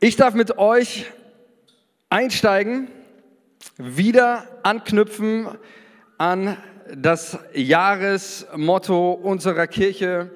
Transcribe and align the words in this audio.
Ich 0.00 0.14
darf 0.14 0.34
mit 0.34 0.58
euch 0.58 1.06
einsteigen, 2.08 2.86
wieder 3.78 4.46
anknüpfen 4.62 5.48
an 6.18 6.56
das 6.94 7.36
Jahresmotto 7.52 9.10
unserer 9.10 9.66
Kirche. 9.66 10.30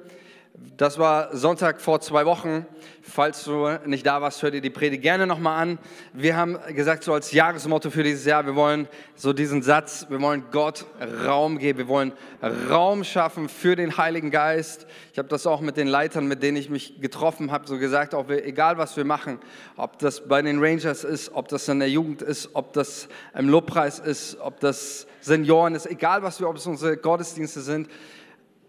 Das 0.55 0.99
war 0.99 1.35
Sonntag 1.35 1.81
vor 1.81 1.99
zwei 1.99 2.27
Wochen. 2.27 2.67
Falls 3.01 3.43
du 3.43 3.69
nicht 3.85 4.05
da 4.05 4.21
warst, 4.21 4.43
hör 4.43 4.51
dir 4.51 4.61
die 4.61 4.69
Predigt 4.69 5.01
gerne 5.01 5.25
nochmal 5.25 5.59
an. 5.59 5.79
Wir 6.13 6.37
haben 6.37 6.59
gesagt, 6.75 7.03
so 7.03 7.11
als 7.11 7.31
Jahresmotto 7.31 7.89
für 7.89 8.03
dieses 8.03 8.23
Jahr, 8.25 8.45
wir 8.45 8.55
wollen 8.55 8.87
so 9.15 9.33
diesen 9.33 9.63
Satz, 9.63 10.05
wir 10.09 10.21
wollen 10.21 10.43
Gott 10.51 10.85
Raum 11.25 11.57
geben, 11.57 11.79
wir 11.79 11.87
wollen 11.87 12.13
Raum 12.69 13.03
schaffen 13.03 13.49
für 13.49 13.75
den 13.75 13.97
Heiligen 13.97 14.29
Geist. 14.29 14.85
Ich 15.11 15.17
habe 15.17 15.27
das 15.27 15.47
auch 15.47 15.59
mit 15.59 15.75
den 15.75 15.87
Leitern, 15.87 16.27
mit 16.27 16.43
denen 16.43 16.57
ich 16.57 16.69
mich 16.69 17.01
getroffen 17.01 17.51
habe, 17.51 17.67
so 17.67 17.79
gesagt, 17.79 18.13
auch 18.13 18.29
wir, 18.29 18.45
egal 18.45 18.77
was 18.77 18.95
wir 18.95 19.05
machen, 19.05 19.39
ob 19.75 19.97
das 19.97 20.27
bei 20.27 20.43
den 20.43 20.63
Rangers 20.63 21.03
ist, 21.03 21.33
ob 21.33 21.47
das 21.47 21.67
in 21.67 21.79
der 21.79 21.89
Jugend 21.89 22.21
ist, 22.21 22.51
ob 22.53 22.73
das 22.73 23.07
im 23.35 23.49
Lobpreis 23.49 23.97
ist, 23.97 24.37
ob 24.39 24.59
das 24.59 25.07
Senioren 25.19 25.73
ist, 25.73 25.87
egal 25.87 26.21
was 26.21 26.39
wir, 26.39 26.47
ob 26.47 26.57
es 26.57 26.67
unsere 26.67 26.95
Gottesdienste 26.95 27.61
sind, 27.61 27.89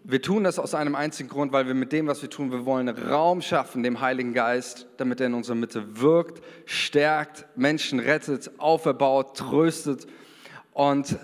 wir 0.07 0.21
tun 0.21 0.43
das 0.43 0.59
aus 0.59 0.75
einem 0.75 0.93
einzigen 0.93 1.29
Grund, 1.29 1.51
weil 1.51 1.65
wir 1.65 1.73
mit 1.73 1.91
dem, 1.91 2.05
was 2.05 2.21
wir 2.21 2.29
tun, 2.29 2.51
wir 2.51 2.65
wollen 2.65 2.87
Raum 2.89 3.41
schaffen 3.41 3.81
dem 3.81 4.01
Heiligen 4.01 4.33
Geist, 4.33 4.87
damit 4.97 5.19
er 5.19 5.27
in 5.27 5.33
unserer 5.33 5.55
Mitte 5.55 5.99
wirkt, 5.99 6.43
stärkt, 6.65 7.45
Menschen 7.55 7.99
rettet, 7.99 8.51
auferbaut, 8.59 9.35
tröstet. 9.35 10.05
Und 10.73 11.17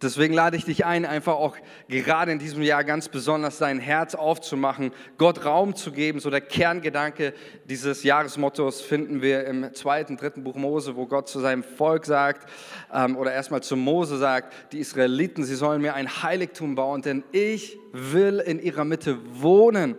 Deswegen 0.00 0.32
lade 0.32 0.56
ich 0.56 0.64
dich 0.64 0.86
ein, 0.86 1.04
einfach 1.04 1.34
auch 1.34 1.56
gerade 1.88 2.30
in 2.30 2.38
diesem 2.38 2.62
Jahr 2.62 2.84
ganz 2.84 3.08
besonders 3.08 3.58
dein 3.58 3.80
Herz 3.80 4.14
aufzumachen, 4.14 4.92
Gott 5.16 5.44
Raum 5.44 5.74
zu 5.74 5.90
geben. 5.90 6.20
So 6.20 6.30
der 6.30 6.40
Kerngedanke 6.40 7.34
dieses 7.64 8.04
Jahresmottos 8.04 8.80
finden 8.80 9.22
wir 9.22 9.44
im 9.46 9.74
zweiten, 9.74 10.16
dritten 10.16 10.44
Buch 10.44 10.54
Mose, 10.54 10.94
wo 10.94 11.06
Gott 11.06 11.28
zu 11.28 11.40
seinem 11.40 11.64
Volk 11.64 12.06
sagt, 12.06 12.48
ähm, 12.94 13.16
oder 13.16 13.32
erstmal 13.32 13.62
zu 13.62 13.76
Mose 13.76 14.18
sagt, 14.18 14.72
die 14.72 14.78
Israeliten, 14.78 15.42
sie 15.42 15.56
sollen 15.56 15.82
mir 15.82 15.94
ein 15.94 16.22
Heiligtum 16.22 16.76
bauen, 16.76 17.02
denn 17.02 17.24
ich 17.32 17.76
will 17.92 18.38
in 18.38 18.60
ihrer 18.60 18.84
Mitte 18.84 19.18
wohnen 19.40 19.96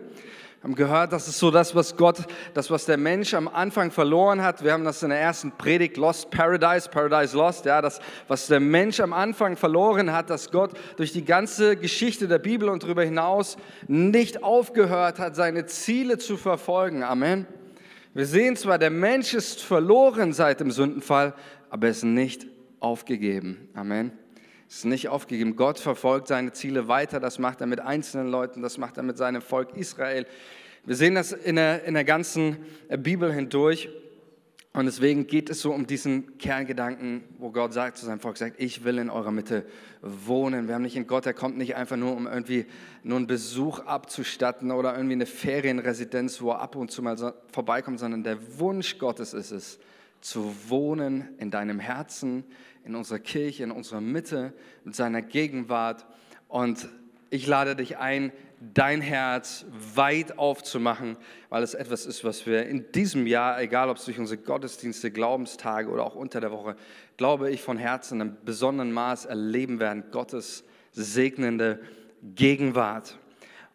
haben 0.62 0.74
gehört, 0.74 1.12
das 1.12 1.26
ist 1.26 1.38
so 1.38 1.50
das, 1.50 1.74
was 1.74 1.96
Gott, 1.96 2.18
das, 2.52 2.70
was 2.70 2.84
der 2.84 2.98
Mensch 2.98 3.32
am 3.32 3.48
Anfang 3.48 3.90
verloren 3.90 4.42
hat. 4.42 4.62
Wir 4.62 4.74
haben 4.74 4.84
das 4.84 5.02
in 5.02 5.08
der 5.08 5.18
ersten 5.18 5.52
Predigt, 5.52 5.96
Lost 5.96 6.30
Paradise, 6.30 6.88
Paradise 6.90 7.34
Lost, 7.34 7.64
ja, 7.64 7.80
das, 7.80 7.98
was 8.28 8.46
der 8.46 8.60
Mensch 8.60 9.00
am 9.00 9.14
Anfang 9.14 9.56
verloren 9.56 10.12
hat, 10.12 10.28
dass 10.28 10.50
Gott 10.50 10.72
durch 10.96 11.12
die 11.12 11.24
ganze 11.24 11.76
Geschichte 11.76 12.28
der 12.28 12.38
Bibel 12.38 12.68
und 12.68 12.82
darüber 12.82 13.02
hinaus 13.02 13.56
nicht 13.88 14.42
aufgehört 14.42 15.18
hat, 15.18 15.34
seine 15.34 15.64
Ziele 15.64 16.18
zu 16.18 16.36
verfolgen. 16.36 17.04
Amen. 17.04 17.46
Wir 18.12 18.26
sehen 18.26 18.54
zwar, 18.54 18.78
der 18.78 18.90
Mensch 18.90 19.32
ist 19.32 19.62
verloren 19.62 20.34
seit 20.34 20.60
dem 20.60 20.70
Sündenfall, 20.70 21.32
aber 21.70 21.86
er 21.86 21.92
ist 21.92 22.04
nicht 22.04 22.46
aufgegeben. 22.80 23.70
Amen 23.72 24.12
ist 24.70 24.84
nicht 24.84 25.08
aufgegeben. 25.08 25.56
Gott 25.56 25.80
verfolgt 25.80 26.28
seine 26.28 26.52
Ziele 26.52 26.86
weiter. 26.86 27.18
Das 27.18 27.38
macht 27.38 27.60
er 27.60 27.66
mit 27.66 27.80
einzelnen 27.80 28.30
Leuten, 28.30 28.62
das 28.62 28.78
macht 28.78 28.96
er 28.96 29.02
mit 29.02 29.18
seinem 29.18 29.42
Volk 29.42 29.76
Israel. 29.76 30.26
Wir 30.84 30.94
sehen 30.96 31.16
das 31.16 31.32
in 31.32 31.56
der, 31.56 31.84
in 31.84 31.94
der 31.94 32.04
ganzen 32.04 32.58
Bibel 32.88 33.32
hindurch. 33.32 33.88
Und 34.72 34.86
deswegen 34.86 35.26
geht 35.26 35.50
es 35.50 35.60
so 35.60 35.72
um 35.72 35.88
diesen 35.88 36.38
Kerngedanken, 36.38 37.24
wo 37.38 37.50
Gott 37.50 37.72
sagt 37.72 37.98
zu 37.98 38.06
seinem 38.06 38.20
Volk, 38.20 38.36
sagt, 38.36 38.60
ich 38.60 38.84
will 38.84 38.98
in 38.98 39.10
eurer 39.10 39.32
Mitte 39.32 39.66
wohnen. 40.00 40.68
Wir 40.68 40.76
haben 40.76 40.82
nicht 40.82 40.94
in 40.94 41.08
Gott, 41.08 41.26
er 41.26 41.34
kommt 41.34 41.58
nicht 41.58 41.74
einfach 41.74 41.96
nur, 41.96 42.16
um 42.16 42.28
irgendwie 42.28 42.66
nur 43.02 43.18
einen 43.18 43.26
Besuch 43.26 43.80
abzustatten 43.80 44.70
oder 44.70 44.94
irgendwie 44.94 45.14
eine 45.14 45.26
Ferienresidenz, 45.26 46.40
wo 46.40 46.50
er 46.50 46.60
ab 46.60 46.76
und 46.76 46.92
zu 46.92 47.02
mal 47.02 47.34
vorbeikommt, 47.50 47.98
sondern 47.98 48.22
der 48.22 48.60
Wunsch 48.60 48.98
Gottes 48.98 49.34
ist 49.34 49.50
es, 49.50 49.80
zu 50.20 50.54
wohnen 50.68 51.28
in 51.38 51.50
deinem 51.50 51.80
Herzen, 51.80 52.44
in 52.84 52.94
unserer 52.94 53.18
Kirche, 53.18 53.64
in 53.64 53.70
unserer 53.70 54.00
Mitte, 54.00 54.52
mit 54.84 54.94
seiner 54.94 55.22
Gegenwart. 55.22 56.06
Und 56.48 56.88
ich 57.30 57.46
lade 57.46 57.76
dich 57.76 57.98
ein, 57.98 58.32
dein 58.74 59.00
Herz 59.00 59.64
weit 59.94 60.38
aufzumachen, 60.38 61.16
weil 61.48 61.62
es 61.62 61.74
etwas 61.74 62.04
ist, 62.04 62.24
was 62.24 62.44
wir 62.46 62.66
in 62.66 62.92
diesem 62.92 63.26
Jahr, 63.26 63.60
egal 63.60 63.88
ob 63.88 63.96
es 63.96 64.04
durch 64.04 64.18
unsere 64.18 64.40
Gottesdienste, 64.40 65.10
Glaubenstage 65.10 65.88
oder 65.88 66.04
auch 66.04 66.14
unter 66.14 66.40
der 66.40 66.50
Woche, 66.50 66.76
glaube 67.16 67.50
ich 67.50 67.62
von 67.62 67.78
Herzen 67.78 68.20
in 68.20 68.28
einem 68.28 68.36
besonderen 68.44 68.92
Maß 68.92 69.24
erleben 69.24 69.80
werden, 69.80 70.04
Gottes 70.10 70.64
segnende 70.92 71.80
Gegenwart. 72.22 73.16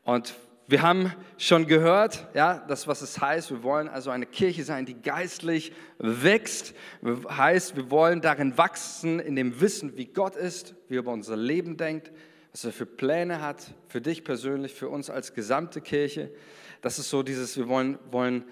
Und 0.03 0.35
wir 0.67 0.81
haben 0.81 1.13
schon 1.37 1.67
gehört, 1.67 2.27
ja, 2.33 2.63
das, 2.67 2.87
was 2.87 3.01
es 3.01 3.21
heißt. 3.21 3.51
Wir 3.51 3.61
wollen 3.61 3.87
also 3.87 4.09
eine 4.09 4.25
Kirche 4.25 4.63
sein, 4.63 4.85
die 4.87 4.99
geistlich 4.99 5.73
wächst. 5.99 6.73
Heißt, 7.03 7.75
wir 7.75 7.91
wollen 7.91 8.21
darin 8.21 8.57
wachsen, 8.57 9.19
in 9.19 9.35
dem 9.35 9.61
Wissen, 9.61 9.95
wie 9.95 10.05
Gott 10.05 10.35
ist, 10.35 10.73
wie 10.87 10.95
er 10.95 10.99
über 10.99 11.11
unser 11.11 11.37
Leben 11.37 11.77
denkt, 11.77 12.11
was 12.51 12.65
er 12.65 12.71
für 12.71 12.87
Pläne 12.87 13.41
hat, 13.41 13.73
für 13.89 14.01
dich 14.01 14.23
persönlich, 14.23 14.73
für 14.73 14.89
uns 14.89 15.11
als 15.11 15.35
gesamte 15.35 15.81
Kirche. 15.81 16.31
Das 16.81 16.97
ist 16.97 17.11
so 17.11 17.21
dieses, 17.21 17.57
wir 17.57 17.67
wollen, 17.67 17.99
wollen, 18.09 18.45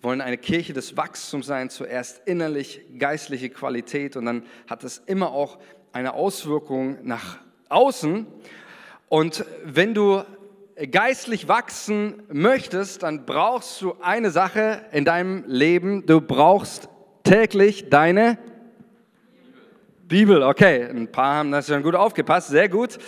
wollen 0.00 0.20
eine 0.20 0.38
Kirche 0.38 0.72
des 0.72 0.96
Wachstums 0.96 1.46
sein, 1.46 1.68
zuerst 1.68 2.22
innerlich, 2.28 2.82
geistliche 2.96 3.50
Qualität 3.50 4.16
und 4.16 4.26
dann 4.26 4.44
hat 4.68 4.84
es 4.84 4.98
immer 5.06 5.32
auch 5.32 5.58
eine 5.92 6.14
Auswirkung 6.14 6.98
nach 7.02 7.38
außen. 7.70 8.26
Und 9.08 9.44
wenn 9.64 9.94
du 9.94 10.22
geistlich 10.90 11.48
wachsen 11.48 12.22
möchtest, 12.30 13.02
dann 13.02 13.24
brauchst 13.24 13.80
du 13.80 13.94
eine 14.02 14.30
Sache 14.30 14.82
in 14.92 15.04
deinem 15.04 15.44
Leben. 15.46 16.04
Du 16.04 16.20
brauchst 16.20 16.88
täglich 17.24 17.88
deine 17.88 18.38
Bibel. 20.06 20.42
Okay, 20.42 20.84
ein 20.84 21.10
paar 21.10 21.36
haben 21.36 21.50
das 21.50 21.66
schon 21.66 21.82
gut 21.82 21.94
aufgepasst, 21.94 22.48
sehr 22.48 22.68
gut. 22.68 22.98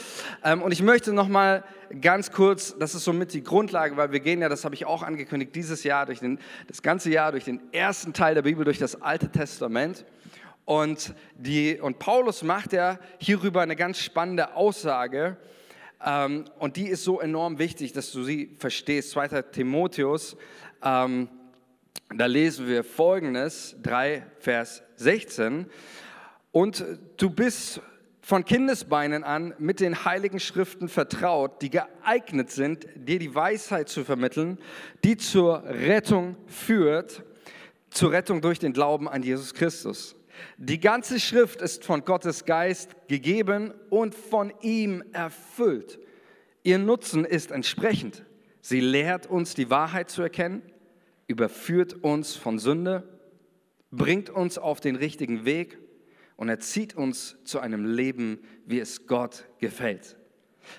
Ähm, 0.43 0.62
und 0.62 0.73
ich 0.73 0.83
möchte 0.83 1.12
noch 1.12 1.28
mal 1.28 1.62
ganz 2.01 2.33
kurz, 2.33 2.75
das 2.78 2.95
ist 2.95 3.05
somit 3.05 3.34
die 3.34 3.45
Grundlage, 3.45 3.97
weil 3.97 4.12
wir 4.12 4.21
gehen 4.21 4.41
ja, 4.41 4.49
das 4.49 4.65
habe 4.65 4.75
ich 4.75 4.87
auch 4.87 5.03
angekündigt, 5.03 5.55
dieses 5.55 5.84
Jahr 5.84 6.07
durch 6.07 6.21
den, 6.21 6.39
das 6.67 6.83
ganze 6.83 7.11
Jahr 7.11 7.33
durch 7.33 7.45
den 7.45 7.61
ersten 7.73 8.15
Teil 8.15 8.34
der 8.34 8.43
Bibel, 8.43 8.65
durch 8.65 8.78
das 8.78 9.01
Alte 9.03 9.28
Testament. 9.28 10.07
Und, 10.65 11.15
die, 11.37 11.78
und 11.81 11.99
Paulus 11.99 12.43
macht 12.43 12.73
ja 12.73 12.99
hierüber 13.19 13.61
eine 13.61 13.77
ganz 13.77 13.99
spannende 13.99 14.55
Aussage. 14.57 15.37
Ähm, 16.04 16.44
und 16.59 16.76
die 16.76 16.88
ist 16.88 17.04
so 17.04 17.20
enorm 17.20 17.59
wichtig, 17.59 17.92
dass 17.92 18.12
du 18.12 18.22
sie 18.22 18.54
verstehst. 18.59 19.10
2. 19.10 19.42
Timotheus, 19.42 20.36
ähm, 20.82 21.28
da 22.14 22.26
lesen 22.26 22.66
wir 22.66 22.84
folgendes, 22.84 23.76
3 23.82 24.25
Vers 24.38 24.82
16. 24.97 25.66
Und 26.53 26.84
du 27.16 27.31
bist 27.31 27.81
von 28.28 28.44
Kindesbeinen 28.44 29.25
an 29.25 29.54
mit 29.59 29.81
den 29.81 30.04
heiligen 30.04 30.38
Schriften 30.38 30.88
vertraut, 30.88 31.62
die 31.62 31.70
geeignet 31.70 32.50
sind, 32.50 32.86
dir 32.94 33.19
die 33.19 33.34
Weisheit 33.34 33.88
zu 33.88 34.04
vermitteln, 34.04 34.59
die 35.03 35.16
zur 35.16 35.65
Rettung 35.65 36.36
führt, 36.47 37.25
zur 37.91 38.12
Rettung 38.12 38.42
durch 38.42 38.59
den 38.59 38.75
Glauben 38.75 39.09
an 39.09 39.22
Jesus 39.22 39.54
Christus. 39.54 40.15
Die 40.56 40.81
ganze 40.81 41.21
Schrift 41.21 41.62
ist 41.62 41.84
von 41.84 42.04
Gottes 42.04 42.44
Geist 42.44 42.97
gegeben 43.09 43.72
und 43.91 44.15
von 44.15 44.53
ihm 44.60 45.03
erfüllt. 45.12 45.99
Ihr 46.62 46.78
Nutzen 46.78 47.25
ist 47.25 47.50
entsprechend. 47.50 48.25
Sie 48.60 48.81
lehrt 48.81 49.27
uns 49.27 49.54
die 49.54 49.71
Wahrheit 49.71 50.10
zu 50.10 50.22
erkennen, 50.22 50.62
überführt 51.27 51.94
uns 52.03 52.37
von 52.37 52.59
Sünde, 52.59 53.09
bringt 53.91 54.31
uns 54.31 54.59
auf 54.59 54.81
den 54.81 54.97
richtigen 54.97 55.44
Weg 55.44 55.78
und 56.37 56.48
erzieht 56.48 56.94
uns 56.94 57.37
zu 57.44 57.60
einem 57.60 57.84
Leben, 57.84 58.41
wie 58.66 58.81
es 58.81 59.06
Gott 59.06 59.44
gefällt. 59.59 60.16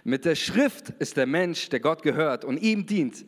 Mit 0.03 0.25
der 0.25 0.36
Schrift 0.36 0.92
ist 1.00 1.18
der 1.18 1.25
Mensch, 1.25 1.69
der 1.69 1.80
Gott 1.80 2.03
gehört 2.03 2.46
und 2.46 2.58
ihm 2.58 2.86
dient, 2.86 3.25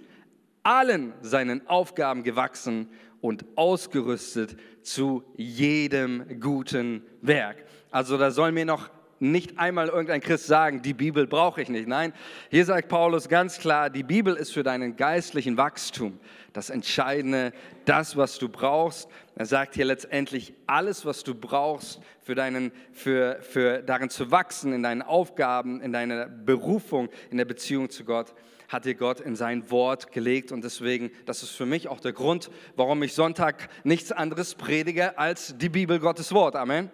allen 0.64 1.14
seinen 1.22 1.68
Aufgaben 1.68 2.24
gewachsen 2.24 2.90
und 3.22 3.46
ausgerüstet 3.56 4.58
zu 4.82 5.24
jedem 5.36 6.40
guten 6.40 7.04
Werk. 7.22 7.58
Also 7.92 8.18
da 8.18 8.32
soll 8.32 8.52
mir 8.52 8.66
noch 8.66 8.90
nicht 9.22 9.60
einmal 9.60 9.88
irgendein 9.88 10.20
Christ 10.20 10.48
sagen, 10.48 10.82
die 10.82 10.96
Bibel 10.96 11.28
brauche 11.28 11.62
ich 11.62 11.70
nicht. 11.70 11.88
Nein, 11.88 12.12
hier 12.50 12.66
sagt 12.66 12.88
Paulus 12.90 13.30
ganz 13.30 13.60
klar, 13.60 13.92
die 13.92 14.02
Bibel 14.02 14.36
ist 14.36 14.52
für 14.52 14.64
deinen 14.64 14.96
geistlichen 14.96 15.58
Wachstum 15.58 16.20
das 16.54 16.72
Entscheidende, 16.72 17.54
das, 17.86 18.18
was 18.18 18.40
du 18.40 18.50
brauchst. 18.50 19.08
Er 19.36 19.46
sagt 19.46 19.76
hier 19.76 19.86
letztendlich, 19.86 20.54
alles, 20.66 21.06
was 21.06 21.24
du 21.24 21.36
brauchst, 21.36 22.02
für, 22.22 22.34
deinen, 22.34 22.72
für, 22.94 23.38
für 23.42 23.84
darin 23.84 24.10
zu 24.10 24.32
wachsen, 24.32 24.74
in 24.74 24.82
deinen 24.82 25.04
Aufgaben, 25.04 25.82
in 25.82 25.92
deiner 25.94 26.28
Berufung, 26.28 27.10
in 27.30 27.38
der 27.38 27.46
Beziehung 27.46 27.90
zu 27.92 28.04
Gott, 28.04 28.34
hat 28.72 28.86
dir 28.86 28.96
Gott 28.96 29.20
in 29.20 29.36
sein 29.36 29.70
Wort 29.70 30.12
gelegt. 30.12 30.52
Und 30.52 30.64
deswegen, 30.64 31.12
das 31.26 31.44
ist 31.44 31.52
für 31.52 31.66
mich 31.66 31.88
auch 31.88 32.00
der 32.00 32.14
Grund, 32.14 32.50
warum 32.76 33.04
ich 33.04 33.14
Sonntag 33.14 33.70
nichts 33.84 34.12
anderes 34.12 34.56
predige 34.56 35.18
als 35.18 35.58
die 35.58 35.70
Bibel 35.70 36.00
Gottes 36.00 36.32
Wort. 36.34 36.56
Amen. 36.56 36.90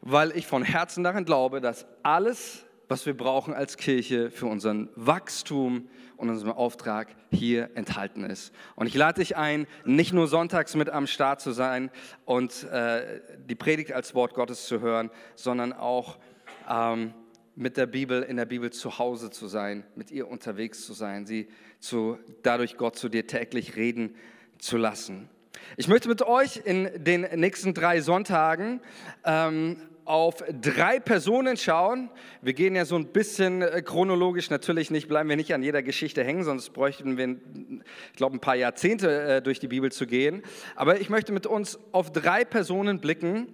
Weil 0.00 0.36
ich 0.36 0.46
von 0.46 0.62
Herzen 0.62 1.02
daran 1.02 1.24
glaube, 1.24 1.60
dass 1.60 1.86
alles 2.02 2.66
was 2.88 3.06
wir 3.06 3.16
brauchen 3.16 3.54
als 3.54 3.76
Kirche 3.76 4.30
für 4.30 4.46
unseren 4.46 4.88
Wachstum 4.94 5.88
und 6.16 6.30
unseren 6.30 6.52
Auftrag 6.52 7.08
hier 7.30 7.70
enthalten 7.74 8.24
ist. 8.24 8.54
Und 8.74 8.86
ich 8.86 8.94
lade 8.94 9.20
dich 9.20 9.36
ein, 9.36 9.66
nicht 9.84 10.12
nur 10.12 10.28
sonntags 10.28 10.74
mit 10.76 10.88
am 10.88 11.06
Start 11.06 11.40
zu 11.40 11.52
sein 11.52 11.90
und 12.24 12.64
äh, 12.64 13.20
die 13.48 13.54
Predigt 13.54 13.92
als 13.92 14.14
Wort 14.14 14.34
Gottes 14.34 14.66
zu 14.66 14.80
hören, 14.80 15.10
sondern 15.34 15.72
auch 15.72 16.18
ähm, 16.70 17.12
mit 17.56 17.78
der 17.78 17.86
Bibel, 17.86 18.22
in 18.22 18.36
der 18.36 18.44
Bibel 18.44 18.70
zu 18.70 18.98
Hause 18.98 19.30
zu 19.30 19.48
sein, 19.48 19.84
mit 19.96 20.10
ihr 20.10 20.28
unterwegs 20.28 20.84
zu 20.84 20.92
sein, 20.92 21.26
sie 21.26 21.48
zu, 21.80 22.18
dadurch 22.42 22.76
Gott 22.76 22.96
zu 22.96 23.08
dir 23.08 23.26
täglich 23.26 23.76
reden 23.76 24.14
zu 24.58 24.76
lassen. 24.76 25.28
Ich 25.78 25.88
möchte 25.88 26.08
mit 26.08 26.22
euch 26.22 26.60
in 26.64 26.90
den 26.96 27.22
nächsten 27.22 27.72
drei 27.72 28.02
Sonntagen 28.02 28.80
ähm, 29.24 29.78
auf 30.04 30.44
drei 30.60 31.00
Personen 31.00 31.56
schauen. 31.56 32.10
Wir 32.42 32.52
gehen 32.52 32.76
ja 32.76 32.84
so 32.84 32.94
ein 32.94 33.06
bisschen 33.08 33.62
äh, 33.62 33.82
chronologisch, 33.82 34.50
natürlich 34.50 34.90
nicht, 34.90 35.08
bleiben 35.08 35.28
wir 35.28 35.36
nicht 35.36 35.54
an 35.54 35.62
jeder 35.62 35.82
Geschichte 35.82 36.22
hängen, 36.22 36.44
sonst 36.44 36.70
bräuchten 36.70 37.16
wir, 37.16 37.36
ich 38.10 38.16
glaube, 38.16 38.36
ein 38.36 38.40
paar 38.40 38.54
Jahrzehnte 38.54 39.22
äh, 39.22 39.42
durch 39.42 39.60
die 39.60 39.68
Bibel 39.68 39.90
zu 39.90 40.06
gehen. 40.06 40.42
Aber 40.76 41.00
ich 41.00 41.08
möchte 41.08 41.32
mit 41.32 41.46
uns 41.46 41.78
auf 41.92 42.12
drei 42.12 42.44
Personen 42.44 43.00
blicken, 43.00 43.52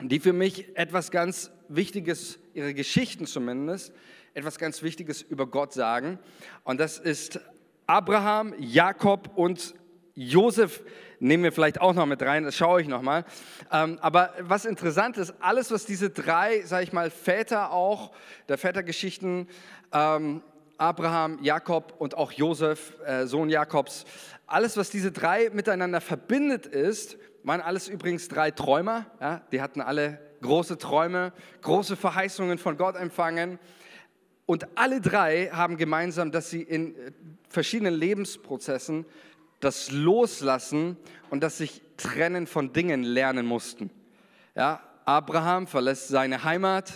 die 0.00 0.20
für 0.20 0.32
mich 0.32 0.76
etwas 0.76 1.10
ganz 1.10 1.50
Wichtiges, 1.68 2.38
ihre 2.56 2.74
Geschichten 2.74 3.26
zumindest, 3.26 3.92
etwas 4.34 4.58
ganz 4.58 4.82
Wichtiges 4.82 5.22
über 5.22 5.46
Gott 5.46 5.72
sagen. 5.72 6.18
Und 6.64 6.80
das 6.80 6.98
ist 6.98 7.40
Abraham, 7.86 8.54
Jakob 8.58 9.30
und 9.36 9.74
Josef 10.14 10.82
nehmen 11.20 11.44
wir 11.44 11.52
vielleicht 11.52 11.80
auch 11.80 11.94
noch 11.94 12.06
mit 12.06 12.22
rein, 12.22 12.44
das 12.44 12.56
schaue 12.56 12.80
ich 12.80 12.88
nochmal. 12.88 13.24
Ähm, 13.70 13.98
aber 14.00 14.32
was 14.40 14.64
interessant 14.64 15.18
ist, 15.18 15.34
alles, 15.40 15.70
was 15.70 15.84
diese 15.84 16.10
drei, 16.10 16.62
sage 16.62 16.84
ich 16.84 16.92
mal, 16.92 17.10
Väter 17.10 17.72
auch, 17.72 18.12
der 18.48 18.58
Vätergeschichten, 18.58 19.48
ähm, 19.92 20.42
Abraham, 20.78 21.38
Jakob 21.42 21.94
und 21.98 22.16
auch 22.16 22.32
Josef, 22.32 22.94
äh, 23.04 23.26
Sohn 23.26 23.48
Jakobs, 23.48 24.04
alles, 24.46 24.76
was 24.76 24.90
diese 24.90 25.12
drei 25.12 25.50
miteinander 25.52 26.00
verbindet 26.00 26.66
ist, 26.66 27.18
waren 27.42 27.60
alles 27.60 27.88
übrigens 27.88 28.28
drei 28.28 28.50
Träumer. 28.50 29.06
Ja? 29.20 29.42
Die 29.52 29.60
hatten 29.60 29.80
alle 29.80 30.18
große 30.42 30.78
Träume, 30.78 31.32
große 31.62 31.96
Verheißungen 31.96 32.58
von 32.58 32.76
Gott 32.76 32.96
empfangen. 32.96 33.58
Und 34.46 34.66
alle 34.76 35.00
drei 35.00 35.50
haben 35.52 35.76
gemeinsam, 35.76 36.30
dass 36.30 36.50
sie 36.50 36.62
in 36.62 36.94
äh, 36.94 37.12
verschiedenen 37.48 37.94
Lebensprozessen 37.94 39.04
das 39.60 39.90
Loslassen 39.90 40.96
und 41.30 41.42
das 41.42 41.58
sich 41.58 41.82
trennen 41.96 42.46
von 42.46 42.72
Dingen 42.72 43.02
lernen 43.02 43.46
mussten. 43.46 43.90
Ja, 44.54 44.82
Abraham 45.04 45.66
verlässt 45.66 46.08
seine 46.08 46.44
Heimat. 46.44 46.92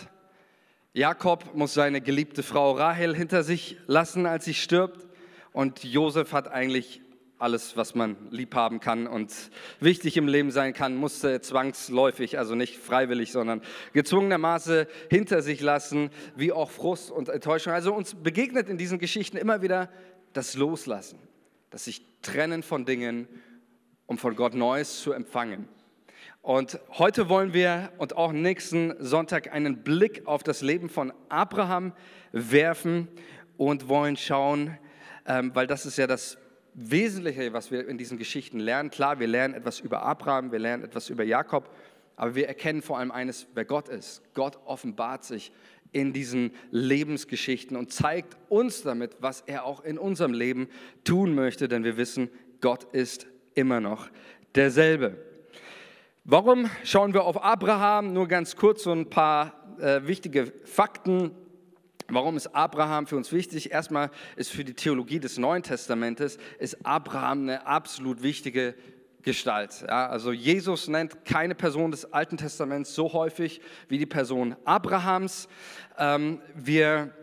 Jakob 0.93 1.55
muss 1.55 1.73
seine 1.73 2.01
geliebte 2.01 2.43
Frau 2.43 2.71
Rahel 2.73 3.15
hinter 3.15 3.43
sich 3.43 3.77
lassen, 3.87 4.25
als 4.25 4.45
sie 4.45 4.53
stirbt. 4.53 5.07
Und 5.53 5.83
Josef 5.83 6.33
hat 6.33 6.49
eigentlich 6.49 7.00
alles, 7.41 7.75
was 7.77 7.95
man 7.95 8.15
lieb 8.29 8.55
haben 8.55 8.79
kann 8.79 9.07
und 9.07 9.33
wichtig 9.79 10.17
im 10.17 10.27
Leben 10.27 10.51
sein 10.51 10.73
kann, 10.73 10.95
musste 10.95 11.41
zwangsläufig, 11.41 12.37
also 12.37 12.55
nicht 12.55 12.77
freiwillig, 12.77 13.31
sondern 13.31 13.61
gezwungenermaßen 13.93 14.85
hinter 15.09 15.41
sich 15.41 15.61
lassen, 15.61 16.09
wie 16.35 16.51
auch 16.51 16.71
Frust 16.71 17.11
und 17.11 17.29
Enttäuschung. 17.29 17.73
Also 17.73 17.93
uns 17.93 18.15
begegnet 18.15 18.69
in 18.69 18.77
diesen 18.77 18.99
Geschichten 18.99 19.37
immer 19.37 19.61
wieder 19.61 19.89
das 20.33 20.55
Loslassen 20.55 21.19
das 21.71 21.85
sich 21.85 22.05
trennen 22.21 22.61
von 22.61 22.85
Dingen, 22.85 23.27
um 24.05 24.17
von 24.17 24.35
Gott 24.35 24.53
Neues 24.53 25.01
zu 25.01 25.13
empfangen. 25.13 25.67
Und 26.41 26.79
heute 26.97 27.29
wollen 27.29 27.53
wir 27.53 27.91
und 27.97 28.15
auch 28.17 28.31
nächsten 28.31 28.93
Sonntag 28.99 29.53
einen 29.53 29.83
Blick 29.83 30.27
auf 30.27 30.43
das 30.43 30.61
Leben 30.61 30.89
von 30.89 31.13
Abraham 31.29 31.93
werfen 32.31 33.07
und 33.57 33.87
wollen 33.87 34.17
schauen, 34.17 34.77
ähm, 35.25 35.51
weil 35.53 35.67
das 35.67 35.85
ist 35.85 35.97
ja 35.97 36.07
das 36.07 36.37
Wesentliche, 36.73 37.53
was 37.53 37.71
wir 37.71 37.87
in 37.87 37.97
diesen 37.97 38.17
Geschichten 38.17 38.59
lernen. 38.59 38.89
Klar, 38.89 39.19
wir 39.19 39.27
lernen 39.27 39.53
etwas 39.53 39.79
über 39.79 40.03
Abraham, 40.03 40.51
wir 40.51 40.59
lernen 40.59 40.83
etwas 40.83 41.09
über 41.09 41.23
Jakob, 41.23 41.69
aber 42.15 42.35
wir 42.35 42.47
erkennen 42.47 42.81
vor 42.81 42.97
allem 42.97 43.11
eines, 43.11 43.47
wer 43.53 43.65
Gott 43.65 43.89
ist. 43.89 44.21
Gott 44.33 44.57
offenbart 44.65 45.23
sich 45.23 45.51
in 45.91 46.13
diesen 46.13 46.51
Lebensgeschichten 46.71 47.75
und 47.75 47.91
zeigt 47.91 48.37
uns 48.47 48.83
damit, 48.83 49.17
was 49.19 49.41
er 49.41 49.65
auch 49.65 49.83
in 49.83 49.97
unserem 49.97 50.33
Leben 50.33 50.69
tun 51.03 51.35
möchte, 51.35 51.67
denn 51.67 51.83
wir 51.83 51.97
wissen, 51.97 52.29
Gott 52.61 52.85
ist 52.93 53.27
immer 53.55 53.81
noch 53.81 54.09
derselbe. 54.55 55.17
Warum 56.23 56.69
schauen 56.83 57.13
wir 57.13 57.23
auf 57.23 57.43
Abraham? 57.43 58.13
Nur 58.13 58.27
ganz 58.27 58.55
kurz 58.55 58.83
so 58.83 58.91
ein 58.91 59.09
paar 59.09 59.75
äh, 59.79 60.05
wichtige 60.05 60.53
Fakten. 60.63 61.31
Warum 62.13 62.35
ist 62.35 62.47
Abraham 62.47 63.07
für 63.07 63.15
uns 63.15 63.31
wichtig? 63.31 63.71
Erstmal 63.71 64.11
ist 64.35 64.51
für 64.51 64.65
die 64.65 64.73
Theologie 64.73 65.19
des 65.19 65.37
Neuen 65.37 65.63
Testamentes 65.63 66.37
ist 66.59 66.85
Abraham 66.85 67.43
eine 67.43 67.65
absolut 67.65 68.21
wichtige 68.21 68.75
Gestalt. 69.21 69.85
Ja, 69.87 70.09
also 70.09 70.33
Jesus 70.33 70.89
nennt 70.89 71.23
keine 71.23 71.55
Person 71.55 71.91
des 71.91 72.11
Alten 72.11 72.35
Testaments 72.35 72.93
so 72.95 73.13
häufig 73.13 73.61
wie 73.87 73.97
die 73.97 74.05
Person 74.05 74.57
Abrahams. 74.65 75.47
Ähm, 75.97 76.41
wir 76.55 77.13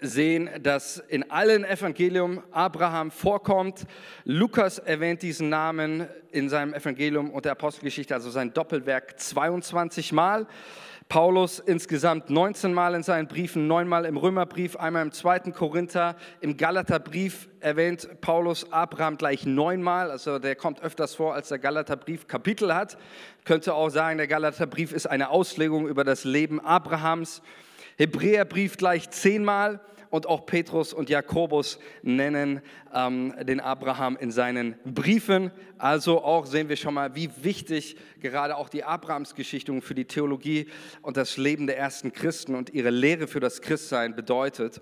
sehen, 0.00 0.50
dass 0.62 0.98
in 0.98 1.30
allen 1.30 1.64
Evangelium 1.64 2.42
Abraham 2.50 3.10
vorkommt. 3.12 3.86
Lukas 4.24 4.78
erwähnt 4.78 5.22
diesen 5.22 5.48
Namen 5.48 6.08
in 6.32 6.48
seinem 6.48 6.74
Evangelium 6.74 7.30
und 7.30 7.44
der 7.44 7.52
Apostelgeschichte, 7.52 8.14
also 8.14 8.30
sein 8.30 8.52
Doppelwerk 8.52 9.20
22 9.20 10.12
Mal. 10.12 10.46
Paulus 11.08 11.58
insgesamt 11.58 12.28
19 12.28 12.74
Mal 12.74 12.94
in 12.94 13.02
seinen 13.02 13.28
Briefen, 13.28 13.66
neunmal 13.66 14.04
im 14.04 14.18
Römerbrief, 14.18 14.76
einmal 14.76 15.00
im 15.00 15.10
zweiten 15.10 15.54
Korinther, 15.54 16.16
im 16.42 16.58
Galaterbrief 16.58 17.48
erwähnt 17.60 18.20
Paulus 18.20 18.70
Abraham 18.74 19.16
gleich 19.16 19.46
neunmal, 19.46 20.10
also 20.10 20.38
der 20.38 20.54
kommt 20.54 20.82
öfters 20.82 21.14
vor, 21.14 21.32
als 21.32 21.48
der 21.48 21.58
Galaterbrief 21.58 22.28
Kapitel 22.28 22.74
hat. 22.74 22.98
Könnte 23.46 23.72
auch 23.72 23.88
sagen, 23.88 24.18
der 24.18 24.26
Galaterbrief 24.26 24.92
ist 24.92 25.06
eine 25.06 25.30
Auslegung 25.30 25.88
über 25.88 26.04
das 26.04 26.24
Leben 26.24 26.60
Abrahams. 26.60 27.40
Hebräerbrief 27.96 28.76
gleich 28.76 29.08
zehnmal 29.08 29.80
und 30.10 30.26
auch 30.26 30.46
Petrus 30.46 30.92
und 30.92 31.10
Jakobus 31.10 31.78
nennen 32.02 32.62
ähm, 32.94 33.34
den 33.42 33.60
Abraham 33.60 34.16
in 34.16 34.30
seinen 34.30 34.76
Briefen. 34.84 35.50
Also 35.78 36.22
auch 36.22 36.46
sehen 36.46 36.68
wir 36.68 36.76
schon 36.76 36.94
mal, 36.94 37.14
wie 37.14 37.30
wichtig 37.42 37.96
gerade 38.20 38.56
auch 38.56 38.68
die 38.68 38.84
Abrahamsgeschichte 38.84 39.80
für 39.80 39.94
die 39.94 40.06
Theologie 40.06 40.68
und 41.02 41.16
das 41.16 41.36
Leben 41.36 41.66
der 41.66 41.78
ersten 41.78 42.12
Christen 42.12 42.54
und 42.54 42.70
ihre 42.70 42.90
Lehre 42.90 43.26
für 43.26 43.40
das 43.40 43.60
Christsein 43.62 44.14
bedeutet. 44.14 44.80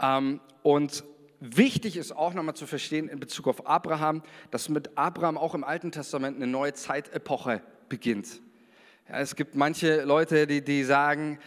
Ähm, 0.00 0.40
und 0.62 1.04
Wichtig 1.40 1.96
ist 1.96 2.10
auch 2.10 2.34
nochmal 2.34 2.56
zu 2.56 2.66
verstehen 2.66 3.08
in 3.08 3.20
Bezug 3.20 3.46
auf 3.46 3.64
Abraham, 3.64 4.22
dass 4.50 4.68
mit 4.68 4.98
Abraham 4.98 5.38
auch 5.38 5.54
im 5.54 5.62
Alten 5.62 5.92
Testament 5.92 6.36
eine 6.36 6.48
neue 6.48 6.72
Zeitepoche 6.72 7.62
beginnt. 7.88 8.40
Ja, 9.08 9.20
es 9.20 9.36
gibt 9.36 9.54
manche 9.54 10.02
Leute, 10.02 10.48
die, 10.48 10.62
die 10.62 10.82
sagen, 10.82 11.38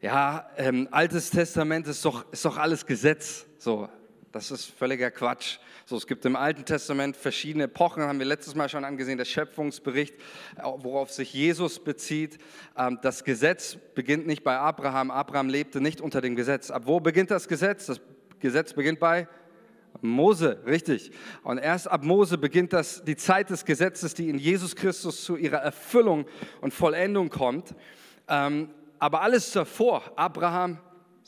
ja, 0.00 0.48
ähm, 0.56 0.86
Altes 0.92 1.30
Testament 1.30 1.88
ist 1.88 2.04
doch, 2.04 2.30
ist 2.32 2.44
doch 2.44 2.56
alles 2.56 2.86
Gesetz. 2.86 3.46
So, 3.58 3.88
das 4.30 4.52
ist 4.52 4.66
völliger 4.66 5.10
Quatsch. 5.10 5.58
So, 5.86 5.96
es 5.96 6.06
gibt 6.06 6.24
im 6.24 6.36
Alten 6.36 6.64
Testament 6.64 7.16
verschiedene 7.16 7.64
Epochen, 7.64 8.02
haben 8.04 8.18
wir 8.20 8.26
letztes 8.26 8.54
Mal 8.54 8.68
schon 8.68 8.84
angesehen, 8.84 9.18
der 9.18 9.24
Schöpfungsbericht, 9.24 10.14
worauf 10.62 11.10
sich 11.10 11.32
Jesus 11.32 11.82
bezieht. 11.82 12.38
Ähm, 12.76 12.98
das 13.02 13.24
Gesetz 13.24 13.76
beginnt 13.94 14.26
nicht 14.26 14.44
bei 14.44 14.56
Abraham. 14.56 15.10
Abraham 15.10 15.48
lebte 15.48 15.80
nicht 15.80 16.00
unter 16.00 16.20
dem 16.20 16.36
Gesetz. 16.36 16.70
Ab 16.70 16.82
wo 16.86 17.00
beginnt 17.00 17.32
das 17.32 17.48
Gesetz? 17.48 17.86
Das 17.86 18.00
Gesetz 18.38 18.74
beginnt 18.74 19.00
bei 19.00 19.26
Mose, 20.00 20.62
richtig. 20.64 21.10
Und 21.42 21.58
erst 21.58 21.90
ab 21.90 22.04
Mose 22.04 22.38
beginnt 22.38 22.72
das, 22.72 23.02
die 23.02 23.16
Zeit 23.16 23.50
des 23.50 23.64
Gesetzes, 23.64 24.14
die 24.14 24.28
in 24.28 24.38
Jesus 24.38 24.76
Christus 24.76 25.24
zu 25.24 25.36
ihrer 25.36 25.58
Erfüllung 25.58 26.26
und 26.60 26.72
Vollendung 26.72 27.30
kommt. 27.30 27.74
Ähm, 28.28 28.70
aber 28.98 29.22
alles 29.22 29.52
davor, 29.52 30.02
Abraham, 30.16 30.78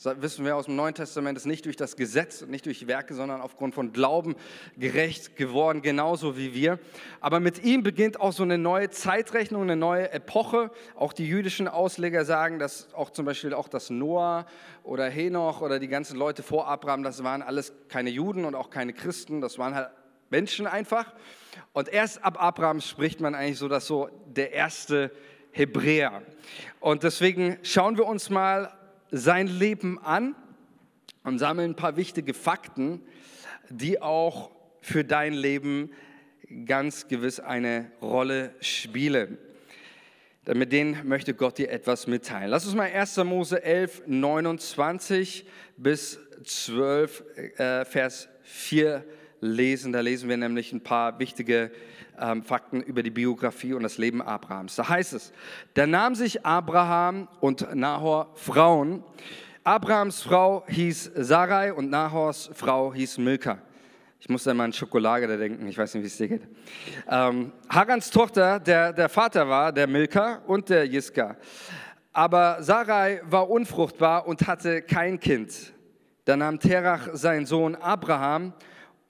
wissen 0.03 0.45
wir 0.45 0.55
aus 0.55 0.65
dem 0.65 0.75
Neuen 0.75 0.95
Testament, 0.95 1.37
ist 1.37 1.45
nicht 1.45 1.65
durch 1.65 1.75
das 1.75 1.95
Gesetz, 1.95 2.41
nicht 2.41 2.65
durch 2.65 2.87
Werke, 2.87 3.13
sondern 3.13 3.39
aufgrund 3.39 3.75
von 3.75 3.93
Glauben 3.93 4.35
gerecht 4.77 5.35
geworden, 5.35 5.81
genauso 5.81 6.37
wie 6.37 6.53
wir. 6.53 6.79
Aber 7.19 7.39
mit 7.39 7.63
ihm 7.63 7.83
beginnt 7.83 8.19
auch 8.19 8.33
so 8.33 8.43
eine 8.43 8.57
neue 8.57 8.89
Zeitrechnung, 8.89 9.61
eine 9.61 9.75
neue 9.75 10.11
Epoche. 10.11 10.71
Auch 10.95 11.13
die 11.13 11.27
jüdischen 11.27 11.67
Ausleger 11.67 12.25
sagen, 12.25 12.57
dass 12.57 12.91
auch 12.93 13.11
zum 13.11 13.25
Beispiel 13.25 13.53
auch 13.53 13.67
das 13.67 13.89
Noah 13.89 14.45
oder 14.83 15.07
Henoch 15.07 15.61
oder 15.61 15.77
die 15.79 15.87
ganzen 15.87 16.17
Leute 16.17 16.41
vor 16.41 16.67
Abraham, 16.67 17.03
das 17.03 17.23
waren 17.23 17.43
alles 17.43 17.73
keine 17.87 18.09
Juden 18.09 18.45
und 18.45 18.55
auch 18.55 18.71
keine 18.71 18.93
Christen, 18.93 19.39
das 19.39 19.59
waren 19.59 19.75
halt 19.75 19.89
Menschen 20.31 20.65
einfach. 20.65 21.13
Und 21.73 21.89
erst 21.89 22.23
ab 22.23 22.41
Abraham 22.41 22.81
spricht 22.81 23.19
man 23.19 23.35
eigentlich 23.35 23.59
so, 23.59 23.67
dass 23.67 23.85
so 23.85 24.09
der 24.25 24.53
erste 24.53 25.11
Hebräer. 25.51 26.21
Und 26.79 27.03
deswegen 27.03 27.57
schauen 27.63 27.97
wir 27.97 28.05
uns 28.05 28.29
mal 28.29 28.73
sein 29.11 29.47
Leben 29.47 29.99
an 29.99 30.35
und 31.23 31.39
sammeln 31.39 31.71
ein 31.71 31.75
paar 31.75 31.97
wichtige 31.97 32.33
Fakten, 32.33 33.01
die 33.69 34.01
auch 34.01 34.51
für 34.81 35.03
dein 35.03 35.33
Leben 35.33 35.91
ganz 36.65 37.07
gewiss 37.07 37.39
eine 37.39 37.91
Rolle 38.01 38.55
spielen. 38.59 39.37
Denn 40.47 40.57
mit 40.57 40.71
denen 40.71 41.07
möchte 41.07 41.33
Gott 41.35 41.59
dir 41.59 41.69
etwas 41.69 42.07
mitteilen. 42.07 42.49
Lass 42.49 42.65
uns 42.65 42.73
mal 42.73 42.89
1. 42.91 43.17
Mose 43.17 43.63
11, 43.63 44.03
29 44.07 45.45
bis 45.77 46.19
12, 46.43 47.23
äh, 47.57 47.85
Vers 47.85 48.27
4 48.41 49.05
lesen. 49.41 49.91
Da 49.91 49.99
lesen 49.99 50.29
wir 50.29 50.37
nämlich 50.37 50.71
ein 50.71 50.81
paar 50.81 51.19
wichtige 51.19 51.71
ähm, 52.19 52.43
Fakten 52.43 52.81
über 52.81 53.03
die 53.03 53.09
Biografie 53.09 53.73
und 53.73 53.83
das 53.83 53.97
Leben 53.97 54.21
Abrahams. 54.21 54.75
Da 54.75 54.87
heißt 54.87 55.13
es, 55.13 55.33
da 55.73 55.85
nahm 55.85 56.15
sich 56.15 56.45
Abraham 56.45 57.27
und 57.41 57.75
Nahor 57.75 58.31
Frauen. 58.35 59.03
Abrahams 59.63 60.21
Frau 60.21 60.63
hieß 60.67 61.11
Sarai 61.15 61.73
und 61.73 61.89
Nahors 61.89 62.49
Frau 62.53 62.93
hieß 62.93 63.17
Milka. 63.17 63.57
Ich 64.19 64.29
muss 64.29 64.43
da 64.43 64.53
mal 64.53 64.65
an 64.65 64.73
Schokolade 64.73 65.35
denken, 65.35 65.67
ich 65.67 65.77
weiß 65.77 65.95
nicht, 65.95 66.03
wie 66.03 66.07
es 66.07 66.17
dir 66.17 66.27
geht. 66.27 66.47
Ähm, 67.09 67.51
Harans 67.67 68.11
Tochter, 68.11 68.59
der, 68.59 68.93
der 68.93 69.09
Vater 69.09 69.49
war 69.49 69.71
der 69.71 69.87
Milka 69.87 70.43
und 70.45 70.69
der 70.69 70.85
Jiska. 70.85 71.37
Aber 72.13 72.61
Sarai 72.61 73.21
war 73.25 73.49
unfruchtbar 73.49 74.27
und 74.27 74.45
hatte 74.45 74.83
kein 74.83 75.19
Kind. 75.19 75.73
Da 76.25 76.37
nahm 76.37 76.59
Terach 76.59 77.09
seinen 77.13 77.47
Sohn 77.47 77.75
Abraham 77.75 78.53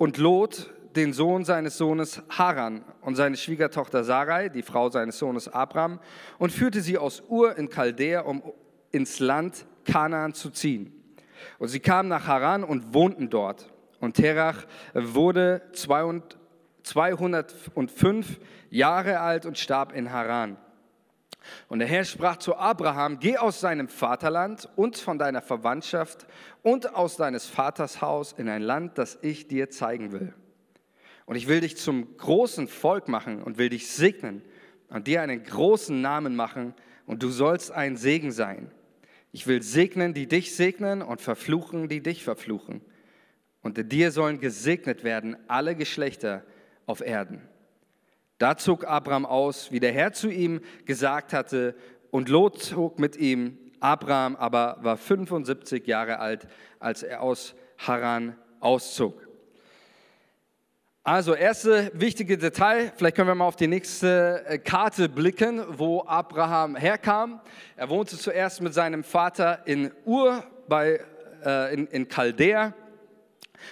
und 0.02 0.18
Lot, 0.18 0.74
den 0.96 1.14
Sohn 1.14 1.46
seines 1.46 1.78
Sohnes 1.78 2.24
Haran 2.28 2.84
und 3.02 3.14
seine 3.14 3.38
Schwiegertochter 3.38 4.04
Sarai, 4.04 4.50
die 4.50 4.64
Frau 4.64 4.90
seines 4.90 5.20
Sohnes 5.20 5.48
Abraham, 5.48 6.00
und 6.40 6.52
führte 6.52 6.82
sie 6.82 6.98
aus 6.98 7.22
Ur 7.30 7.56
in 7.56 7.70
Chaldea, 7.70 8.22
um 8.22 8.42
ins 8.92 9.20
Land 9.20 9.68
Kanaan 9.86 10.34
zu 10.34 10.50
ziehen. 10.50 10.92
Und 11.60 11.68
sie 11.68 11.82
kamen 11.82 12.10
nach 12.10 12.26
Haran 12.26 12.64
und 12.64 12.96
wohnten 12.96 13.30
dort. 13.30 13.72
Und 14.00 14.16
Terach 14.16 14.66
wurde 14.96 15.62
205 15.74 18.40
Jahre 18.72 19.20
alt 19.20 19.46
und 19.46 19.60
starb 19.60 19.94
in 19.94 20.12
Haran. 20.12 20.58
Und 21.68 21.80
der 21.80 21.88
Herr 21.88 22.04
sprach 22.04 22.38
zu 22.38 22.56
Abraham, 22.56 23.20
geh 23.20 23.38
aus 23.38 23.60
seinem 23.60 23.88
Vaterland 23.88 24.70
und 24.76 24.98
von 24.98 25.18
deiner 25.18 25.42
Verwandtschaft 25.42 26.28
und 26.62 26.96
aus 26.96 27.18
deines 27.18 27.48
Vaters 27.48 28.02
Haus 28.02 28.34
in 28.34 28.48
ein 28.48 28.62
Land, 28.62 28.98
das 28.98 29.18
ich 29.22 29.48
dir 29.48 29.70
zeigen 29.70 30.12
will. 30.12 30.34
Und 31.26 31.36
ich 31.36 31.48
will 31.48 31.62
dich 31.62 31.78
zum 31.78 32.18
großen 32.18 32.68
Volk 32.68 33.08
machen 33.08 33.42
und 33.42 33.58
will 33.58 33.70
dich 33.70 33.90
segnen 33.90 34.42
und 34.90 35.08
dir 35.08 35.22
einen 35.22 35.44
großen 35.44 36.00
Namen 36.00 36.36
machen 36.36 36.74
und 37.06 37.24
du 37.24 37.30
sollst 37.30 37.72
ein 37.72 37.98
Segen 37.98 38.32
sein. 38.32 38.70
Ich 39.32 39.48
will 39.48 39.62
segnen, 39.62 40.14
die 40.14 40.28
dich 40.28 40.56
segnen 40.56 41.02
und 41.02 41.22
verfluchen, 41.22 41.88
die 41.88 42.02
dich 42.02 42.24
verfluchen. 42.24 42.82
Und 43.62 43.78
in 43.78 43.88
dir 43.88 44.12
sollen 44.12 44.40
gesegnet 44.40 45.04
werden 45.04 45.38
alle 45.48 45.76
Geschlechter 45.76 46.44
auf 46.86 47.02
Erden. 47.02 47.42
Da 48.42 48.58
zog 48.58 48.88
Abraham 48.88 49.28
aus, 49.28 49.72
wie 49.72 49.80
der 49.80 49.92
Herr 49.92 50.14
zu 50.14 50.28
ihm 50.28 50.62
gesagt 50.86 51.32
hatte, 51.32 51.76
und 52.10 52.28
Lot 52.28 52.60
zog 52.60 52.98
mit 52.98 53.16
ihm. 53.16 53.56
Abraham 53.80 54.36
aber 54.36 54.80
war 54.82 54.98
75 54.98 55.86
Jahre 55.86 56.18
alt, 56.18 56.48
als 56.80 57.04
er 57.04 57.22
aus 57.22 57.54
Haran 57.78 58.36
auszog. 58.60 59.28
Also, 61.04 61.36
erste 61.36 61.92
wichtige 61.94 62.40
Detail, 62.40 62.92
vielleicht 62.96 63.16
können 63.16 63.28
wir 63.28 63.36
mal 63.36 63.46
auf 63.46 63.58
die 63.58 63.68
nächste 63.68 64.44
äh, 64.48 64.58
Karte 64.58 65.08
blicken, 65.08 65.64
wo 65.78 66.04
Abraham 66.08 66.76
herkam. 66.76 67.42
Er 67.76 67.90
wohnte 67.90 68.18
zuerst 68.18 68.60
mit 68.62 68.74
seinem 68.74 69.04
Vater 69.04 69.68
in 69.68 69.92
Ur 70.04 70.44
bei, 70.68 71.00
äh, 71.46 71.76
in, 71.76 71.86
in 71.86 72.10
Chaldea. 72.10 72.74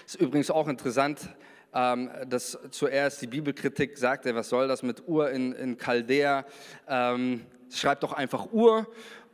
Ist 0.06 0.22
übrigens 0.22 0.52
auch 0.52 0.68
interessant, 0.68 1.28
ähm, 1.74 2.10
dass 2.28 2.58
zuerst 2.72 3.22
die 3.22 3.28
Bibelkritik 3.28 3.98
sagte, 3.98 4.34
was 4.36 4.50
soll 4.50 4.68
das 4.68 4.84
mit 4.84 5.08
Ur 5.08 5.30
in, 5.30 5.54
in 5.54 5.78
Chaldea? 5.78 6.46
Ähm, 6.88 7.46
schreibt 7.72 8.04
doch 8.04 8.14
einfach 8.14 8.52
Ur. 8.52 8.88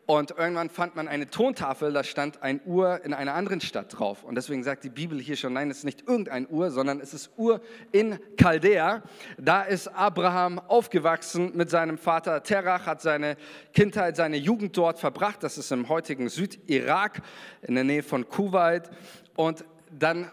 Und 0.07 0.35
irgendwann 0.37 0.69
fand 0.69 0.95
man 0.95 1.07
eine 1.07 1.31
Tontafel, 1.31 1.91
da 1.91 2.03
stand 2.03 2.43
ein 2.43 2.61
Ur 2.65 3.03
in 3.03 3.11
einer 3.11 3.33
anderen 3.33 3.59
Stadt 3.59 3.97
drauf. 3.97 4.23
Und 4.23 4.35
deswegen 4.35 4.63
sagt 4.63 4.83
die 4.83 4.89
Bibel 4.89 5.19
hier 5.19 5.35
schon, 5.35 5.53
nein, 5.53 5.71
es 5.71 5.79
ist 5.79 5.83
nicht 5.83 6.07
irgendein 6.07 6.47
Ur, 6.47 6.69
sondern 6.69 6.99
es 6.99 7.15
ist 7.15 7.31
Ur 7.37 7.59
in 7.91 8.19
Chaldea. 8.39 9.01
Da 9.39 9.63
ist 9.63 9.87
Abraham 9.87 10.59
aufgewachsen 10.59 11.53
mit 11.55 11.71
seinem 11.71 11.97
Vater 11.97 12.43
Terach, 12.43 12.85
hat 12.85 13.01
seine 13.01 13.35
Kindheit, 13.73 14.15
seine 14.15 14.37
Jugend 14.37 14.77
dort 14.77 14.99
verbracht. 14.99 15.41
Das 15.41 15.57
ist 15.57 15.71
im 15.71 15.89
heutigen 15.89 16.29
Südirak 16.29 17.23
in 17.63 17.73
der 17.73 17.83
Nähe 17.83 18.03
von 18.03 18.29
Kuwait. 18.29 18.91
Und 19.35 19.65
dann 19.89 20.31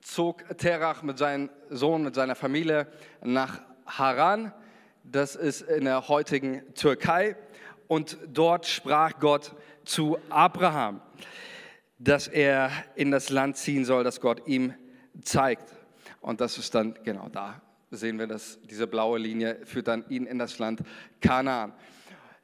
zog 0.00 0.44
Terach 0.58 1.02
mit 1.02 1.18
seinem 1.18 1.50
Sohn, 1.68 2.02
mit 2.02 2.14
seiner 2.14 2.34
Familie 2.34 2.86
nach 3.22 3.60
Haran. 3.86 4.52
Das 5.04 5.36
ist 5.36 5.62
in 5.62 5.84
der 5.84 6.08
heutigen 6.08 6.62
Türkei 6.74 7.36
und 7.88 8.18
dort 8.28 8.66
sprach 8.66 9.18
Gott 9.18 9.54
zu 9.84 10.18
Abraham, 10.28 11.00
dass 11.98 12.28
er 12.28 12.70
in 12.94 13.10
das 13.10 13.30
Land 13.30 13.56
ziehen 13.56 13.84
soll, 13.84 14.04
das 14.04 14.20
Gott 14.20 14.46
ihm 14.46 14.74
zeigt. 15.22 15.74
Und 16.20 16.40
das 16.40 16.58
ist 16.58 16.74
dann 16.74 16.98
genau 17.04 17.28
da 17.28 17.60
sehen 17.90 18.18
wir, 18.18 18.26
dass 18.26 18.60
diese 18.62 18.86
blaue 18.86 19.18
Linie 19.18 19.58
führt 19.64 19.88
dann 19.88 20.04
ihn 20.08 20.26
in 20.26 20.38
das 20.38 20.58
Land 20.58 20.82
Kanaan. 21.20 21.72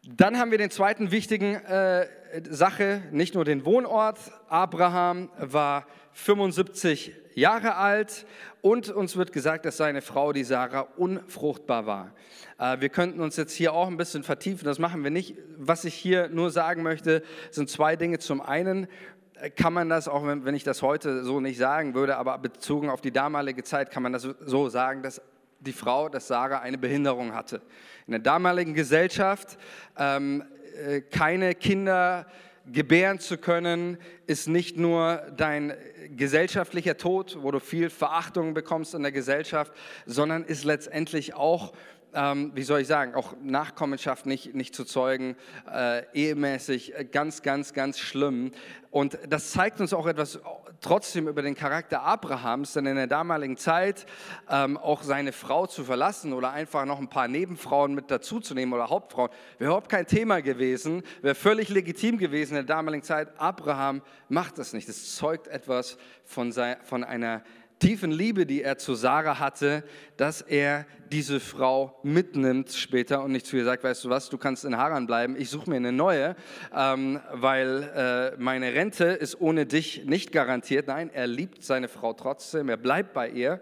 Dann 0.04 0.38
haben 0.38 0.50
wir 0.50 0.58
den 0.58 0.70
zweiten 0.70 1.10
wichtigen 1.10 1.54
äh, 1.54 2.06
Sache, 2.48 3.02
nicht 3.12 3.34
nur 3.34 3.44
den 3.44 3.64
Wohnort. 3.64 4.18
Abraham 4.48 5.30
war 5.38 5.86
75 6.16 7.12
Jahre 7.34 7.76
alt 7.76 8.26
und 8.62 8.88
uns 8.88 9.16
wird 9.16 9.32
gesagt, 9.32 9.66
dass 9.66 9.76
seine 9.76 10.00
Frau, 10.00 10.32
die 10.32 10.44
Sarah, 10.44 10.88
unfruchtbar 10.96 11.84
war. 11.84 12.12
Äh, 12.58 12.80
wir 12.80 12.88
könnten 12.88 13.20
uns 13.20 13.36
jetzt 13.36 13.52
hier 13.52 13.74
auch 13.74 13.86
ein 13.86 13.98
bisschen 13.98 14.22
vertiefen, 14.22 14.64
das 14.64 14.78
machen 14.78 15.04
wir 15.04 15.10
nicht. 15.10 15.36
Was 15.58 15.84
ich 15.84 15.94
hier 15.94 16.30
nur 16.30 16.50
sagen 16.50 16.82
möchte, 16.82 17.22
sind 17.50 17.68
zwei 17.68 17.96
Dinge. 17.96 18.18
Zum 18.18 18.40
einen 18.40 18.88
äh, 19.34 19.50
kann 19.50 19.74
man 19.74 19.90
das, 19.90 20.08
auch 20.08 20.26
wenn 20.26 20.54
ich 20.54 20.64
das 20.64 20.80
heute 20.80 21.22
so 21.22 21.38
nicht 21.38 21.58
sagen 21.58 21.94
würde, 21.94 22.16
aber 22.16 22.38
bezogen 22.38 22.88
auf 22.88 23.02
die 23.02 23.12
damalige 23.12 23.62
Zeit 23.62 23.90
kann 23.90 24.02
man 24.02 24.14
das 24.14 24.26
so 24.40 24.70
sagen, 24.70 25.02
dass 25.02 25.20
die 25.60 25.74
Frau, 25.74 26.08
dass 26.08 26.28
Sarah 26.28 26.60
eine 26.60 26.78
Behinderung 26.78 27.34
hatte. 27.34 27.60
In 28.06 28.12
der 28.12 28.20
damaligen 28.20 28.72
Gesellschaft 28.72 29.58
ähm, 29.98 30.42
äh, 30.76 31.02
keine 31.02 31.54
Kinder 31.54 32.26
gebären 32.72 33.18
zu 33.18 33.38
können, 33.38 33.98
ist 34.26 34.48
nicht 34.48 34.76
nur 34.76 35.22
dein 35.36 35.74
gesellschaftlicher 36.16 36.96
Tod, 36.96 37.38
wo 37.40 37.50
du 37.50 37.60
viel 37.60 37.90
Verachtung 37.90 38.54
bekommst 38.54 38.94
in 38.94 39.02
der 39.02 39.12
Gesellschaft, 39.12 39.72
sondern 40.06 40.44
ist 40.44 40.64
letztendlich 40.64 41.34
auch 41.34 41.72
ähm, 42.16 42.50
wie 42.54 42.62
soll 42.62 42.80
ich 42.80 42.88
sagen, 42.88 43.14
auch 43.14 43.34
Nachkommenschaft 43.42 44.26
nicht, 44.26 44.54
nicht 44.54 44.74
zu 44.74 44.84
zeugen, 44.84 45.36
äh, 45.70 46.02
ehemäßig 46.14 46.98
äh, 46.98 47.04
ganz, 47.04 47.42
ganz, 47.42 47.74
ganz 47.74 47.98
schlimm. 47.98 48.52
Und 48.90 49.18
das 49.28 49.50
zeigt 49.50 49.80
uns 49.80 49.92
auch 49.92 50.06
etwas 50.06 50.40
trotzdem 50.80 51.28
über 51.28 51.42
den 51.42 51.54
Charakter 51.54 52.02
Abrahams, 52.02 52.72
denn 52.72 52.86
in 52.86 52.96
der 52.96 53.06
damaligen 53.06 53.58
Zeit 53.58 54.06
ähm, 54.50 54.78
auch 54.78 55.02
seine 55.02 55.32
Frau 55.32 55.66
zu 55.66 55.84
verlassen 55.84 56.32
oder 56.32 56.52
einfach 56.52 56.86
noch 56.86 56.98
ein 56.98 57.08
paar 57.08 57.28
Nebenfrauen 57.28 57.94
mit 57.94 58.10
dazuzunehmen 58.10 58.72
oder 58.72 58.88
Hauptfrauen, 58.88 59.30
wäre 59.58 59.70
überhaupt 59.70 59.90
kein 59.90 60.06
Thema 60.06 60.40
gewesen, 60.40 61.02
wäre 61.20 61.34
völlig 61.34 61.68
legitim 61.68 62.16
gewesen 62.16 62.56
in 62.56 62.66
der 62.66 62.76
damaligen 62.76 63.02
Zeit. 63.02 63.28
Abraham 63.38 64.00
macht 64.30 64.56
das 64.56 64.72
nicht. 64.72 64.88
Das 64.88 65.14
zeugt 65.16 65.48
etwas 65.48 65.98
von, 66.24 66.50
sein, 66.50 66.76
von 66.82 67.04
einer 67.04 67.42
tiefen 67.78 68.10
Liebe, 68.10 68.46
die 68.46 68.62
er 68.62 68.78
zu 68.78 68.94
Sarah 68.94 69.38
hatte, 69.38 69.84
dass 70.16 70.40
er 70.40 70.86
diese 71.12 71.40
Frau 71.40 71.98
mitnimmt 72.02 72.72
später 72.72 73.22
und 73.22 73.32
nicht 73.32 73.46
zu 73.46 73.56
ihr 73.56 73.64
sagt, 73.64 73.84
weißt 73.84 74.04
du 74.04 74.10
was, 74.10 74.28
du 74.28 74.38
kannst 74.38 74.64
in 74.64 74.76
Haran 74.76 75.06
bleiben, 75.06 75.36
ich 75.38 75.50
suche 75.50 75.70
mir 75.70 75.76
eine 75.76 75.92
neue, 75.92 76.36
ähm, 76.74 77.20
weil 77.32 78.34
äh, 78.36 78.40
meine 78.42 78.74
Rente 78.74 79.04
ist 79.04 79.40
ohne 79.40 79.66
dich 79.66 80.04
nicht 80.04 80.32
garantiert. 80.32 80.88
Nein, 80.88 81.10
er 81.12 81.26
liebt 81.26 81.62
seine 81.62 81.88
Frau 81.88 82.12
trotzdem, 82.12 82.68
er 82.68 82.76
bleibt 82.76 83.12
bei 83.12 83.28
ihr, 83.28 83.60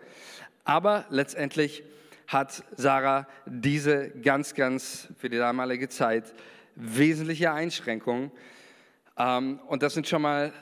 aber 0.64 1.04
letztendlich 1.11 1.83
hat 2.26 2.64
Sarah 2.76 3.26
diese 3.44 4.11
ganz, 4.11 4.54
ganz 4.54 5.09
für 5.18 5.28
die 5.28 5.37
damalige 5.37 5.88
Zeit 5.88 6.33
wesentliche 6.75 7.52
Einschränkungen. 7.52 8.30
Ähm, 9.18 9.61
und 9.68 9.83
das 9.83 9.94
sind 9.94 10.09
schon 10.09 10.23
mal 10.23 10.52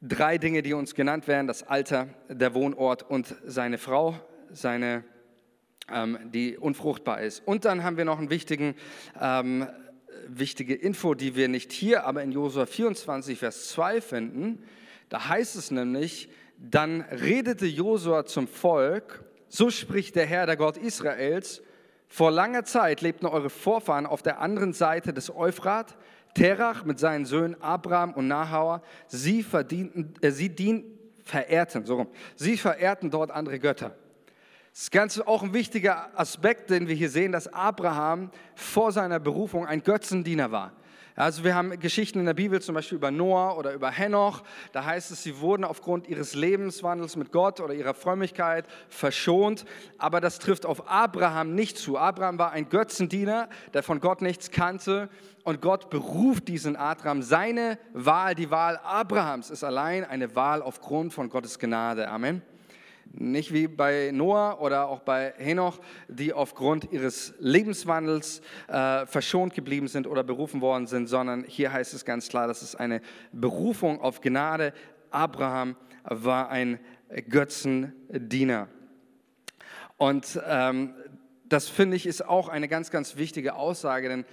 drei 0.00 0.38
Dinge, 0.38 0.62
die 0.62 0.74
uns 0.74 0.94
genannt 0.94 1.28
werden, 1.28 1.46
das 1.46 1.62
Alter, 1.62 2.08
der 2.28 2.54
Wohnort 2.54 3.02
und 3.02 3.34
seine 3.44 3.78
Frau, 3.78 4.18
seine, 4.50 5.04
ähm, 5.92 6.18
die 6.32 6.56
unfruchtbar 6.56 7.20
ist. 7.20 7.42
Und 7.46 7.64
dann 7.64 7.82
haben 7.82 7.96
wir 7.96 8.04
noch 8.04 8.18
einen 8.18 8.30
wichtigen, 8.30 8.74
ähm, 9.20 9.66
wichtige 10.28 10.74
Info, 10.74 11.14
die 11.14 11.36
wir 11.36 11.48
nicht 11.48 11.72
hier, 11.72 12.04
aber 12.04 12.22
in 12.22 12.32
Josua 12.32 12.66
24, 12.66 13.38
Vers 13.38 13.68
2 13.70 14.00
finden. 14.00 14.62
Da 15.08 15.28
heißt 15.28 15.56
es 15.56 15.70
nämlich, 15.70 16.28
dann 16.58 17.02
redete 17.02 17.66
Josua 17.66 18.24
zum 18.26 18.48
Volk, 18.48 19.24
so 19.48 19.70
spricht 19.70 20.16
der 20.16 20.26
Herr, 20.26 20.46
der 20.46 20.56
Gott 20.56 20.76
Israels, 20.76 21.62
vor 22.08 22.30
langer 22.30 22.64
Zeit 22.64 23.00
lebten 23.00 23.26
eure 23.26 23.50
Vorfahren 23.50 24.06
auf 24.06 24.22
der 24.22 24.40
anderen 24.40 24.72
Seite 24.72 25.12
des 25.12 25.34
Euphrat, 25.34 25.96
Terach 26.36 26.84
mit 26.84 26.98
seinen 26.98 27.24
Söhnen 27.24 27.60
Abraham 27.62 28.12
und 28.12 28.28
Nahauer, 28.28 28.82
sie, 29.08 29.42
verdienten, 29.42 30.12
äh, 30.20 30.30
sie 30.30 30.50
dien, 30.50 30.84
verehrten, 31.24 31.86
so 31.86 31.96
rum, 31.96 32.08
sie 32.36 32.58
verehrten 32.58 33.10
dort 33.10 33.30
andere 33.30 33.58
Götter. 33.58 33.96
Das 34.70 34.82
ist 34.82 34.92
ganz 34.92 35.18
auch 35.18 35.42
ein 35.42 35.54
wichtiger 35.54 36.10
Aspekt, 36.14 36.68
den 36.68 36.88
wir 36.88 36.94
hier 36.94 37.08
sehen, 37.08 37.32
dass 37.32 37.48
Abraham 37.48 38.30
vor 38.54 38.92
seiner 38.92 39.18
Berufung 39.18 39.66
ein 39.66 39.82
Götzendiener 39.82 40.52
war. 40.52 40.72
Also 41.16 41.44
wir 41.44 41.54
haben 41.54 41.80
Geschichten 41.80 42.20
in 42.20 42.26
der 42.26 42.34
Bibel, 42.34 42.60
zum 42.60 42.74
Beispiel 42.74 42.96
über 42.96 43.10
Noah 43.10 43.56
oder 43.56 43.72
über 43.72 43.90
Henoch. 43.90 44.42
Da 44.72 44.84
heißt 44.84 45.10
es, 45.10 45.22
sie 45.22 45.40
wurden 45.40 45.64
aufgrund 45.64 46.08
ihres 46.08 46.34
Lebenswandels 46.34 47.16
mit 47.16 47.32
Gott 47.32 47.58
oder 47.58 47.72
ihrer 47.72 47.94
Frömmigkeit 47.94 48.66
verschont. 48.90 49.64
Aber 49.96 50.20
das 50.20 50.38
trifft 50.38 50.66
auf 50.66 50.90
Abraham 50.90 51.54
nicht 51.54 51.78
zu. 51.78 51.96
Abraham 51.96 52.38
war 52.38 52.52
ein 52.52 52.68
Götzendiener, 52.68 53.48
der 53.72 53.82
von 53.82 54.00
Gott 54.00 54.20
nichts 54.20 54.50
kannte. 54.50 55.08
Und 55.42 55.62
Gott 55.62 55.88
beruft 55.88 56.48
diesen 56.48 56.76
Abraham. 56.76 57.22
Seine 57.22 57.78
Wahl, 57.94 58.34
die 58.34 58.50
Wahl 58.50 58.78
Abrahams, 58.84 59.48
ist 59.48 59.64
allein 59.64 60.04
eine 60.04 60.36
Wahl 60.36 60.60
aufgrund 60.60 61.14
von 61.14 61.30
Gottes 61.30 61.58
Gnade. 61.58 62.08
Amen. 62.08 62.42
Nicht 63.12 63.52
wie 63.52 63.66
bei 63.66 64.10
Noah 64.12 64.60
oder 64.60 64.88
auch 64.88 65.00
bei 65.00 65.32
Henoch, 65.38 65.78
die 66.08 66.32
aufgrund 66.32 66.92
ihres 66.92 67.34
Lebenswandels 67.38 68.42
äh, 68.68 69.06
verschont 69.06 69.54
geblieben 69.54 69.88
sind 69.88 70.06
oder 70.06 70.22
berufen 70.22 70.60
worden 70.60 70.86
sind, 70.86 71.06
sondern 71.06 71.44
hier 71.44 71.72
heißt 71.72 71.94
es 71.94 72.04
ganz 72.04 72.28
klar, 72.28 72.46
das 72.46 72.62
ist 72.62 72.74
eine 72.74 73.00
Berufung 73.32 74.00
auf 74.00 74.20
Gnade. 74.20 74.72
Abraham 75.10 75.76
war 76.04 76.50
ein 76.50 76.78
Götzendiener. 77.28 78.68
Und 79.96 80.40
ähm, 80.46 80.94
das 81.48 81.68
finde 81.68 81.96
ich 81.96 82.06
ist 82.06 82.26
auch 82.26 82.48
eine 82.48 82.68
ganz, 82.68 82.90
ganz 82.90 83.16
wichtige 83.16 83.54
Aussage, 83.54 84.08
denn 84.08 84.24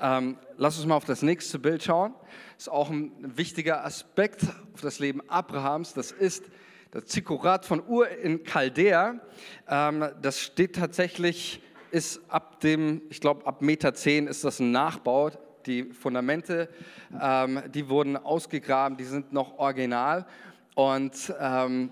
ähm, 0.00 0.36
lass 0.56 0.78
uns 0.78 0.86
mal 0.86 0.96
auf 0.96 1.04
das 1.04 1.22
nächste 1.22 1.58
Bild 1.58 1.82
schauen. 1.82 2.14
Das 2.56 2.66
ist 2.66 2.68
auch 2.68 2.90
ein 2.90 3.12
wichtiger 3.36 3.84
Aspekt 3.84 4.42
auf 4.74 4.80
das 4.80 4.98
Leben 4.98 5.20
Abrahams. 5.28 5.94
Das 5.94 6.12
ist 6.12 6.44
das 6.92 7.06
Zikkurat 7.06 7.64
von 7.64 7.82
Ur 7.86 8.06
in 8.10 8.44
Chaldea, 8.44 9.18
ähm, 9.66 10.04
das 10.20 10.40
steht 10.40 10.76
tatsächlich, 10.76 11.62
ist 11.90 12.20
ab 12.28 12.60
dem, 12.60 13.00
ich 13.08 13.20
glaube 13.20 13.46
ab 13.46 13.62
Meter 13.62 13.94
10 13.94 14.26
ist 14.26 14.44
das 14.44 14.60
ein 14.60 14.72
Nachbau. 14.72 15.30
Die 15.64 15.84
Fundamente, 15.84 16.68
ähm, 17.20 17.62
die 17.72 17.88
wurden 17.88 18.16
ausgegraben, 18.16 18.98
die 18.98 19.04
sind 19.04 19.32
noch 19.32 19.58
original. 19.58 20.26
Und 20.74 21.32
ähm, 21.40 21.90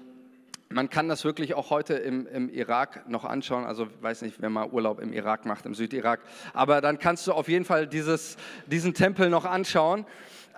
man 0.68 0.90
kann 0.90 1.08
das 1.08 1.24
wirklich 1.24 1.54
auch 1.54 1.70
heute 1.70 1.94
im, 1.94 2.26
im, 2.26 2.50
Irak 2.50 3.08
noch 3.08 3.24
anschauen. 3.24 3.64
Also 3.64 3.88
weiß 4.02 4.20
nicht, 4.20 4.42
wer 4.42 4.50
mal 4.50 4.68
Urlaub 4.68 5.00
im 5.00 5.14
Irak 5.14 5.46
macht, 5.46 5.64
im 5.64 5.74
Südirak. 5.74 6.20
Aber 6.52 6.82
dann 6.82 6.98
kannst 6.98 7.26
du 7.26 7.32
auf 7.32 7.48
jeden 7.48 7.64
Fall 7.64 7.86
dieses, 7.86 8.36
diesen 8.66 8.92
Tempel 8.92 9.30
noch 9.30 9.46
anschauen. 9.46 10.04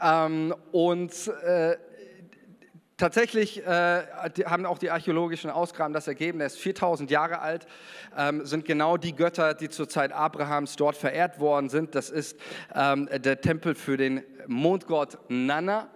Ähm, 0.02 0.52
und 0.72 1.12
äh, 1.44 1.76
Tatsächlich 3.02 3.66
äh, 3.66 4.04
haben 4.44 4.64
auch 4.64 4.78
die 4.78 4.92
archäologischen 4.92 5.50
Ausgaben 5.50 5.92
das 5.92 6.06
ergeben, 6.06 6.38
er 6.38 6.46
ist 6.46 6.60
4000 6.60 7.10
Jahre 7.10 7.40
alt, 7.40 7.66
ähm, 8.16 8.46
sind 8.46 8.64
genau 8.64 8.96
die 8.96 9.12
Götter, 9.12 9.54
die 9.54 9.68
zur 9.68 9.88
Zeit 9.88 10.12
Abrahams 10.12 10.76
dort 10.76 10.96
verehrt 10.96 11.40
worden 11.40 11.68
sind. 11.68 11.96
Das 11.96 12.10
ist 12.10 12.38
ähm, 12.72 13.08
der 13.12 13.40
Tempel 13.40 13.74
für 13.74 13.96
den 13.96 14.22
Mondgott 14.46 15.18
Nana. 15.28 15.88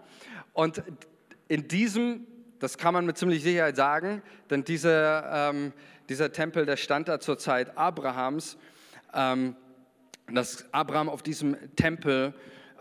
Und 0.52 0.82
in 1.46 1.68
diesem, 1.68 2.26
das 2.58 2.76
kann 2.76 2.92
man 2.92 3.06
mit 3.06 3.16
ziemlich 3.16 3.44
Sicherheit 3.44 3.76
sagen, 3.76 4.20
denn 4.50 4.64
dieser, 4.64 5.50
ähm, 5.50 5.72
dieser 6.08 6.32
Tempel, 6.32 6.66
der 6.66 6.76
stand 6.76 7.06
da 7.06 7.20
zur 7.20 7.38
Zeit 7.38 7.78
Abrahams, 7.78 8.58
ähm, 9.14 9.54
dass 10.28 10.64
Abraham 10.72 11.08
auf 11.08 11.22
diesem 11.22 11.56
Tempel 11.76 12.34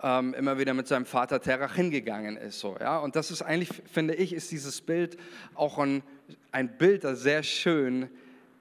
ähm, 0.03 0.33
immer 0.33 0.57
wieder 0.57 0.73
mit 0.73 0.87
seinem 0.87 1.05
Vater 1.05 1.41
Terach 1.41 1.75
hingegangen 1.75 2.37
ist. 2.37 2.59
So, 2.59 2.77
ja? 2.79 2.99
Und 2.99 3.15
das 3.15 3.31
ist 3.31 3.41
eigentlich, 3.41 3.69
finde 3.91 4.15
ich, 4.15 4.33
ist 4.33 4.51
dieses 4.51 4.81
Bild 4.81 5.17
auch 5.53 5.77
ein, 5.77 6.03
ein 6.51 6.77
Bild, 6.77 7.03
das 7.03 7.21
sehr 7.21 7.43
schön 7.43 8.09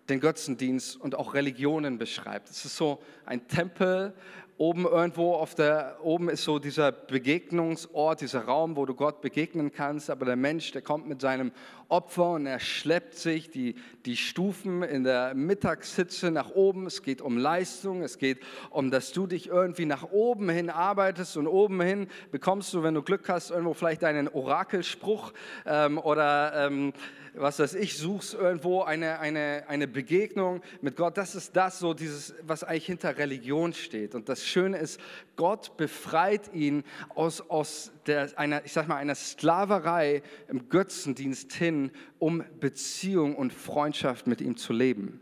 den 0.09 0.21
Götzendienst 0.21 1.01
und 1.01 1.15
auch 1.15 1.35
Religionen 1.35 1.99
beschreibt. 1.99 2.51
Es 2.51 2.65
ist 2.65 2.77
so 2.77 3.03
ein 3.25 3.49
Tempel, 3.49 4.13
oben 4.57 4.85
irgendwo 4.85 5.35
auf 5.35 5.55
der, 5.55 5.99
oben 6.03 6.29
ist 6.29 6.45
so 6.45 6.59
dieser 6.59 6.93
Begegnungsort, 6.93 8.21
dieser 8.21 8.45
Raum, 8.45 8.77
wo 8.77 8.87
du 8.87 8.95
Gott 8.95 9.21
begegnen 9.21 9.73
kannst, 9.73 10.11
aber 10.11 10.25
der 10.25 10.37
Mensch, 10.37 10.71
der 10.71 10.83
kommt 10.83 11.09
mit 11.09 11.21
seinem 11.21 11.51
Opfer 11.89 12.33
und 12.33 12.47
er 12.47 12.61
schleppt 12.61 13.15
sich 13.15 13.51
die, 13.51 13.75
die 14.07 14.17
Stufen 14.17 14.83
in 14.83 15.05
der 15.05 15.35
Mittagshitze 15.35 16.31
nach 16.31 16.51
oben. 16.51 16.87
Es 16.87 17.03
geht 17.03 17.21
um 17.21 17.37
Leistung, 17.37 18.03
es 18.03 18.19
geht 18.19 18.39
um, 18.71 18.91
dass 18.91 19.13
du 19.13 19.27
dich 19.27 19.49
irgendwie 19.49 19.87
nach 19.87 20.11
oben 20.11 20.49
hin 20.49 20.71
arbeitest 20.71 21.37
und 21.37 21.47
oben 21.47 21.81
hin 21.81 22.09
bekommst 22.31 22.73
du, 22.75 22.83
wenn 22.83 22.95
du 22.95 23.03
Glück 23.03 23.29
hast, 23.29 23.51
irgendwo 23.51 23.75
vielleicht 23.75 24.03
deinen 24.03 24.29
Orakelspruch 24.29 25.33
ähm, 25.67 25.99
oder 25.99 26.67
ähm, 26.67 26.93
was 27.35 27.59
weiß 27.59 27.75
ich, 27.75 27.97
suchst 27.97 28.35
irgendwo 28.35 28.83
eine, 28.83 29.19
eine, 29.19 29.65
eine 29.69 29.89
Begegnung 29.89 30.61
mit 30.81 30.97
Gott. 30.97 31.17
Das 31.17 31.35
ist 31.35 31.57
das 31.57 31.79
so, 31.79 31.95
dieses, 31.95 32.35
was 32.43 32.65
eigentlich 32.65 32.87
hinter 32.87 33.17
Religion 33.19 33.73
steht. 33.73 34.15
Und 34.15 34.29
das 34.29 34.45
Schöne 34.45 34.79
ist, 34.79 35.01
Gott 35.37 35.77
befreit 35.77 36.53
ihn 36.55 36.85
aus, 37.15 37.41
aus 37.51 37.93
der, 38.07 38.31
einer, 38.37 38.65
ich 38.65 38.73
sag 38.73 38.89
mal, 38.89 38.97
einer 38.97 39.15
Sklaverei 39.15 40.23
im 40.49 40.69
Götzendienst 40.69 41.53
hin, 41.53 41.91
um 42.19 42.45
Beziehung 42.61 43.35
und 43.37 43.53
Freundschaft 43.53 44.27
mit 44.27 44.41
ihm 44.41 44.57
zu 44.57 44.73
leben. 44.73 45.21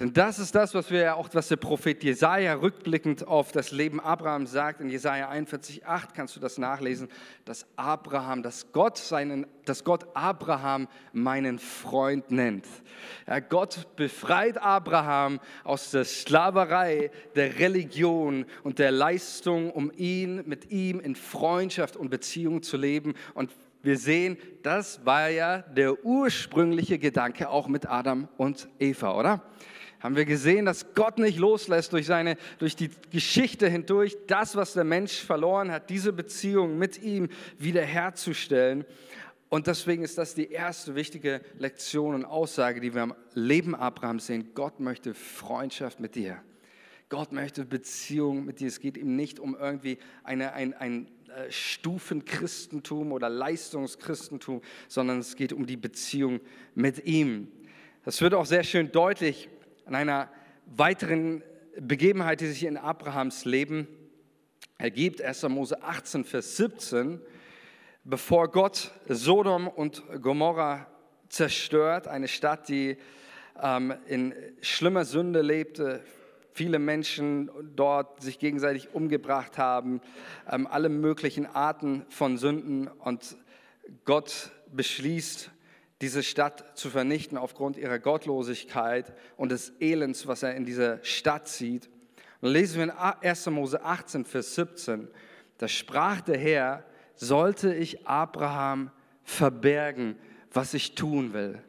Denn 0.00 0.14
das 0.14 0.38
ist 0.38 0.54
das, 0.54 0.72
was 0.72 0.90
wir 0.90 1.00
ja 1.00 1.14
auch, 1.14 1.28
was 1.34 1.48
der 1.48 1.56
Prophet 1.56 2.02
Jesaja 2.02 2.54
rückblickend 2.54 3.28
auf 3.28 3.52
das 3.52 3.70
Leben 3.70 4.00
Abrahams 4.00 4.50
sagt. 4.50 4.80
In 4.80 4.88
Jesaja 4.88 5.30
41,8 5.30 6.14
kannst 6.16 6.34
du 6.34 6.40
das 6.40 6.56
nachlesen, 6.56 7.10
dass 7.44 7.66
Abraham, 7.76 8.42
dass 8.42 8.72
Gott 8.72 8.96
seinen, 8.96 9.46
dass 9.66 9.84
Gott 9.84 10.06
Abraham 10.14 10.88
meinen 11.12 11.58
Freund 11.58 12.30
nennt. 12.30 12.64
Ja, 13.26 13.40
Gott 13.40 13.94
befreit 13.96 14.56
Abraham 14.56 15.38
aus 15.64 15.90
der 15.90 16.06
Sklaverei 16.06 17.10
der 17.36 17.58
Religion 17.58 18.46
und 18.62 18.78
der 18.78 18.92
Leistung, 18.92 19.70
um 19.70 19.92
ihn, 19.94 20.48
mit 20.48 20.70
ihm 20.70 20.98
in 21.00 21.14
Freundschaft 21.14 21.98
und 21.98 22.08
Beziehung 22.08 22.62
zu 22.62 22.78
leben. 22.78 23.12
Und 23.34 23.50
wir 23.82 23.98
sehen, 23.98 24.38
das 24.62 25.04
war 25.04 25.28
ja 25.28 25.58
der 25.58 26.06
ursprüngliche 26.06 26.98
Gedanke 26.98 27.50
auch 27.50 27.68
mit 27.68 27.86
Adam 27.86 28.28
und 28.38 28.66
Eva, 28.78 29.14
oder? 29.14 29.42
Haben 30.00 30.16
wir 30.16 30.24
gesehen, 30.24 30.64
dass 30.64 30.94
Gott 30.94 31.18
nicht 31.18 31.38
loslässt 31.38 31.92
durch, 31.92 32.06
seine, 32.06 32.36
durch 32.58 32.74
die 32.74 32.90
Geschichte 33.10 33.68
hindurch, 33.68 34.16
das, 34.26 34.56
was 34.56 34.72
der 34.72 34.84
Mensch 34.84 35.20
verloren 35.20 35.70
hat, 35.70 35.90
diese 35.90 36.12
Beziehung 36.12 36.78
mit 36.78 37.02
ihm 37.02 37.28
wiederherzustellen. 37.58 38.84
Und 39.50 39.66
deswegen 39.66 40.02
ist 40.02 40.16
das 40.16 40.34
die 40.34 40.50
erste 40.50 40.94
wichtige 40.94 41.42
Lektion 41.58 42.14
und 42.14 42.24
Aussage, 42.24 42.80
die 42.80 42.94
wir 42.94 43.02
am 43.02 43.14
Leben 43.34 43.74
Abrahams 43.74 44.26
sehen. 44.26 44.50
Gott 44.54 44.80
möchte 44.80 45.12
Freundschaft 45.12 46.00
mit 46.00 46.14
dir. 46.14 46.40
Gott 47.08 47.32
möchte 47.32 47.64
Beziehung 47.64 48.44
mit 48.44 48.60
dir. 48.60 48.68
Es 48.68 48.80
geht 48.80 48.96
ihm 48.96 49.16
nicht 49.16 49.40
um 49.40 49.56
irgendwie 49.56 49.98
eine, 50.22 50.52
ein, 50.52 50.72
ein 50.74 51.08
äh, 51.28 51.50
Stufenchristentum 51.50 53.10
oder 53.10 53.28
Leistungschristentum, 53.28 54.62
sondern 54.86 55.18
es 55.18 55.34
geht 55.34 55.52
um 55.52 55.66
die 55.66 55.76
Beziehung 55.76 56.40
mit 56.74 57.04
ihm. 57.04 57.48
Das 58.04 58.20
wird 58.20 58.32
auch 58.34 58.46
sehr 58.46 58.62
schön 58.62 58.92
deutlich 58.92 59.48
an 59.90 59.96
einer 59.96 60.28
weiteren 60.66 61.42
Begebenheit, 61.76 62.40
die 62.40 62.46
sich 62.46 62.62
in 62.62 62.76
Abrahams 62.76 63.44
Leben 63.44 63.88
ergibt, 64.78 65.20
1. 65.20 65.42
Mose 65.48 65.82
18, 65.82 66.24
Vers 66.24 66.56
17, 66.56 67.20
bevor 68.04 68.52
Gott 68.52 68.92
Sodom 69.08 69.66
und 69.66 70.04
Gomorra 70.22 70.86
zerstört, 71.28 72.06
eine 72.06 72.28
Stadt, 72.28 72.68
die 72.68 72.98
ähm, 73.60 73.92
in 74.06 74.32
schlimmer 74.60 75.04
Sünde 75.04 75.42
lebte, 75.42 76.04
viele 76.52 76.78
Menschen 76.78 77.50
dort 77.74 78.22
sich 78.22 78.38
gegenseitig 78.38 78.94
umgebracht 78.94 79.58
haben, 79.58 80.00
ähm, 80.48 80.68
alle 80.68 80.88
möglichen 80.88 81.46
Arten 81.46 82.06
von 82.10 82.38
Sünden 82.38 82.86
und 82.86 83.36
Gott 84.04 84.52
beschließt, 84.70 85.50
diese 86.00 86.22
Stadt 86.22 86.78
zu 86.78 86.88
vernichten 86.88 87.36
aufgrund 87.36 87.76
ihrer 87.76 87.98
Gottlosigkeit 87.98 89.12
und 89.36 89.52
des 89.52 89.72
Elends, 89.80 90.26
was 90.26 90.42
er 90.42 90.54
in 90.54 90.64
dieser 90.64 91.02
Stadt 91.04 91.48
sieht. 91.48 91.90
Und 92.40 92.50
lesen 92.50 92.76
wir 92.76 92.84
in 92.84 92.90
1. 92.90 93.46
Mose 93.46 93.84
18, 93.84 94.24
Vers 94.24 94.54
17, 94.54 95.08
da 95.58 95.68
sprach 95.68 96.22
der 96.22 96.38
Herr, 96.38 96.84
sollte 97.16 97.74
ich 97.74 98.06
Abraham 98.06 98.90
verbergen, 99.24 100.16
was 100.52 100.72
ich 100.72 100.94
tun 100.94 101.34
will? 101.34 101.62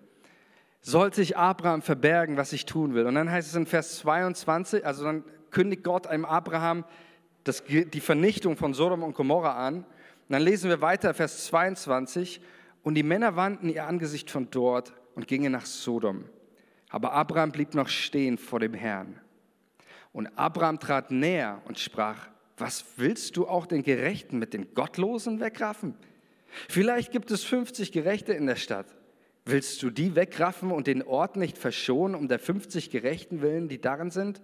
Sollte 0.79 1.21
ich 1.21 1.37
Abraham 1.37 1.81
verbergen, 1.81 2.37
was 2.37 2.53
ich 2.53 2.65
tun 2.65 2.93
will? 2.93 3.05
Und 3.05 3.15
dann 3.15 3.29
heißt 3.29 3.49
es 3.49 3.55
in 3.55 3.65
Vers 3.65 3.97
22, 3.99 4.85
also 4.85 5.03
dann 5.03 5.25
kündigt 5.51 5.83
Gott 5.83 6.07
einem 6.07 6.23
Abraham 6.23 6.85
das, 7.43 7.63
die 7.65 7.99
Vernichtung 7.99 8.55
von 8.55 8.73
Sodom 8.73 9.03
und 9.03 9.13
Gomorra 9.13 9.67
an. 9.67 9.77
Und 9.77 9.85
dann 10.29 10.41
lesen 10.41 10.69
wir 10.69 10.79
weiter, 10.79 11.13
Vers 11.13 11.47
22, 11.47 12.41
und 12.83 12.95
die 12.95 13.03
Männer 13.03 13.35
wandten 13.35 13.69
ihr 13.69 13.85
Angesicht 13.85 14.31
von 14.31 14.49
dort 14.49 14.93
und 15.15 15.27
gingen 15.27 15.51
nach 15.51 15.65
Sodom. 15.65 16.25
Aber 16.89 17.13
Abraham 17.13 17.51
blieb 17.51 17.73
noch 17.73 17.87
stehen 17.87 18.37
vor 18.37 18.59
dem 18.59 18.73
Herrn. 18.73 19.19
Und 20.13 20.27
Abraham 20.37 20.79
trat 20.79 21.11
näher 21.11 21.61
und 21.65 21.79
sprach, 21.79 22.27
was 22.57 22.85
willst 22.97 23.37
du 23.37 23.47
auch 23.47 23.65
den 23.65 23.81
Gerechten 23.81 24.37
mit 24.37 24.53
den 24.53 24.73
Gottlosen 24.73 25.39
wegraffen? 25.39 25.95
Vielleicht 26.67 27.11
gibt 27.11 27.31
es 27.31 27.43
50 27.43 27.91
Gerechte 27.91 28.33
in 28.33 28.45
der 28.45 28.57
Stadt. 28.57 28.87
Willst 29.45 29.81
du 29.81 29.89
die 29.89 30.15
wegraffen 30.15 30.71
und 30.71 30.85
den 30.85 31.01
Ort 31.01 31.37
nicht 31.37 31.57
verschonen, 31.57 32.15
um 32.15 32.27
der 32.27 32.39
50 32.39 32.89
Gerechten 32.89 33.41
willen, 33.41 33.69
die 33.69 33.79
darin 33.79 34.11
sind? 34.11 34.41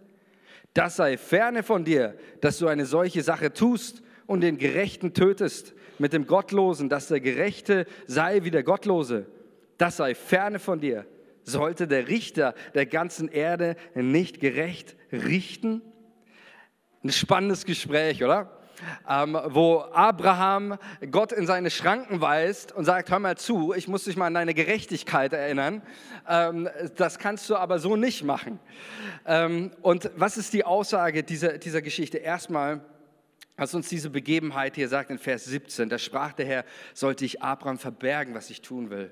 Das 0.73 0.95
sei 0.95 1.17
ferne 1.17 1.63
von 1.63 1.85
dir, 1.85 2.17
dass 2.41 2.57
du 2.57 2.67
eine 2.67 2.85
solche 2.85 3.21
Sache 3.21 3.53
tust 3.53 4.01
und 4.25 4.41
den 4.41 4.57
Gerechten 4.57 5.13
tötest 5.13 5.73
mit 5.99 6.13
dem 6.13 6.27
Gottlosen, 6.27 6.89
dass 6.89 7.07
der 7.07 7.19
Gerechte 7.19 7.85
sei 8.05 8.43
wie 8.43 8.51
der 8.51 8.63
Gottlose. 8.63 9.25
Das 9.77 9.97
sei 9.97 10.15
ferne 10.15 10.59
von 10.59 10.79
dir. 10.79 11.05
Sollte 11.43 11.87
der 11.87 12.07
Richter 12.07 12.53
der 12.73 12.85
ganzen 12.85 13.29
Erde 13.29 13.75
nicht 13.95 14.39
gerecht 14.39 14.95
richten? 15.11 15.81
Ein 17.03 17.11
spannendes 17.11 17.65
Gespräch, 17.65 18.23
oder? 18.23 18.57
ähm, 19.09 19.37
wo 19.47 19.79
Abraham 19.93 20.77
Gott 21.11 21.31
in 21.31 21.47
seine 21.47 21.69
Schranken 21.69 22.21
weist 22.21 22.71
und 22.71 22.85
sagt, 22.85 23.09
hör 23.09 23.19
mal 23.19 23.37
zu, 23.37 23.73
ich 23.73 23.87
muss 23.87 24.03
dich 24.03 24.17
mal 24.17 24.27
an 24.27 24.33
deine 24.33 24.53
Gerechtigkeit 24.53 25.33
erinnern. 25.33 25.81
Ähm, 26.27 26.69
das 26.95 27.19
kannst 27.19 27.49
du 27.49 27.55
aber 27.55 27.79
so 27.79 27.95
nicht 27.95 28.23
machen. 28.23 28.59
Ähm, 29.25 29.71
und 29.81 30.11
was 30.15 30.37
ist 30.37 30.53
die 30.53 30.63
Aussage 30.63 31.23
dieser, 31.23 31.57
dieser 31.57 31.81
Geschichte? 31.81 32.17
Erstmal, 32.17 32.81
was 33.57 33.73
uns 33.73 33.89
diese 33.89 34.11
Begebenheit 34.11 34.75
hier 34.75 34.87
sagt 34.87 35.09
in 35.09 35.17
Vers 35.17 35.45
17, 35.45 35.89
da 35.89 35.97
sprach 35.97 36.33
der 36.33 36.45
Herr, 36.45 36.65
sollte 36.93 37.25
ich 37.25 37.41
Abraham 37.41 37.79
verbergen, 37.79 38.35
was 38.35 38.49
ich 38.49 38.61
tun 38.61 38.91
will. 38.91 39.11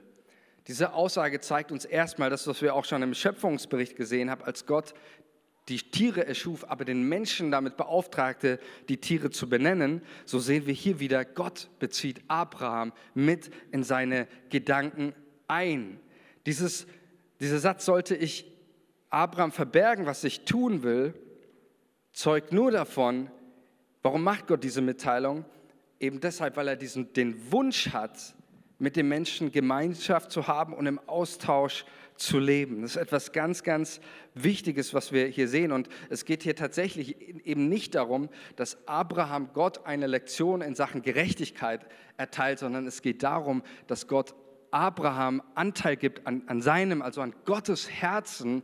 Diese 0.67 0.93
Aussage 0.93 1.41
zeigt 1.41 1.71
uns 1.71 1.84
erstmal 1.84 2.29
das, 2.29 2.47
was 2.47 2.62
wir 2.62 2.75
auch 2.75 2.86
schon 2.86 3.01
im 3.01 3.13
Schöpfungsbericht 3.13 3.95
gesehen 3.95 4.29
haben, 4.29 4.43
als 4.43 4.65
Gott 4.65 4.93
die 5.67 5.77
Tiere 5.77 6.25
erschuf, 6.25 6.63
aber 6.69 6.86
den 6.86 7.03
Menschen 7.03 7.49
damit 7.49 7.75
beauftragte, 7.75 8.60
die 8.88 8.97
Tiere 8.97 9.31
zu 9.31 9.49
benennen, 9.49 10.03
so 10.25 10.38
sehen 10.38 10.67
wir 10.67 10.73
hier 10.73 10.99
wieder, 10.99 11.25
Gott 11.25 11.69
bezieht 11.79 12.21
Abraham 12.27 12.93
mit 13.15 13.49
in 13.71 13.84
seine 13.84 14.27
Gedanken 14.49 15.13
ein. 15.47 15.99
Dieses, 16.45 16.86
dieser 17.39 17.58
Satz 17.58 17.86
sollte 17.86 18.15
ich 18.15 18.45
Abraham 19.10 19.51
verbergen, 19.51 20.05
was 20.05 20.23
ich 20.23 20.45
tun 20.45 20.84
will, 20.84 21.15
zeugt 22.13 22.53
nur 22.53 22.69
davon, 22.69 23.31
warum 24.05 24.23
macht 24.23 24.45
Gott 24.45 24.63
diese 24.63 24.81
Mitteilung? 24.81 25.45
Eben 25.99 26.19
deshalb, 26.19 26.57
weil 26.57 26.67
er 26.67 26.75
diesen, 26.75 27.11
den 27.13 27.51
Wunsch 27.51 27.89
hat, 27.91 28.35
mit 28.77 28.97
dem 28.97 29.09
Menschen 29.09 29.51
Gemeinschaft 29.51 30.31
zu 30.31 30.47
haben 30.47 30.73
und 30.73 30.85
im 30.85 30.99
Austausch 31.07 31.85
zu 32.15 32.37
leben. 32.37 32.83
Das 32.83 32.91
ist 32.91 33.01
etwas 33.01 33.31
ganz, 33.31 33.63
ganz 33.63 33.99
Wichtiges, 34.35 34.93
was 34.93 35.11
wir 35.11 35.25
hier 35.25 35.47
sehen. 35.47 35.71
Und 35.71 35.89
es 36.09 36.25
geht 36.25 36.43
hier 36.43 36.55
tatsächlich 36.55 37.19
eben 37.47 37.67
nicht 37.67 37.95
darum, 37.95 38.29
dass 38.57 38.87
Abraham 38.87 39.49
Gott 39.53 39.87
eine 39.87 40.05
Lektion 40.05 40.61
in 40.61 40.75
Sachen 40.75 41.01
Gerechtigkeit 41.01 41.87
erteilt, 42.15 42.59
sondern 42.59 42.85
es 42.85 43.01
geht 43.01 43.23
darum, 43.23 43.63
dass 43.87 44.07
Gott 44.07 44.35
Abraham 44.69 45.41
Anteil 45.55 45.95
gibt 45.95 46.27
an, 46.27 46.43
an 46.45 46.61
seinem, 46.61 47.01
also 47.01 47.21
an 47.21 47.33
Gottes 47.45 47.89
Herzen 47.89 48.61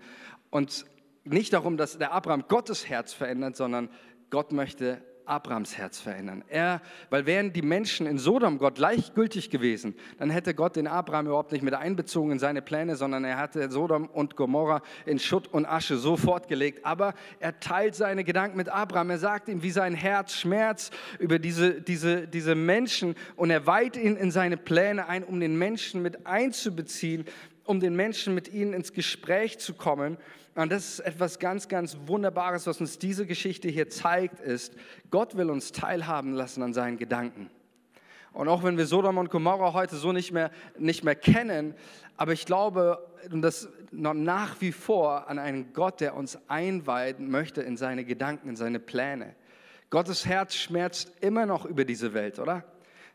und 0.52 0.86
nicht 1.24 1.54
darum, 1.54 1.78
dass 1.78 1.98
der 1.98 2.12
Abraham 2.12 2.46
Gottes 2.48 2.88
Herz 2.88 3.12
verändert, 3.12 3.56
sondern 3.56 3.90
Gott 4.30 4.52
möchte 4.52 5.02
Abrahams 5.32 5.78
Herz 5.78 6.00
verändern. 6.00 6.44
Er, 6.50 6.82
weil 7.10 7.26
wären 7.26 7.54
die 7.54 7.62
Menschen 7.62 8.06
in 8.06 8.18
Sodom 8.18 8.58
Gott 8.58 8.76
gleichgültig 8.76 9.50
gewesen, 9.50 9.96
dann 10.20 10.30
hätte 10.30 10.54
Gott 10.54 10.76
den 10.76 10.88
Abraham 10.88 11.28
überhaupt 11.28 11.54
nicht 11.54 11.62
mit 11.62 11.74
einbezogen 11.74 12.34
in 12.34 12.40
seine 12.40 12.62
Pläne, 12.62 12.98
sondern 12.98 13.24
er 13.24 13.38
hatte 13.38 13.72
Sodom 13.72 14.08
und 14.08 14.36
Gomorra 14.36 14.82
in 15.06 15.20
Schutt 15.20 15.48
und 15.48 15.66
Asche 15.66 15.96
sofort 15.96 16.50
gelegt. 16.50 16.86
Aber 16.86 17.14
er 17.40 17.60
teilt 17.62 17.96
seine 17.96 18.26
Gedanken 18.26 18.58
mit 18.58 18.68
Abraham. 18.68 19.10
Er 19.10 19.20
sagt 19.20 19.48
ihm, 19.48 19.64
wie 19.64 19.72
sein 19.72 19.96
Herz 19.96 20.34
schmerzt 20.34 20.94
über 21.18 21.40
diese, 21.40 21.82
diese, 21.82 22.28
diese 22.28 22.54
Menschen 22.54 23.16
und 23.38 23.52
er 23.52 23.66
weiht 23.66 23.96
ihn 23.96 24.18
in 24.18 24.32
seine 24.32 24.58
Pläne 24.58 25.08
ein, 25.08 25.24
um 25.24 25.40
den 25.40 25.58
Menschen 25.58 26.02
mit 26.02 26.28
einzubeziehen, 26.28 27.26
um 27.64 27.80
den 27.80 27.96
Menschen 27.96 28.36
mit 28.36 28.54
ihnen 28.54 28.74
ins 28.74 28.92
Gespräch 28.92 29.60
zu 29.60 29.74
kommen. 29.74 30.18
Und 30.56 30.72
das 30.72 30.94
ist 30.94 31.00
etwas 31.00 31.40
ganz, 31.40 31.68
ganz 31.68 31.98
Wunderbares, 32.06 32.68
was 32.68 32.82
uns 32.82 33.00
diese 33.00 33.26
Geschichte 33.26 33.70
hier 33.70 33.90
zeigt, 33.90 34.40
ist, 34.40 34.76
Gott 35.10 35.38
will 35.38 35.50
uns 35.50 35.72
teilhaben 35.72 36.34
lassen 36.34 36.62
an 36.62 36.74
seinen 36.74 36.98
Gedanken. 36.98 37.50
Und 38.34 38.48
auch 38.48 38.64
wenn 38.64 38.78
wir 38.78 38.86
Sodom 38.86 39.18
und 39.18 39.30
Gomorra 39.30 39.74
heute 39.74 39.96
so 39.96 40.12
nicht 40.12 40.32
mehr, 40.32 40.52
nicht 40.78 41.04
mehr 41.04 41.16
kennen, 41.16 41.74
aber 42.18 42.34
ich 42.34 42.46
glaube, 42.46 43.06
dass 43.30 43.70
nach 43.92 44.62
wie 44.62 44.72
vor 44.72 45.28
an 45.30 45.38
einen 45.40 45.74
Gott, 45.74 46.00
der 46.00 46.16
uns 46.16 46.38
einweiden 46.48 47.30
möchte 47.30 47.62
in 47.62 47.78
seine 47.78 48.06
Gedanken, 48.06 48.50
in 48.50 48.56
seine 48.56 48.80
Pläne. 48.80 49.36
Gottes 49.90 50.26
Herz 50.26 50.56
schmerzt 50.56 51.12
immer 51.22 51.46
noch 51.46 51.66
über 51.66 51.84
diese 51.84 52.14
Welt, 52.14 52.40
oder? 52.40 52.64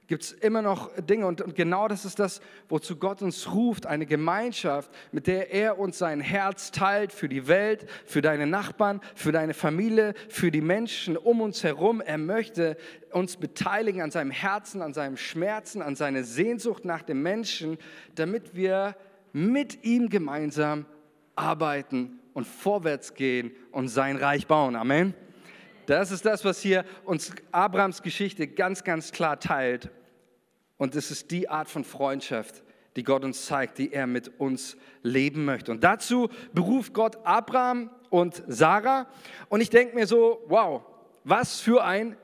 Gibt 0.07 0.23
es 0.23 0.33
immer 0.33 0.63
noch 0.63 0.91
Dinge. 0.97 1.27
Und, 1.27 1.41
und, 1.41 1.55
genau 1.55 1.89
das 1.89 2.05
ist 2.05 2.19
das, 2.19 2.41
wozu 2.69 2.97
Gott 2.97 3.23
uns 3.23 3.53
ruft, 3.53 3.87
eine 3.87 4.07
Gemeinschaft, 4.07 4.91
mit 5.13 5.27
der 5.27 5.53
er 5.53 5.79
uns 5.79 5.99
sein 5.99 6.21
Herz 6.21 6.71
teilt 6.71 7.13
für 7.13 7.29
die 7.29 7.49
Welt, 7.49 7.87
für 8.05 8.23
deine 8.23 8.47
Nachbarn, 8.47 9.01
für 9.15 9.33
deine 9.33 9.55
Familie, 9.55 10.15
für 10.29 10.51
die 10.51 10.61
Menschen 10.61 11.17
um 11.17 11.41
uns 11.41 11.65
herum. 11.65 12.01
Er 12.01 12.19
möchte 12.19 12.77
uns 13.13 13.37
beteiligen 13.37 14.03
an 14.03 14.11
seinem 14.11 14.31
Herzen, 14.31 14.83
an 14.83 14.95
seinem 14.95 15.17
Schmerzen, 15.17 15.83
an 15.83 15.97
seiner 15.97 16.25
Sehnsucht 16.25 16.85
nach 16.85 17.03
dem 17.03 17.23
Menschen, 17.23 17.79
damit 18.15 18.55
wir 18.55 18.97
mit 19.33 19.85
ihm 19.85 20.09
gemeinsam 20.09 20.87
arbeiten 21.35 22.21
und 22.33 22.47
vorwärts 22.47 23.15
gehen 23.15 23.53
und 23.73 23.89
sein 23.89 24.17
Reich 24.17 24.47
bauen. 24.47 24.77
Amen. 24.77 25.15
Das 25.87 26.11
ist 26.11 26.25
das, 26.25 26.45
was 26.45 26.61
hier 26.61 26.85
uns 27.05 27.33
Abrahams 27.53 28.03
Geschichte 28.03 28.47
ganz, 28.49 28.85
ganz 28.85 29.13
klar 29.13 29.39
teilt. 29.39 29.91
Und 30.77 30.95
es 30.95 31.11
ist 31.11 31.31
die 31.31 31.49
Art 31.49 31.69
von 31.69 31.85
Freundschaft, 31.85 32.63
die 32.97 33.05
Gott 33.05 33.25
uns 33.25 33.47
zeigt, 33.47 33.79
die 33.79 33.93
er 33.93 34.07
mit 34.07 34.41
uns 34.41 34.77
leben 35.03 35.45
möchte. 35.45 35.71
Und 35.71 35.85
dazu 35.85 36.29
beruft 36.53 36.93
Gott 36.93 37.19
Abraham 37.25 37.91
und 38.11 38.43
Sarah. 38.47 39.07
Und 39.49 39.61
ich 39.61 39.71
denke 39.71 39.95
mir 39.95 40.07
so, 40.07 40.45
wow, 40.49 40.83
was 41.25 41.61
für 41.61 41.85
ein 41.85 42.17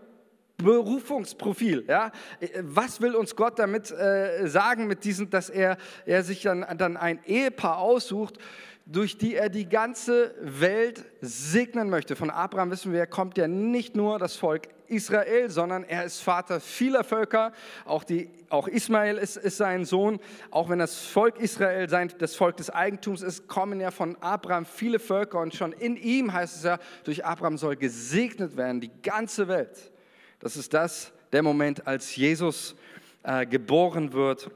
Berufungsprofil. 0.58 1.84
Ja? 1.88 2.12
Was 2.60 3.00
will 3.00 3.14
uns 3.14 3.36
Gott 3.36 3.58
damit 3.58 3.90
äh, 3.90 4.46
sagen, 4.46 4.86
mit 4.86 5.04
diesem, 5.04 5.30
dass 5.30 5.50
er, 5.50 5.76
er 6.06 6.22
sich 6.22 6.42
dann, 6.42 6.64
dann 6.78 6.96
ein 6.96 7.20
Ehepaar 7.24 7.78
aussucht, 7.78 8.38
durch 8.84 9.16
die 9.16 9.36
er 9.36 9.48
die 9.48 9.68
ganze 9.68 10.34
Welt 10.40 11.04
segnen 11.20 11.88
möchte. 11.88 12.16
Von 12.16 12.30
Abraham 12.30 12.70
wissen 12.70 12.92
wir, 12.92 13.00
er 13.00 13.06
kommt 13.06 13.38
ja 13.38 13.46
nicht 13.46 13.94
nur 13.94 14.18
das 14.18 14.36
Volk 14.36 14.68
Israel, 14.88 15.48
sondern 15.50 15.84
er 15.84 16.04
ist 16.04 16.20
Vater 16.20 16.60
vieler 16.60 17.04
Völker. 17.04 17.52
Auch, 17.84 18.04
die, 18.04 18.28
auch 18.50 18.68
Ismael 18.68 19.16
ist, 19.16 19.36
ist 19.36 19.56
sein 19.56 19.84
Sohn. 19.84 20.20
Auch 20.50 20.68
wenn 20.68 20.78
das 20.78 20.98
Volk 20.98 21.38
Israel 21.38 21.88
sein, 21.88 22.12
das 22.18 22.34
Volk 22.34 22.58
des 22.58 22.70
Eigentums 22.70 23.22
ist, 23.22 23.48
kommen 23.48 23.80
ja 23.80 23.90
von 23.90 24.16
Abraham 24.20 24.66
viele 24.66 24.98
Völker. 24.98 25.40
Und 25.40 25.54
schon 25.54 25.72
in 25.72 25.96
ihm 25.96 26.32
heißt 26.32 26.56
es 26.56 26.64
ja, 26.64 26.78
durch 27.04 27.24
Abraham 27.24 27.56
soll 27.56 27.76
gesegnet 27.76 28.56
werden 28.56 28.80
die 28.80 28.90
ganze 29.02 29.48
Welt. 29.48 29.92
Das 30.40 30.56
ist 30.56 30.74
das, 30.74 31.12
der 31.32 31.42
Moment, 31.42 31.86
als 31.86 32.14
Jesus 32.14 32.74
äh, 33.22 33.46
geboren 33.46 34.12
wird 34.12 34.50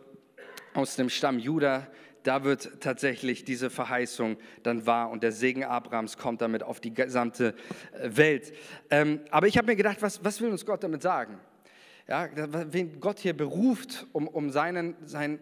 aus 0.75 0.97
dem 0.97 1.09
Stamm 1.09 1.39
Judah 1.39 1.87
da 2.27 2.43
wird 2.43 2.81
tatsächlich 2.81 3.45
diese 3.45 3.71
Verheißung 3.71 4.37
dann 4.65 4.85
wahr 4.85 5.11
und 5.11 5.23
der 5.23 5.31
Segen 5.31 5.65
Abrahams 5.65 6.19
kommt 6.19 6.41
damit 6.41 6.65
auf 6.65 6.81
die 6.81 6.93
gesamte 6.93 7.55
äh, 7.93 8.17
Welt. 8.17 8.53
Ähm, 8.91 9.21
aber 9.31 9.47
ich 9.47 9.57
habe 9.57 9.69
mir 9.69 9.77
gedacht, 9.77 9.99
was, 10.01 10.25
was 10.25 10.41
will 10.41 10.51
uns 10.51 10.67
Gott 10.67 10.83
damit 10.83 11.03
sagen? 11.03 11.39
Ja, 12.09 12.29
wen 12.73 13.01
Gott 13.01 13.19
hier 13.19 13.37
beruft, 13.37 14.07
um, 14.13 14.29
um 14.29 14.51
seinen, 14.51 14.95
sein, 15.05 15.39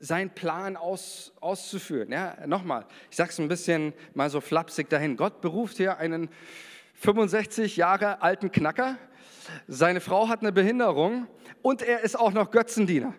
seinen 0.00 0.30
Plan 0.30 0.76
aus, 0.76 1.32
auszuführen. 1.40 2.10
Ja, 2.12 2.36
nochmal, 2.46 2.86
ich 3.10 3.16
sage 3.16 3.30
es 3.30 3.38
ein 3.38 3.48
bisschen 3.48 3.92
mal 4.14 4.30
so 4.30 4.40
flapsig 4.40 4.88
dahin. 4.88 5.16
Gott 5.16 5.40
beruft 5.40 5.76
hier 5.76 5.98
einen 5.98 6.28
65 6.94 7.76
Jahre 7.76 8.22
alten 8.22 8.50
Knacker. 8.50 8.96
Seine 9.66 10.00
Frau 10.00 10.28
hat 10.28 10.40
eine 10.40 10.52
Behinderung 10.52 11.26
und 11.62 11.82
er 11.82 12.00
ist 12.00 12.18
auch 12.18 12.32
noch 12.32 12.50
Götzendiener. 12.50 13.14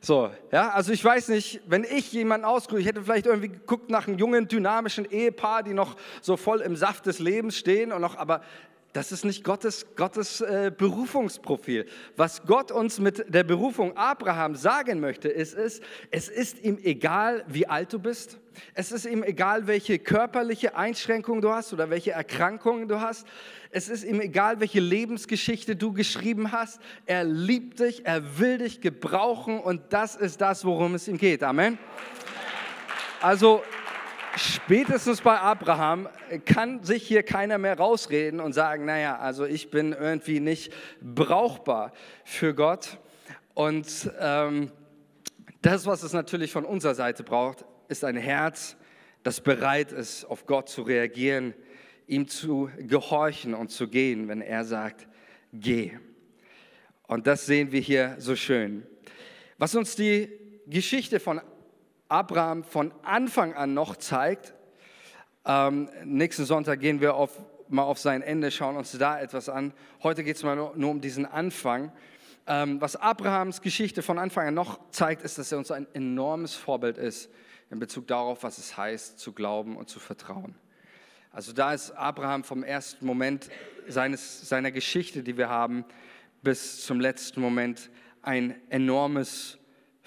So, 0.00 0.30
ja, 0.52 0.70
also 0.70 0.92
ich 0.92 1.04
weiß 1.04 1.28
nicht, 1.28 1.60
wenn 1.66 1.82
ich 1.84 2.12
jemanden 2.12 2.46
ausgrüße, 2.46 2.80
ich 2.80 2.86
hätte 2.86 3.02
vielleicht 3.02 3.26
irgendwie 3.26 3.48
geguckt 3.48 3.90
nach 3.90 4.06
einem 4.06 4.16
jungen, 4.16 4.46
dynamischen 4.46 5.10
Ehepaar, 5.10 5.64
die 5.64 5.74
noch 5.74 5.96
so 6.20 6.36
voll 6.36 6.60
im 6.60 6.76
Saft 6.76 7.06
des 7.06 7.18
Lebens 7.18 7.56
stehen 7.56 7.90
und 7.92 8.00
noch, 8.00 8.16
aber 8.16 8.42
das 8.98 9.12
ist 9.12 9.24
nicht 9.24 9.44
Gottes, 9.44 9.86
Gottes 9.94 10.40
äh, 10.40 10.72
Berufungsprofil. 10.76 11.86
Was 12.16 12.42
Gott 12.42 12.72
uns 12.72 12.98
mit 12.98 13.32
der 13.32 13.44
Berufung 13.44 13.96
Abraham 13.96 14.56
sagen 14.56 14.98
möchte, 14.98 15.28
ist 15.28 15.54
es, 15.54 15.80
es 16.10 16.28
ist 16.28 16.64
ihm 16.64 16.80
egal, 16.82 17.44
wie 17.46 17.68
alt 17.68 17.92
du 17.92 18.00
bist. 18.00 18.38
Es 18.74 18.90
ist 18.90 19.06
ihm 19.06 19.22
egal, 19.22 19.68
welche 19.68 20.00
körperliche 20.00 20.74
Einschränkung 20.74 21.40
du 21.40 21.52
hast 21.52 21.72
oder 21.72 21.90
welche 21.90 22.10
Erkrankungen 22.10 22.88
du 22.88 23.00
hast. 23.00 23.24
Es 23.70 23.88
ist 23.88 24.02
ihm 24.02 24.20
egal, 24.20 24.58
welche 24.58 24.80
Lebensgeschichte 24.80 25.76
du 25.76 25.92
geschrieben 25.92 26.50
hast. 26.50 26.80
Er 27.06 27.22
liebt 27.22 27.78
dich, 27.78 28.04
er 28.04 28.40
will 28.40 28.58
dich 28.58 28.80
gebrauchen 28.80 29.60
und 29.60 29.80
das 29.90 30.16
ist 30.16 30.40
das, 30.40 30.64
worum 30.64 30.96
es 30.96 31.06
ihm 31.06 31.18
geht. 31.18 31.44
Amen. 31.44 31.78
Also 33.20 33.62
spätestens 34.38 35.20
bei 35.20 35.38
Abraham 35.38 36.08
kann 36.44 36.82
sich 36.82 37.06
hier 37.06 37.22
keiner 37.22 37.58
mehr 37.58 37.76
rausreden 37.76 38.40
und 38.40 38.52
sagen, 38.52 38.84
naja, 38.84 39.18
also 39.18 39.44
ich 39.44 39.70
bin 39.70 39.92
irgendwie 39.92 40.40
nicht 40.40 40.72
brauchbar 41.00 41.92
für 42.24 42.54
Gott. 42.54 42.98
Und 43.54 44.10
ähm, 44.20 44.70
Das, 45.60 45.86
was 45.86 46.04
es 46.04 46.12
natürlich 46.12 46.52
von 46.52 46.64
unserer 46.64 46.94
Seite 46.94 47.24
braucht, 47.24 47.64
ist 47.88 48.04
ein 48.04 48.16
Herz, 48.16 48.76
das 49.24 49.40
bereit 49.40 49.90
ist, 49.90 50.24
auf 50.24 50.46
Gott 50.46 50.68
zu 50.68 50.82
reagieren, 50.82 51.52
ihm 52.06 52.28
zu 52.28 52.70
gehorchen 52.78 53.54
und 53.54 53.70
zu 53.70 53.88
gehen, 53.88 54.28
wenn 54.28 54.40
er 54.40 54.64
sagt, 54.64 55.08
geh. 55.52 55.98
Und 57.08 57.26
das 57.26 57.46
sehen 57.46 57.72
wir 57.72 57.80
hier 57.80 58.14
so 58.18 58.36
schön. 58.36 58.86
Was 59.58 59.74
uns 59.74 59.96
die 59.96 60.30
Geschichte 60.66 61.18
von 61.18 61.40
Abraham 62.08 62.64
von 62.64 62.92
Anfang 63.02 63.52
an 63.52 63.74
noch 63.74 63.96
zeigt, 63.96 64.54
ähm, 65.44 65.90
nächsten 66.04 66.46
Sonntag 66.46 66.80
gehen 66.80 67.00
wir 67.00 67.14
auf, 67.14 67.38
mal 67.68 67.82
auf 67.82 67.98
sein 67.98 68.22
Ende, 68.22 68.50
schauen 68.50 68.76
uns 68.76 68.92
da 68.92 69.20
etwas 69.20 69.48
an. 69.48 69.74
Heute 70.02 70.24
geht 70.24 70.36
es 70.36 70.42
mal 70.42 70.56
nur, 70.56 70.72
nur, 70.74 70.90
um 70.90 71.00
diesen 71.02 71.26
Anfang. 71.26 71.92
Ähm, 72.46 72.80
was 72.80 72.96
Abrahams 72.96 73.60
Geschichte 73.60 74.02
von 74.02 74.18
Anfang 74.18 74.48
an 74.48 74.54
noch 74.54 74.80
zeigt, 74.90 75.22
ist, 75.22 75.36
dass 75.36 75.52
er 75.52 75.58
uns 75.58 75.70
ein 75.70 75.86
enormes 75.92 76.54
Vorbild 76.54 76.96
ist 76.96 77.30
in 77.70 77.78
Bezug 77.78 78.06
darauf, 78.06 78.42
was 78.42 78.56
es 78.56 78.76
heißt, 78.76 79.18
zu 79.18 79.32
glauben 79.32 79.76
und 79.76 79.90
zu 79.90 80.00
vertrauen. 80.00 80.54
Also 81.30 81.52
da 81.52 81.74
ist 81.74 81.90
Abraham 81.90 82.42
vom 82.42 82.62
ersten 82.62 83.04
Moment 83.04 83.50
seines, 83.86 84.48
seiner 84.48 84.70
Geschichte, 84.70 85.22
die 85.22 85.36
wir 85.36 85.50
haben, 85.50 85.84
bis 86.42 86.84
zum 86.86 87.00
letzten 87.00 87.42
Moment 87.42 87.90
ein 88.22 88.54
enormes 88.70 89.58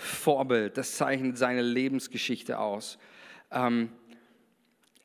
Vorbild. 0.02 0.78
Das 0.78 0.96
zeichnet 0.96 1.38
seine 1.38 1.62
Lebensgeschichte 1.62 2.60
aus. 2.60 2.98
Ähm, 3.52 3.90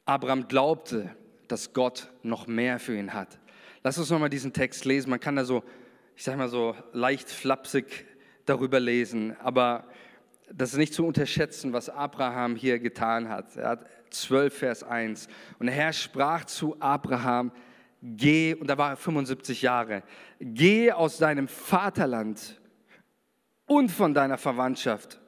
Abraham 0.05 0.49
glaubte, 0.49 1.15
dass 1.49 1.73
Gott 1.73 2.13
noch 2.23 2.47
mehr 2.47 2.79
für 2.79 2.97
ihn 2.97 3.13
hat. 3.13 3.39
Lass 3.83 3.99
uns 3.99 4.11
nochmal 4.11 4.31
diesen 4.31 4.53
Text 4.53 4.85
lesen. 4.85 5.11
Man 5.11 5.21
kann 5.21 5.37
da 5.37 5.45
so, 5.45 5.63
ich 6.17 6.25
sage 6.25 6.39
mal 6.39 6.49
so 6.49 6.75
leicht 6.93 7.31
flapsig 7.31 8.07
darüber 8.45 8.81
lesen, 8.81 9.37
aber 9.41 9.85
das 10.53 10.73
ist 10.73 10.79
nicht 10.79 10.95
zu 10.95 11.05
unterschätzen, 11.05 11.73
was 11.73 11.89
Abraham 11.89 12.57
hier 12.57 12.79
getan 12.79 13.29
hat. 13.29 13.57
Er 13.57 13.69
hat 13.71 13.87
12, 14.11 14.57
Vers 14.57 14.83
1. 14.83 15.29
Und 15.59 15.67
der 15.67 15.75
Herr 15.75 15.93
sprach 15.93 16.45
zu 16.45 16.81
Abraham, 16.81 17.53
geh, 18.03 18.55
und 18.55 18.69
da 18.69 18.79
war 18.79 18.91
er 18.91 18.97
75 18.97 19.63
Jahre, 19.63 20.03
geh 20.41 20.93
aus 20.93 21.19
deinem 21.19 21.49
Vaterland 21.49 22.61
und 23.67 23.91
von 23.91 24.15
deiner 24.15 24.39
Verwandtschaft 24.39 25.21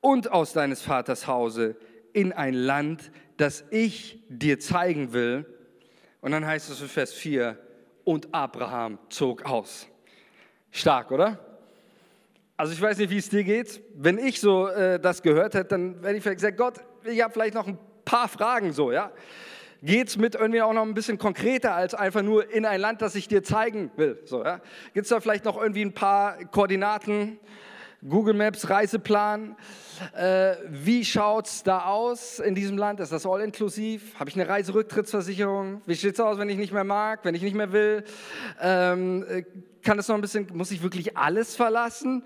und 0.00 0.30
aus 0.30 0.52
deines 0.52 0.82
Vaters 0.82 1.26
Hause 1.26 1.76
in 2.12 2.32
ein 2.32 2.54
Land, 2.54 3.10
das 3.36 3.64
ich 3.70 4.22
dir 4.28 4.60
zeigen 4.60 5.12
will. 5.12 5.46
Und 6.20 6.32
dann 6.32 6.46
heißt 6.46 6.70
es 6.70 6.80
in 6.80 6.88
Vers 6.88 7.12
4, 7.12 7.58
und 8.04 8.34
Abraham 8.34 8.98
zog 9.08 9.44
aus. 9.44 9.86
Stark, 10.70 11.10
oder? 11.12 11.38
Also 12.56 12.72
ich 12.72 12.80
weiß 12.80 12.98
nicht, 12.98 13.10
wie 13.10 13.18
es 13.18 13.28
dir 13.28 13.44
geht. 13.44 13.80
Wenn 13.94 14.18
ich 14.18 14.40
so 14.40 14.68
äh, 14.68 15.00
das 15.00 15.22
gehört 15.22 15.54
hätte, 15.54 15.68
dann 15.68 16.00
hätte 16.02 16.16
ich 16.16 16.22
vielleicht 16.22 16.38
gesagt, 16.38 16.56
Gott, 16.56 16.74
ich 17.04 17.22
habe 17.22 17.32
vielleicht 17.32 17.54
noch 17.54 17.66
ein 17.66 17.78
paar 18.04 18.28
Fragen 18.28 18.72
so, 18.72 18.92
ja. 18.92 19.12
Geht 19.84 20.08
es 20.08 20.16
mit 20.16 20.36
irgendwie 20.36 20.62
auch 20.62 20.72
noch 20.72 20.82
ein 20.82 20.94
bisschen 20.94 21.18
konkreter 21.18 21.74
als 21.74 21.92
einfach 21.92 22.22
nur 22.22 22.48
in 22.52 22.64
ein 22.64 22.80
Land, 22.80 23.02
das 23.02 23.16
ich 23.16 23.26
dir 23.26 23.42
zeigen 23.42 23.90
will? 23.96 24.20
So, 24.24 24.44
ja? 24.44 24.60
Gibt 24.94 25.06
es 25.06 25.08
da 25.08 25.20
vielleicht 25.20 25.44
noch 25.44 25.60
irgendwie 25.60 25.84
ein 25.84 25.92
paar 25.92 26.36
Koordinaten? 26.44 27.40
Google 28.08 28.34
Maps, 28.34 28.68
Reiseplan. 28.68 29.54
Äh, 30.16 30.56
wie 30.68 31.04
schaut 31.04 31.46
es 31.46 31.62
da 31.62 31.84
aus 31.84 32.40
in 32.40 32.56
diesem 32.56 32.76
Land? 32.76 32.98
Ist 32.98 33.12
das 33.12 33.24
all 33.24 33.40
inklusiv? 33.40 34.18
Habe 34.18 34.28
ich 34.28 34.34
eine 34.34 34.48
Reiserücktrittsversicherung? 34.48 35.82
Wie 35.86 35.94
sieht 35.94 36.14
es 36.14 36.20
aus, 36.20 36.36
wenn 36.36 36.48
ich 36.48 36.56
nicht 36.56 36.72
mehr 36.72 36.82
mag, 36.82 37.20
wenn 37.24 37.36
ich 37.36 37.42
nicht 37.42 37.54
mehr 37.54 37.70
will? 37.70 38.02
Ähm, 38.60 39.24
äh, 39.28 39.44
kann 39.84 39.96
das 39.98 40.08
noch 40.08 40.16
ein 40.16 40.20
bisschen, 40.20 40.48
muss 40.52 40.72
ich 40.72 40.82
wirklich 40.82 41.16
alles 41.16 41.54
verlassen? 41.54 42.24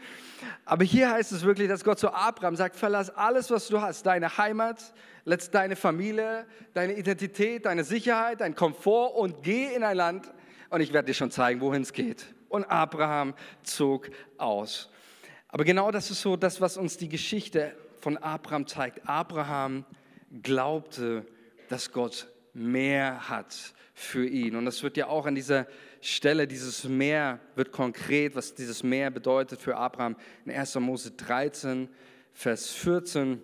Aber 0.65 0.83
hier 0.83 1.11
heißt 1.11 1.33
es 1.33 1.45
wirklich, 1.45 1.69
dass 1.69 1.85
Gott 1.85 1.99
zu 1.99 2.11
Abraham 2.11 2.57
sagt, 2.57 2.77
verlass 2.77 3.11
alles, 3.11 3.51
was 3.51 3.69
du 3.69 3.83
hast, 3.83 4.07
deine 4.07 4.39
Heimat, 4.39 4.95
deine 5.53 5.77
Familie, 5.77 6.47
deine 6.73 6.95
Identität, 6.95 7.67
deine 7.67 7.85
Sicherheit, 7.85 8.41
dein 8.41 8.55
Komfort 8.55 9.15
und 9.19 9.43
geh 9.43 9.75
in 9.75 9.85
ein 9.85 9.97
Land 9.99 10.33
und 10.71 10.81
ich 10.81 10.95
werde 10.95 11.09
dir 11.09 11.15
schon 11.15 11.31
zeigen, 11.31 11.61
wohin 11.61 11.83
es 11.83 11.93
geht. 11.93 12.25
Und 12.49 12.65
Abraham 12.65 13.35
zog 13.63 14.09
aus. 14.39 14.91
Aber 15.49 15.65
genau 15.65 15.91
das 15.91 16.11
ist 16.11 16.23
so 16.23 16.37
das, 16.37 16.61
was 16.61 16.77
uns 16.77 16.97
die 16.97 17.09
Geschichte 17.09 17.75
von 18.01 18.17
Abraham 18.17 18.67
zeigt. 18.67 19.09
Abraham 19.09 19.85
glaubte, 20.43 21.25
dass 21.69 21.93
Gott 21.93 22.29
mehr 22.53 23.29
hat 23.29 23.75
für 23.95 24.27
ihn. 24.27 24.57
Und 24.57 24.65
das 24.65 24.83
wird 24.83 24.97
ja 24.97 25.07
auch 25.07 25.27
an 25.27 25.35
dieser 25.35 25.67
Stelle, 26.01 26.47
dieses 26.47 26.85
Meer 26.85 27.41
wird 27.55 27.73
konkret, 27.73 28.37
was 28.37 28.55
dieses 28.55 28.83
Meer 28.83 29.11
bedeutet 29.11 29.61
für 29.61 29.77
Abraham 29.77 30.17
in 30.45 30.53
1. 30.53 30.75
Mose 30.77 31.13
13, 31.13 31.89
Vers 32.33 32.73
14 32.73 33.41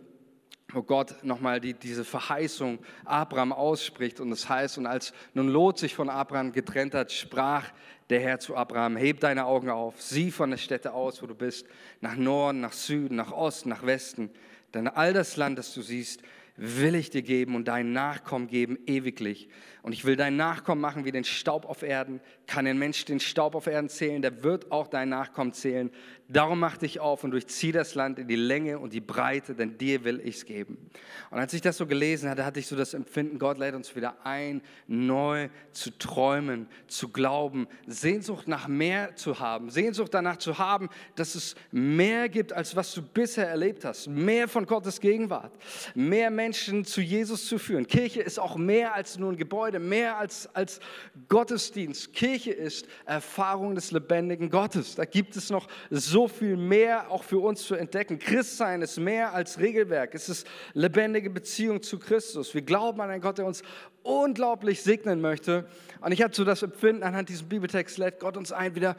wo 0.73 0.83
Gott 0.83 1.23
nochmal 1.23 1.61
die, 1.61 1.75
diese 1.75 2.05
Verheißung 2.05 2.79
Abraham 3.05 3.53
ausspricht. 3.53 4.21
Und 4.21 4.31
das 4.31 4.49
heißt, 4.49 4.79
und 4.79 4.87
als 4.87 5.13
nun 5.35 5.49
Lot 5.49 5.79
sich 5.79 5.95
von 5.95 6.09
Abraham 6.09 6.53
getrennt 6.53 6.95
hat, 6.95 7.13
sprach 7.13 7.71
der 8.11 8.21
Herr 8.21 8.39
zu 8.39 8.57
Abraham, 8.57 8.97
heb 8.97 9.21
deine 9.21 9.47
Augen 9.47 9.71
auf, 9.71 10.01
sieh 10.01 10.31
von 10.31 10.51
der 10.51 10.59
Stätte 10.59 10.93
aus, 10.93 11.23
wo 11.23 11.27
du 11.27 11.35
bist, 11.35 11.67
nach 12.01 12.17
Norden, 12.17 12.61
nach 12.61 12.73
Süden, 12.73 13.17
nach 13.17 13.33
Osten, 13.33 13.69
nach 13.69 13.87
Westen. 13.87 14.31
Denn 14.75 14.89
all 14.89 15.13
das 15.13 15.37
Land, 15.37 15.59
das 15.59 15.75
du 15.75 15.83
siehst, 15.83 16.23
will 16.57 16.95
ich 16.95 17.11
dir 17.11 17.23
geben 17.23 17.55
und 17.55 17.69
deinen 17.69 17.93
Nachkommen 17.93 18.47
geben 18.47 18.79
ewiglich. 18.87 19.49
Und 19.83 19.93
ich 19.93 20.05
will 20.05 20.17
deinen 20.17 20.37
Nachkommen 20.37 20.81
machen 20.81 21.05
wie 21.05 21.13
den 21.13 21.25
Staub 21.25 21.65
auf 21.65 21.83
Erden. 21.83 22.21
Kann 22.53 22.67
ein 22.67 22.79
Mensch 22.79 23.07
den 23.07 23.19
Staub 23.19 23.55
auf 23.55 23.67
Erden 23.67 23.89
zählen, 23.89 24.21
der 24.21 24.43
wird 24.43 24.71
auch 24.71 24.89
deinen 24.89 25.09
Nachkommen 25.09 25.55
zählen. 25.55 25.91
Darum 26.29 26.61
mach 26.61 26.79
dich 26.79 26.99
auf 27.01 27.25
und 27.25 27.31
durchzieh 27.33 27.73
das 27.73 27.95
Land 27.95 28.19
in 28.19 28.27
die 28.27 28.37
Länge 28.37 28.79
und 28.79 28.93
die 28.93 29.01
Breite, 29.01 29.55
denn 29.55 29.77
dir 29.77 30.05
will 30.05 30.21
ich 30.25 30.37
es 30.37 30.45
geben. 30.47 30.91
Und 31.31 31.39
als 31.39 31.53
ich 31.53 31.61
das 31.61 31.77
so 31.77 31.87
gelesen 31.87 32.31
hatte, 32.31 32.45
hatte 32.45 32.59
ich 32.59 32.67
so 32.67 32.77
das 32.77 32.95
Empfinden, 32.95 33.39
Gott 33.39 33.59
lädt 33.59 33.75
uns 33.75 33.95
wieder 33.97 34.25
ein, 34.25 34.63
neu 34.87 35.49
zu 35.73 35.91
träumen, 35.99 36.69
zu 36.89 37.11
glauben, 37.11 37.67
Sehnsucht 37.87 38.49
nach 38.49 38.67
mehr 38.69 39.15
zu 39.17 39.41
haben, 39.41 39.69
Sehnsucht 39.69 40.15
danach 40.15 40.39
zu 40.39 40.59
haben, 40.59 40.89
dass 41.17 41.35
es 41.35 41.55
mehr 41.71 42.29
gibt, 42.31 42.53
als 42.53 42.77
was 42.77 42.93
du 42.95 43.03
bisher 43.03 43.49
erlebt 43.49 43.85
hast. 43.85 44.09
Mehr 44.09 44.49
von 44.49 44.65
Gottes 44.67 45.01
Gegenwart, 45.01 45.53
mehr 45.95 46.31
Menschen 46.31 46.85
zu 46.85 47.01
Jesus 47.01 47.47
zu 47.47 47.59
führen. 47.59 47.87
Kirche 47.87 48.23
ist 48.23 48.39
auch 48.39 48.57
mehr 48.57 48.95
als 48.95 49.19
nur 49.19 49.33
ein 49.33 49.37
Gebäude 49.37 49.79
mehr 49.79 50.19
als, 50.19 50.49
als 50.55 50.81
Gottesdienst. 51.29 52.13
Kirche 52.13 52.42
ist 52.51 52.87
Erfahrung 53.05 53.75
des 53.75 53.93
lebendigen 53.93 54.51
Gottes. 54.51 54.95
Da 54.97 55.05
gibt 55.05 55.37
es 55.37 55.51
noch 55.51 55.69
so 55.91 56.29
viel 56.29 56.57
mehr 56.57 57.11
auch 57.11 57.23
für 57.23 57.39
uns 57.39 57.63
zu 57.63 57.75
entdecken. 57.75 58.19
Christsein 58.19 58.83
ist 58.83 58.99
mehr 58.99 59.33
als 59.33 59.59
Regelwerk. 59.59 60.15
Es 60.15 60.29
ist 60.29 60.47
lebendige 60.75 61.31
Beziehung 61.31 61.83
zu 61.83 61.99
Christus. 61.99 62.55
Wir 62.55 62.63
glauben 62.63 63.01
an 63.01 63.11
einen 63.11 63.23
Gott, 63.23 63.39
der 63.39 63.47
uns 63.47 63.63
unglaublich 64.03 64.83
segnen 64.83 65.21
möchte. 65.21 65.69
Und 66.01 66.13
ich 66.13 66.23
habe 66.23 66.35
so 66.35 66.45
das 66.45 66.63
Empfinden 66.63 67.03
anhand 67.03 67.29
diesem 67.29 67.49
Bibeltext, 67.49 67.99
lädt 67.99 68.21
Gott 68.21 68.37
uns 68.37 68.53
ein, 68.53 68.75
wieder 68.75 68.97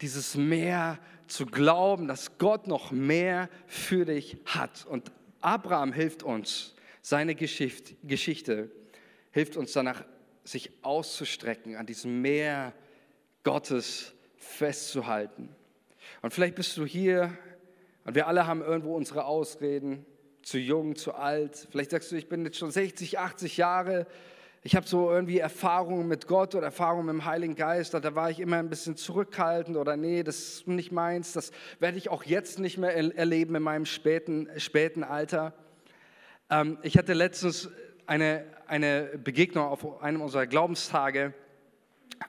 dieses 0.00 0.34
Mehr 0.36 0.98
zu 1.26 1.46
glauben, 1.46 2.08
dass 2.08 2.38
Gott 2.38 2.66
noch 2.66 2.90
mehr 2.90 3.48
für 3.66 4.04
dich 4.04 4.38
hat. 4.46 4.86
Und 4.86 5.10
Abraham 5.40 5.92
hilft 5.92 6.22
uns, 6.22 6.74
seine 7.02 7.34
Geschichte 7.34 8.70
hilft 9.30 9.56
uns 9.56 9.72
danach, 9.72 10.04
sich 10.48 10.70
auszustrecken, 10.82 11.76
an 11.76 11.86
diesem 11.86 12.22
Meer 12.22 12.72
Gottes 13.44 14.14
festzuhalten. 14.36 15.54
Und 16.22 16.32
vielleicht 16.32 16.54
bist 16.54 16.76
du 16.76 16.86
hier 16.86 17.36
und 18.04 18.14
wir 18.14 18.26
alle 18.26 18.46
haben 18.46 18.62
irgendwo 18.62 18.96
unsere 18.96 19.24
Ausreden, 19.26 20.06
zu 20.42 20.58
jung, 20.58 20.96
zu 20.96 21.14
alt. 21.14 21.68
Vielleicht 21.70 21.90
sagst 21.90 22.10
du, 22.10 22.16
ich 22.16 22.28
bin 22.28 22.44
jetzt 22.44 22.56
schon 22.56 22.70
60, 22.70 23.18
80 23.18 23.58
Jahre. 23.58 24.06
Ich 24.62 24.74
habe 24.74 24.86
so 24.86 25.10
irgendwie 25.10 25.38
Erfahrungen 25.38 26.08
mit 26.08 26.26
Gott 26.26 26.54
oder 26.54 26.66
Erfahrungen 26.66 27.06
mit 27.06 27.12
dem 27.12 27.24
Heiligen 27.26 27.54
Geist. 27.54 27.92
Da 27.92 28.14
war 28.14 28.30
ich 28.30 28.40
immer 28.40 28.56
ein 28.56 28.70
bisschen 28.70 28.96
zurückhaltend 28.96 29.76
oder 29.76 29.96
nee, 29.96 30.22
das 30.22 30.38
ist 30.38 30.68
nicht 30.68 30.90
meins. 30.90 31.32
Das 31.32 31.50
werde 31.80 31.98
ich 31.98 32.08
auch 32.08 32.24
jetzt 32.24 32.58
nicht 32.58 32.78
mehr 32.78 32.96
erleben 32.96 33.54
in 33.54 33.62
meinem 33.62 33.84
späten, 33.84 34.48
späten 34.56 35.04
Alter. 35.04 35.52
Ähm, 36.50 36.78
ich 36.82 36.96
hatte 36.96 37.12
letztens 37.12 37.68
eine, 38.06 38.44
eine 38.68 39.18
Begegnung 39.22 39.66
auf 39.66 40.02
einem 40.02 40.20
unserer 40.20 40.46
Glaubenstage. 40.46 41.32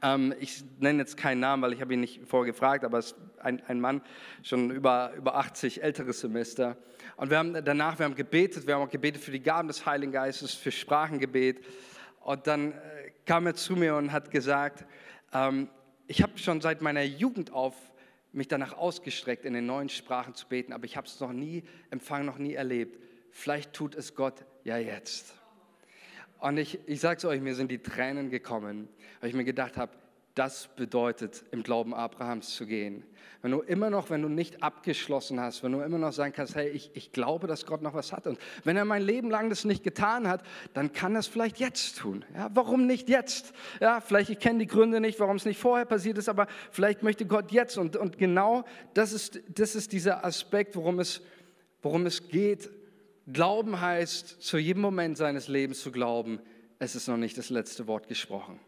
Ähm, 0.01 0.33
ich 0.39 0.63
nenne 0.79 0.99
jetzt 0.99 1.17
keinen 1.17 1.39
Namen, 1.39 1.61
weil 1.61 1.73
ich 1.73 1.81
habe 1.81 1.93
ihn 1.93 1.99
nicht 1.99 2.25
vorgefragt, 2.25 2.83
aber 2.83 2.99
es 2.99 3.07
ist 3.07 3.15
ein, 3.39 3.61
ein 3.67 3.79
Mann, 3.79 4.01
schon 4.43 4.71
über, 4.71 5.13
über 5.15 5.35
80, 5.35 5.83
älteres 5.83 6.21
Semester. 6.21 6.77
Und 7.17 7.29
wir 7.29 7.37
haben 7.37 7.53
danach, 7.65 7.99
wir 7.99 8.05
haben 8.05 8.15
gebetet, 8.15 8.67
wir 8.67 8.75
haben 8.75 8.83
auch 8.83 8.89
gebetet 8.89 9.21
für 9.21 9.31
die 9.31 9.41
Gaben 9.41 9.67
des 9.67 9.85
Heiligen 9.85 10.11
Geistes, 10.11 10.53
für 10.53 10.71
Sprachengebet. 10.71 11.63
Und 12.21 12.47
dann 12.47 12.71
äh, 12.71 12.75
kam 13.25 13.45
er 13.45 13.55
zu 13.55 13.75
mir 13.75 13.95
und 13.95 14.11
hat 14.11 14.31
gesagt, 14.31 14.85
ähm, 15.33 15.69
ich 16.07 16.23
habe 16.23 16.37
schon 16.37 16.61
seit 16.61 16.81
meiner 16.81 17.03
Jugend 17.03 17.51
auf 17.51 17.75
mich 18.31 18.47
danach 18.47 18.73
ausgestreckt, 18.73 19.43
in 19.43 19.53
den 19.53 19.65
neuen 19.65 19.89
Sprachen 19.89 20.35
zu 20.35 20.47
beten, 20.47 20.71
aber 20.71 20.85
ich 20.85 20.95
habe 20.95 21.07
es 21.07 21.19
noch 21.19 21.33
nie 21.33 21.63
empfangen, 21.89 22.25
noch 22.25 22.37
nie 22.37 22.53
erlebt. 22.53 23.01
Vielleicht 23.31 23.73
tut 23.73 23.95
es 23.95 24.15
Gott 24.15 24.45
ja 24.63 24.77
jetzt. 24.77 25.38
Und 26.39 26.57
ich, 26.57 26.79
ich 26.85 26.99
sage 26.99 27.17
es 27.17 27.25
euch, 27.25 27.41
mir 27.41 27.55
sind 27.55 27.69
die 27.69 27.79
Tränen 27.79 28.29
gekommen, 28.29 28.87
weil 29.19 29.29
ich 29.29 29.35
mir 29.35 29.43
gedacht 29.43 29.77
habe, 29.77 29.91
das 30.35 30.69
bedeutet, 30.75 31.43
im 31.51 31.63
Glauben 31.63 31.93
Abrahams 31.93 32.55
zu 32.55 32.65
gehen. 32.65 33.03
Wenn 33.41 33.51
du 33.51 33.59
immer 33.61 33.89
noch, 33.89 34.09
wenn 34.09 34.21
du 34.21 34.29
nicht 34.29 34.63
abgeschlossen 34.63 35.39
hast, 35.39 35.63
wenn 35.63 35.71
du 35.71 35.81
immer 35.81 35.97
noch 35.97 36.11
sagen 36.11 36.33
kannst, 36.33 36.55
hey, 36.55 36.69
ich, 36.69 36.91
ich 36.93 37.11
glaube, 37.11 37.47
dass 37.47 37.65
Gott 37.65 37.81
noch 37.81 37.93
was 37.93 38.13
hat. 38.13 38.27
Und 38.27 38.37
wenn 38.63 38.77
er 38.77 38.85
mein 38.85 39.01
Leben 39.01 39.29
lang 39.29 39.49
das 39.49 39.65
nicht 39.65 39.83
getan 39.83 40.27
hat, 40.27 40.43
dann 40.73 40.93
kann 40.93 41.15
er 41.15 41.19
es 41.19 41.27
vielleicht 41.27 41.59
jetzt 41.59 41.97
tun. 41.97 42.23
Ja, 42.35 42.49
warum 42.53 42.85
nicht 42.85 43.09
jetzt? 43.09 43.53
Ja, 43.79 44.01
vielleicht, 44.01 44.29
ich 44.29 44.39
kenne 44.39 44.59
die 44.59 44.67
Gründe 44.67 44.99
nicht, 45.01 45.19
warum 45.19 45.37
es 45.37 45.45
nicht 45.45 45.59
vorher 45.59 45.85
passiert 45.85 46.17
ist, 46.17 46.29
aber 46.29 46.47
vielleicht 46.71 47.01
möchte 47.03 47.25
Gott 47.25 47.51
jetzt. 47.51 47.77
Und, 47.77 47.95
und 47.95 48.17
genau 48.17 48.63
das 48.93 49.13
ist, 49.13 49.41
das 49.49 49.75
ist 49.75 49.91
dieser 49.91 50.23
Aspekt, 50.23 50.75
worum 50.75 50.99
es, 50.99 51.21
worum 51.81 52.05
es 52.05 52.27
geht. 52.29 52.69
Glauben 53.31 53.79
heißt, 53.79 54.41
zu 54.41 54.57
jedem 54.57 54.81
Moment 54.81 55.17
seines 55.17 55.47
Lebens 55.47 55.81
zu 55.81 55.91
glauben, 55.91 56.39
es 56.79 56.95
ist 56.95 57.07
noch 57.07 57.17
nicht 57.17 57.37
das 57.37 57.49
letzte 57.49 57.85
Wort 57.85 58.07
gesprochen. 58.07 58.59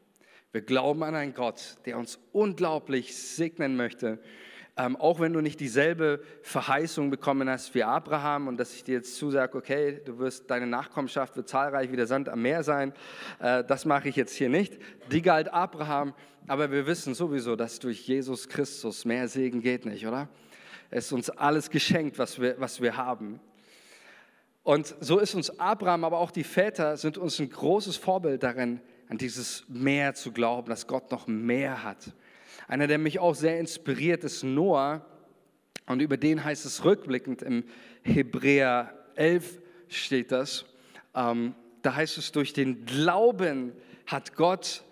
Wir 0.52 0.62
glauben 0.62 1.02
an 1.04 1.16
einen 1.16 1.34
Gott, 1.34 1.78
der 1.86 1.98
uns 1.98 2.20
unglaublich 2.32 3.16
segnen 3.16 3.76
möchte. 3.76 4.20
Ähm, 4.78 4.96
auch 4.98 5.20
wenn 5.20 5.34
du 5.34 5.42
nicht 5.42 5.60
dieselbe 5.60 6.22
Verheißung 6.44 7.10
bekommen 7.10 7.50
hast 7.50 7.74
wie 7.74 7.84
Abraham 7.84 8.48
und 8.48 8.58
dass 8.58 8.74
ich 8.74 8.84
dir 8.84 8.96
jetzt 8.96 9.16
zusage, 9.16 9.58
okay, 9.58 10.02
du 10.06 10.20
wirst, 10.20 10.50
deine 10.50 10.68
Nachkommenschaft 10.68 11.36
wird 11.36 11.50
zahlreich 11.50 11.92
wie 11.92 11.98
der 11.98 12.08
Sand 12.08 12.30
am 12.30 12.42
Meer 12.42 12.64
sein, 12.64 12.94
äh, 13.40 13.64
das 13.64 13.86
mache 13.86 14.10
ich 14.10 14.16
jetzt 14.16 14.36
hier 14.36 14.50
nicht. 14.50 14.78
Die 15.12 15.22
galt 15.22 15.52
Abraham, 15.54 16.14
aber 16.48 16.72
wir 16.72 16.86
wissen 16.86 17.14
sowieso, 17.16 17.56
dass 17.56 17.80
durch 17.80 18.08
Jesus 18.08 18.48
Christus 18.48 19.06
mehr 19.06 19.28
Segen 19.28 19.62
geht 19.62 19.86
nicht, 19.86 20.06
oder? 20.06 20.30
Es 20.90 21.06
ist 21.06 21.14
uns 21.14 21.30
alles 21.30 21.70
geschenkt, 21.70 22.20
was 22.20 22.40
wir, 22.40 22.60
was 22.60 22.82
wir 22.82 22.98
haben. 22.98 23.40
Und 24.64 24.96
so 25.00 25.20
ist 25.20 25.34
uns 25.34 25.60
Abraham, 25.60 26.04
aber 26.04 26.20
auch 26.20 26.32
die 26.32 26.44
Väter 26.44 26.98
sind 26.98 27.18
uns 27.18 27.40
ein 27.40 27.50
großes 27.50 27.98
Vorbild 27.98 28.44
darin, 28.44 28.80
an 29.10 29.18
dieses 29.18 29.66
Meer 29.68 30.14
zu 30.14 30.32
glauben, 30.32 30.70
dass 30.70 30.88
Gott 30.88 31.12
noch 31.12 31.28
mehr 31.28 31.84
hat. 31.84 32.14
Einer, 32.68 32.88
der 32.88 32.98
mich 32.98 33.20
auch 33.20 33.36
sehr 33.36 33.60
inspiriert, 33.60 34.24
ist 34.24 34.44
Noah. 34.44 35.06
Und 35.88 36.02
über 36.02 36.16
den 36.16 36.44
heißt 36.44 36.66
es 36.66 36.86
rückblickend 36.86 37.42
im 37.42 37.66
Hebräer 38.04 38.94
11 39.16 39.60
steht 39.90 40.32
das. 40.32 40.66
Ähm, 41.14 41.56
da 41.82 41.96
heißt 41.96 42.18
es, 42.18 42.32
durch 42.32 42.54
den 42.54 42.86
Glauben 42.86 43.74
hat 44.06 44.36
Gott, 44.36 44.84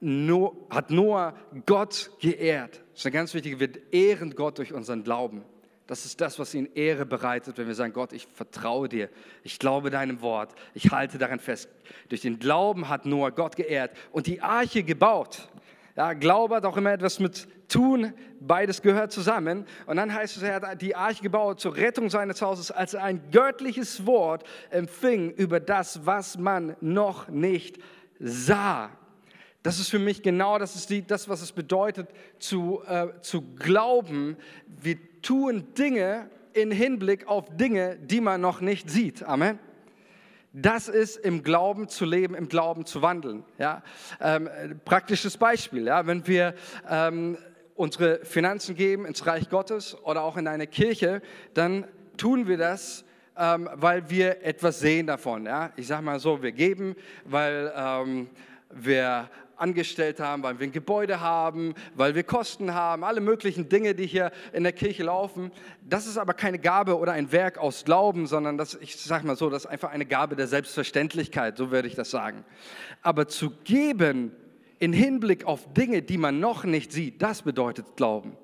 no, 0.00 0.66
hat 0.70 0.90
Noah 0.90 1.34
Gott 1.66 2.10
geehrt. 2.20 2.80
Das 2.92 3.00
ist 3.00 3.06
eine 3.06 3.12
ganz 3.12 3.34
wichtige, 3.34 3.60
wir 3.60 3.92
ehren 3.92 4.34
Gott 4.34 4.58
durch 4.58 4.72
unseren 4.72 5.02
Glauben. 5.02 5.42
Das 5.90 6.04
ist 6.04 6.20
das, 6.20 6.38
was 6.38 6.54
ihn 6.54 6.68
Ehre 6.76 7.04
bereitet, 7.04 7.58
wenn 7.58 7.66
wir 7.66 7.74
sagen, 7.74 7.92
Gott, 7.92 8.12
ich 8.12 8.28
vertraue 8.32 8.88
dir, 8.88 9.08
ich 9.42 9.58
glaube 9.58 9.90
deinem 9.90 10.22
Wort, 10.22 10.54
ich 10.72 10.92
halte 10.92 11.18
daran 11.18 11.40
fest. 11.40 11.68
Durch 12.08 12.20
den 12.20 12.38
Glauben 12.38 12.88
hat 12.88 13.06
Noah 13.06 13.32
Gott 13.32 13.56
geehrt 13.56 13.90
und 14.12 14.28
die 14.28 14.40
Arche 14.40 14.84
gebaut. 14.84 15.48
Ja, 15.96 16.12
Glaube 16.12 16.54
hat 16.54 16.64
auch 16.64 16.76
immer 16.76 16.92
etwas 16.92 17.18
mit 17.18 17.48
Tun, 17.68 18.12
beides 18.38 18.82
gehört 18.82 19.10
zusammen. 19.10 19.66
Und 19.86 19.96
dann 19.96 20.14
heißt 20.14 20.36
es, 20.36 20.44
er 20.44 20.60
hat 20.60 20.80
die 20.80 20.94
Arche 20.94 21.24
gebaut 21.24 21.58
zur 21.58 21.74
Rettung 21.74 22.08
seines 22.08 22.40
Hauses, 22.40 22.70
als 22.70 22.94
er 22.94 23.02
ein 23.02 23.28
göttliches 23.32 24.06
Wort 24.06 24.44
empfing 24.70 25.32
über 25.32 25.58
das, 25.58 26.06
was 26.06 26.38
man 26.38 26.76
noch 26.80 27.26
nicht 27.26 27.80
sah. 28.20 28.90
Das 29.64 29.80
ist 29.80 29.90
für 29.90 29.98
mich 29.98 30.22
genau 30.22 30.56
das, 30.56 30.76
ist 30.76 30.88
die, 30.88 31.04
das 31.04 31.28
was 31.28 31.42
es 31.42 31.50
bedeutet, 31.50 32.08
zu, 32.38 32.80
äh, 32.86 33.08
zu 33.22 33.42
glauben. 33.56 34.36
Wir 34.68 34.96
tun 35.22 35.74
Dinge 35.74 36.30
in 36.52 36.70
Hinblick 36.70 37.26
auf 37.28 37.56
Dinge, 37.56 37.96
die 37.96 38.20
man 38.20 38.40
noch 38.40 38.60
nicht 38.60 38.90
sieht. 38.90 39.22
Amen. 39.22 39.58
Das 40.52 40.88
ist 40.88 41.16
im 41.16 41.44
Glauben 41.44 41.88
zu 41.88 42.04
leben, 42.04 42.34
im 42.34 42.48
Glauben 42.48 42.84
zu 42.84 43.02
wandeln. 43.02 43.44
Ja? 43.58 43.82
Ähm, 44.20 44.48
praktisches 44.84 45.36
Beispiel, 45.36 45.86
ja? 45.86 46.06
wenn 46.06 46.26
wir 46.26 46.54
ähm, 46.88 47.38
unsere 47.76 48.24
Finanzen 48.24 48.74
geben 48.74 49.06
ins 49.06 49.26
Reich 49.26 49.48
Gottes 49.48 49.96
oder 50.02 50.22
auch 50.24 50.36
in 50.36 50.48
eine 50.48 50.66
Kirche, 50.66 51.22
dann 51.54 51.86
tun 52.16 52.48
wir 52.48 52.56
das, 52.56 53.04
ähm, 53.38 53.70
weil 53.74 54.10
wir 54.10 54.42
etwas 54.42 54.80
sehen 54.80 55.06
davon. 55.06 55.46
Ja? 55.46 55.70
Ich 55.76 55.86
sage 55.86 56.02
mal 56.02 56.18
so, 56.18 56.42
wir 56.42 56.52
geben, 56.52 56.96
weil 57.24 57.72
ähm, 57.76 58.28
wir 58.70 59.30
angestellt 59.60 60.20
haben, 60.20 60.42
weil 60.42 60.58
wir 60.58 60.66
ein 60.66 60.72
Gebäude 60.72 61.20
haben, 61.20 61.74
weil 61.94 62.14
wir 62.14 62.22
Kosten 62.22 62.74
haben, 62.74 63.04
alle 63.04 63.20
möglichen 63.20 63.68
Dinge, 63.68 63.94
die 63.94 64.06
hier 64.06 64.32
in 64.52 64.62
der 64.62 64.72
Kirche 64.72 65.04
laufen. 65.04 65.52
Das 65.88 66.06
ist 66.06 66.18
aber 66.18 66.34
keine 66.34 66.58
Gabe 66.58 66.98
oder 66.98 67.12
ein 67.12 67.32
Werk 67.32 67.58
aus 67.58 67.84
Glauben, 67.84 68.26
sondern 68.26 68.56
das, 68.58 68.78
ich 68.80 68.96
sage 68.96 69.26
mal 69.26 69.36
so, 69.36 69.50
das 69.50 69.64
ist 69.64 69.70
einfach 69.70 69.90
eine 69.90 70.06
Gabe 70.06 70.36
der 70.36 70.46
Selbstverständlichkeit, 70.46 71.56
so 71.56 71.70
würde 71.70 71.88
ich 71.88 71.94
das 71.94 72.10
sagen. 72.10 72.44
Aber 73.02 73.28
zu 73.28 73.50
geben 73.64 74.32
in 74.78 74.92
Hinblick 74.92 75.44
auf 75.44 75.72
Dinge, 75.74 76.02
die 76.02 76.18
man 76.18 76.40
noch 76.40 76.64
nicht 76.64 76.90
sieht, 76.92 77.20
das 77.20 77.42
bedeutet 77.42 77.96
Glauben. 77.96 78.36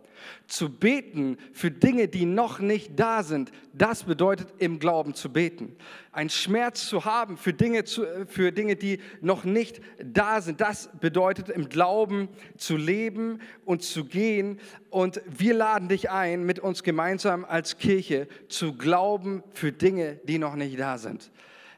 Zu 0.47 0.71
beten 0.71 1.37
für 1.53 1.71
Dinge, 1.71 2.09
die 2.09 2.25
noch 2.25 2.59
nicht 2.59 2.99
da 2.99 3.23
sind, 3.23 3.51
das 3.73 4.05
bedeutet 4.05 4.49
im 4.59 4.79
Glauben 4.79 5.15
zu 5.15 5.33
beten. 5.33 5.77
Ein 6.13 6.31
Schmerz 6.31 6.87
zu 6.87 7.05
haben 7.05 7.37
für 7.37 7.53
Dinge, 7.53 7.85
für 8.27 8.53
Dinge, 8.53 8.77
die 8.77 9.01
noch 9.21 9.45
nicht 9.45 9.81
da 10.03 10.41
sind, 10.41 10.61
das 10.61 10.89
bedeutet 11.01 11.49
im 11.49 11.69
Glauben 11.69 12.29
zu 12.57 12.77
leben 12.77 13.41
und 13.65 13.83
zu 13.83 14.05
gehen. 14.05 14.61
Und 14.91 15.21
wir 15.27 15.55
laden 15.55 15.89
dich 15.89 16.11
ein, 16.11 16.45
mit 16.45 16.59
uns 16.59 16.83
gemeinsam 16.83 17.45
als 17.45 17.79
Kirche 17.79 18.29
zu 18.49 18.75
glauben 18.75 19.43
für 19.53 19.73
Dinge, 19.73 20.21
die 20.25 20.39
noch 20.39 20.55
nicht 20.55 20.79
da 20.79 20.99
sind 20.99 21.31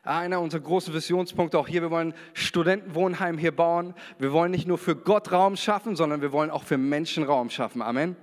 einer 0.09 0.41
unserer 0.41 0.63
großen 0.63 0.93
Visionspunkte 0.95 1.59
auch 1.59 1.69
hier. 1.69 1.83
Wir 1.83 1.91
wollen 1.91 2.15
Studentenwohnheim 2.33 3.39
hier 3.39 3.55
bauen. 3.55 3.95
Wir 4.19 4.33
wollen 4.33 4.51
nicht 4.51 4.67
nur 4.67 4.79
für 4.79 4.97
Gott 4.97 5.31
Raum 5.31 5.57
schaffen, 5.57 5.97
sondern 5.97 6.23
wir 6.23 6.33
wollen 6.33 6.51
auch 6.51 6.65
für 6.65 6.79
Menschen 6.79 7.25
Raum 7.25 7.51
schaffen. 7.51 7.83
Amen. 7.83 8.17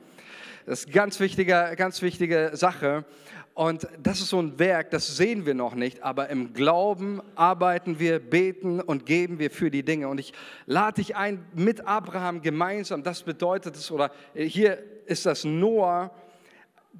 Das 0.66 0.80
ist 0.80 0.86
eine 0.88 0.96
ganz 0.96 1.20
wichtige, 1.20 1.74
ganz 1.78 2.02
wichtige 2.02 2.52
Sache. 2.54 3.06
Und 3.54 3.88
das 4.02 4.20
ist 4.20 4.30
so 4.30 4.42
ein 4.42 4.60
Werk, 4.60 4.92
das 4.92 5.16
sehen 5.16 5.46
wir 5.46 5.54
noch 5.54 5.76
nicht, 5.76 6.04
aber 6.04 6.28
im 6.28 6.54
Glauben 6.54 7.22
arbeiten 7.36 8.00
wir, 8.00 8.20
beten 8.20 8.82
und 8.82 9.06
geben 9.06 9.40
wir 9.40 9.50
für 9.50 9.72
die 9.72 9.84
Dinge. 9.84 10.10
Und 10.10 10.20
ich 10.20 10.34
lade 10.66 10.96
dich 10.96 11.16
ein, 11.16 11.46
mit 11.54 11.88
Abraham 11.88 12.42
gemeinsam, 12.42 13.02
das 13.02 13.24
bedeutet 13.24 13.78
es, 13.78 13.92
oder 13.92 14.12
hier 14.34 14.84
ist 15.06 15.26
das 15.26 15.46
Noah, 15.46 16.12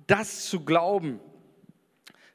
das 0.08 0.46
zu 0.46 0.64
glauben, 0.64 1.20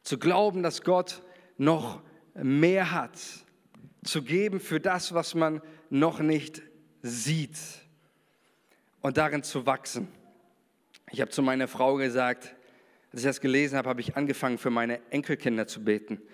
zu 0.03 0.19
glauben, 0.19 0.63
dass 0.63 0.83
Gott 0.83 1.23
noch 1.57 2.03
mehr 2.43 2.91
hat, 2.91 3.19
zu 4.05 4.23
geben 4.23 4.61
für 4.61 4.81
das, 4.81 5.15
was 5.15 5.35
man 5.35 5.61
noch 5.91 6.21
nicht 6.21 6.63
sieht 7.03 7.59
und 9.01 9.17
darin 9.17 9.43
zu 9.43 9.67
wachsen. 9.67 10.09
Ich 11.11 11.21
habe 11.21 11.31
zu 11.31 11.43
meiner 11.43 11.69
Frau 11.69 11.97
gesagt, 11.97 12.55
als 13.13 13.23
ich 13.23 13.27
das 13.27 13.41
gelesen 13.41 13.77
habe, 13.77 13.89
habe 13.89 14.01
ich 14.01 14.17
angefangen, 14.17 14.59
für 14.59 14.71
meine 14.71 15.01
Enkelkinder 15.11 15.67
zu 15.67 15.83
beten. 15.85 16.21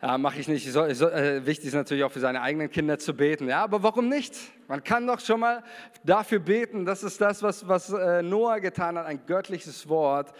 Ja, 0.00 0.16
mache 0.16 0.38
ich 0.38 0.46
nicht. 0.46 0.70
So, 0.70 0.88
so, 0.94 1.08
äh, 1.08 1.44
wichtig 1.44 1.66
ist 1.66 1.74
natürlich 1.74 2.04
auch 2.04 2.12
für 2.12 2.20
seine 2.20 2.40
eigenen 2.40 2.70
Kinder 2.70 3.00
zu 3.00 3.14
beten. 3.14 3.48
Ja, 3.48 3.64
aber 3.64 3.82
warum 3.82 4.08
nicht? 4.08 4.32
Man 4.68 4.84
kann 4.84 5.04
doch 5.08 5.18
schon 5.18 5.40
mal 5.40 5.64
dafür 6.04 6.38
beten. 6.38 6.84
Das 6.84 7.02
ist 7.02 7.20
das, 7.20 7.42
was, 7.42 7.66
was 7.66 7.90
äh, 7.90 8.22
Noah 8.22 8.60
getan 8.60 8.96
hat, 8.96 9.06
ein 9.06 9.26
göttliches 9.26 9.88
Wort 9.88 10.32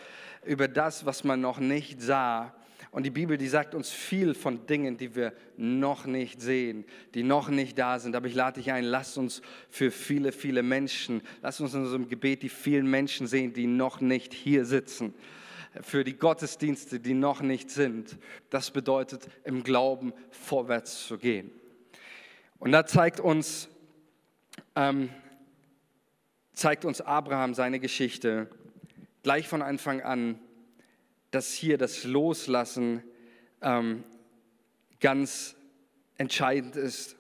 über 0.44 0.68
das, 0.68 1.04
was 1.06 1.24
man 1.24 1.40
noch 1.40 1.58
nicht 1.58 2.00
sah. 2.00 2.54
Und 2.90 3.05
die 3.05 3.11
Bibel, 3.11 3.37
die 3.37 3.48
sagt 3.48 3.74
uns 3.74 3.90
viel 3.90 4.35
von 4.35 4.66
Dingen, 4.66 4.96
die 4.96 5.14
wir 5.14 5.35
noch 5.57 6.07
nicht 6.07 6.40
sehen, 6.40 6.85
die 7.14 7.22
noch 7.22 7.48
nicht 7.51 7.79
da 7.79 7.98
sind. 7.98 8.16
Aber 8.16 8.27
ich 8.27 8.35
lade 8.35 8.61
dich 8.61 8.72
ein, 8.72 8.85
lass 8.85 9.18
uns 9.18 9.42
für 9.68 9.90
viele, 9.90 10.33
viele 10.33 10.62
Menschen, 10.62 11.20
lass 11.42 11.61
uns 11.61 11.74
in 11.74 11.83
unserem 11.83 12.09
Gebet 12.09 12.42
die 12.42 12.48
vielen 12.48 12.90
Menschen 12.90 13.27
sehen, 13.27 13.53
die 13.53 13.66
noch 13.66 14.01
nicht 14.01 14.33
hier 14.33 14.64
sitzen. 14.64 15.12
Für 15.83 16.03
die 16.03 16.14
Gottesdienste, 16.14 16.98
die 16.98 17.12
noch 17.12 17.42
nicht 17.42 17.70
sind. 17.70 18.16
Das 18.48 18.70
bedeutet, 18.70 19.29
im 19.44 19.62
Glauben 19.64 20.14
vorwärts 20.31 21.07
zu 21.07 21.18
gehen. 21.18 21.51
Und 22.59 22.72
da 22.72 22.87
zeigt 22.87 23.20
uns, 23.20 23.68
ähm, 24.74 25.11
zeigt 26.55 26.87
uns 26.87 27.03
Abraham 27.03 27.53
seine 27.53 27.81
Geschichte 27.81 28.48
gleich 29.22 29.46
von 29.46 29.61
Anfang 29.61 30.01
an, 30.01 30.40
dass 31.30 31.52
hier 31.52 31.78
das 31.78 32.04
Loslassen 32.04 33.02
ähm, 33.60 34.04
ganz 35.00 35.56
entscheidend 36.16 36.76
ist, 36.76 37.16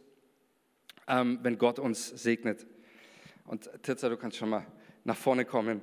ähm, 1.06 1.38
wenn 1.42 1.58
Gott 1.58 1.78
uns 1.78 2.08
segnet. 2.08 2.66
Und 3.44 3.70
Tirza, 3.82 4.08
du 4.08 4.16
kannst 4.16 4.36
schon 4.36 4.50
mal 4.50 4.66
nach 5.04 5.16
vorne 5.16 5.44
kommen. 5.44 5.80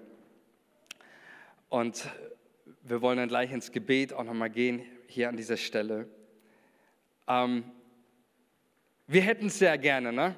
Und 1.70 2.10
wir 2.84 3.02
wollen 3.02 3.18
dann 3.18 3.28
gleich 3.28 3.52
ins 3.52 3.72
Gebet 3.72 4.14
auch 4.14 4.24
nochmal 4.24 4.50
gehen, 4.50 4.84
hier 5.08 5.30
an 5.30 5.38
dieser 5.38 5.58
Stelle. 5.58 6.08
Ähm, 7.28 7.64
wir 9.08 9.22
hätten 9.22 9.48
es 9.48 9.60
sehr 9.60 9.78
gerne, 9.78 10.14
ne? 10.14 10.36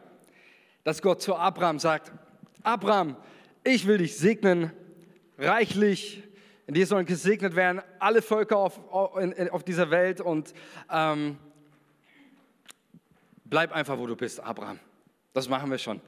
dass 0.83 1.01
Gott 1.01 1.21
zu 1.21 1.35
Abraham 1.35 1.79
sagt, 1.79 2.13
Abraham, 2.63 3.17
ich 3.63 3.87
will 3.87 3.97
dich 3.97 4.17
segnen, 4.17 4.71
reichlich, 5.37 6.23
in 6.67 6.73
dir 6.73 6.85
sollen 6.85 7.05
gesegnet 7.05 7.55
werden 7.55 7.81
alle 7.97 8.21
Völker 8.21 8.57
auf, 8.57 8.77
auf 8.91 9.63
dieser 9.63 9.89
Welt 9.89 10.19
und 10.19 10.53
ähm, 10.91 11.37
bleib 13.45 13.71
einfach, 13.71 13.97
wo 13.97 14.05
du 14.05 14.17
bist, 14.17 14.41
Abraham. 14.41 14.77
das 15.33 15.47
machen 15.47 15.71
wir 15.71 15.77
schon. 15.77 16.01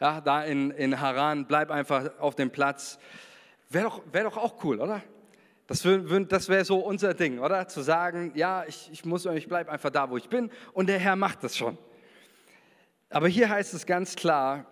Ja, 0.00 0.20
da 0.20 0.44
in, 0.44 0.70
in 0.70 1.00
Haran, 1.00 1.46
bleib 1.46 1.72
einfach 1.72 2.18
auf 2.20 2.36
dem 2.36 2.50
Platz. 2.50 3.00
Wäre 3.68 3.86
doch, 3.86 4.02
wär 4.12 4.22
doch 4.22 4.36
auch 4.36 4.62
cool, 4.62 4.80
oder? 4.80 5.02
Das, 5.66 5.82
das 6.28 6.48
wäre 6.48 6.64
so 6.64 6.78
unser 6.78 7.12
Ding, 7.12 7.40
oder? 7.40 7.66
Zu 7.66 7.80
sagen, 7.80 8.30
ja, 8.36 8.64
ich, 8.64 8.88
ich, 8.92 9.04
muss, 9.04 9.26
ich 9.26 9.48
bleibe 9.48 9.72
einfach 9.72 9.90
da, 9.90 10.08
wo 10.08 10.16
ich 10.16 10.28
bin 10.28 10.52
und 10.72 10.88
der 10.88 11.00
Herr 11.00 11.16
macht 11.16 11.42
das 11.42 11.56
schon. 11.56 11.76
Aber 13.10 13.26
hier 13.26 13.48
heißt 13.48 13.74
es 13.74 13.86
ganz 13.86 14.14
klar, 14.14 14.66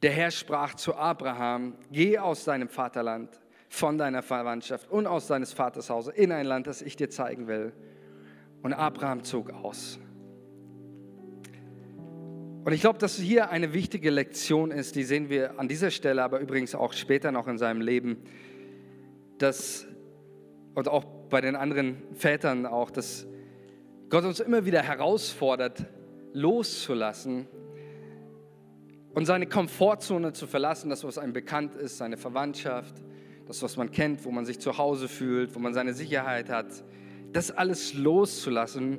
der 0.00 0.12
Herr 0.12 0.30
sprach 0.30 0.74
zu 0.74 0.94
Abraham, 0.94 1.76
geh 1.90 2.18
aus 2.18 2.44
deinem 2.44 2.70
Vaterland, 2.70 3.38
von 3.68 3.98
deiner 3.98 4.22
Verwandtschaft 4.22 4.90
und 4.90 5.06
aus 5.06 5.26
deines 5.26 5.52
Vaters 5.52 5.90
Hause 5.90 6.12
in 6.12 6.32
ein 6.32 6.46
Land, 6.46 6.66
das 6.66 6.82
ich 6.82 6.96
dir 6.96 7.10
zeigen 7.10 7.46
will. 7.46 7.72
Und 8.62 8.72
Abraham 8.72 9.24
zog 9.24 9.52
aus. 9.52 9.98
Und 12.64 12.72
ich 12.72 12.80
glaube, 12.80 12.98
dass 12.98 13.16
hier 13.16 13.50
eine 13.50 13.74
wichtige 13.74 14.08
Lektion 14.08 14.70
ist, 14.70 14.96
die 14.96 15.04
sehen 15.04 15.28
wir 15.28 15.58
an 15.58 15.68
dieser 15.68 15.90
Stelle, 15.90 16.22
aber 16.22 16.40
übrigens 16.40 16.74
auch 16.74 16.94
später 16.94 17.30
noch 17.30 17.46
in 17.46 17.58
seinem 17.58 17.82
Leben, 17.82 18.24
dass, 19.36 19.86
und 20.74 20.88
auch 20.88 21.04
bei 21.28 21.42
den 21.42 21.56
anderen 21.56 22.02
Vätern 22.14 22.64
auch, 22.64 22.90
dass 22.90 23.26
Gott 24.08 24.24
uns 24.24 24.40
immer 24.40 24.64
wieder 24.64 24.80
herausfordert, 24.80 25.84
loszulassen 26.32 27.48
und 29.12 29.26
seine 29.26 29.46
Komfortzone 29.46 30.32
zu 30.32 30.46
verlassen, 30.46 30.88
das, 30.88 31.04
was 31.04 31.18
einem 31.18 31.34
bekannt 31.34 31.74
ist, 31.74 31.98
seine 31.98 32.16
Verwandtschaft, 32.16 32.94
das, 33.46 33.62
was 33.62 33.76
man 33.76 33.90
kennt, 33.90 34.24
wo 34.24 34.30
man 34.30 34.46
sich 34.46 34.58
zu 34.58 34.78
Hause 34.78 35.08
fühlt, 35.08 35.54
wo 35.54 35.58
man 35.58 35.74
seine 35.74 35.94
Sicherheit 35.94 36.48
hat, 36.48 36.66
das 37.32 37.50
alles 37.50 37.94
loszulassen 37.94 38.98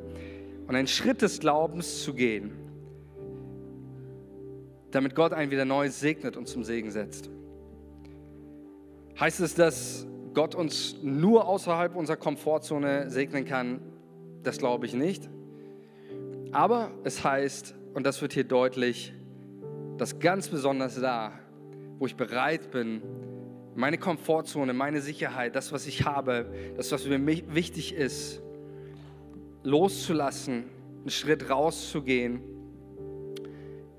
und 0.67 0.75
einen 0.75 0.87
Schritt 0.87 1.21
des 1.21 1.39
Glaubens 1.39 2.03
zu 2.03 2.13
gehen 2.13 2.65
damit 4.95 5.13
Gott 5.13 5.33
einen 5.33 5.51
wieder 5.51 5.65
neu 5.65 5.89
segnet 5.89 6.37
und 6.37 6.47
zum 6.47 6.63
Segen 6.63 6.89
setzt. 6.89 7.29
Heißt 9.19 9.41
es, 9.41 9.53
dass 9.53 10.07
Gott 10.33 10.55
uns 10.55 10.95
nur 11.03 11.49
außerhalb 11.49 11.97
unserer 11.97 12.15
Komfortzone 12.15 13.09
segnen 13.09 13.43
kann? 13.43 13.81
Das 14.43 14.57
glaube 14.57 14.85
ich 14.85 14.93
nicht. 14.93 15.29
Aber 16.53 16.91
es 17.03 17.25
heißt, 17.25 17.75
und 17.93 18.05
das 18.05 18.21
wird 18.21 18.31
hier 18.31 18.45
deutlich, 18.45 19.13
dass 19.97 20.19
ganz 20.19 20.47
besonders 20.47 20.97
da, 20.99 21.33
wo 21.99 22.05
ich 22.05 22.15
bereit 22.15 22.71
bin, 22.71 23.01
meine 23.75 23.97
Komfortzone, 23.97 24.73
meine 24.73 25.01
Sicherheit, 25.01 25.55
das, 25.55 25.71
was 25.71 25.87
ich 25.87 26.05
habe, 26.05 26.45
das, 26.77 26.91
was 26.91 27.05
mir 27.05 27.25
wichtig 27.53 27.93
ist, 27.93 28.41
loszulassen, 29.63 30.65
einen 31.01 31.09
Schritt 31.09 31.49
rauszugehen 31.49 32.41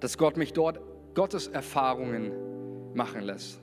dass 0.00 0.18
Gott 0.18 0.36
mich 0.36 0.52
dort 0.52 0.80
Gottes 1.14 1.48
Erfahrungen 1.48 2.32
machen 2.94 3.22
lässt. 3.22 3.60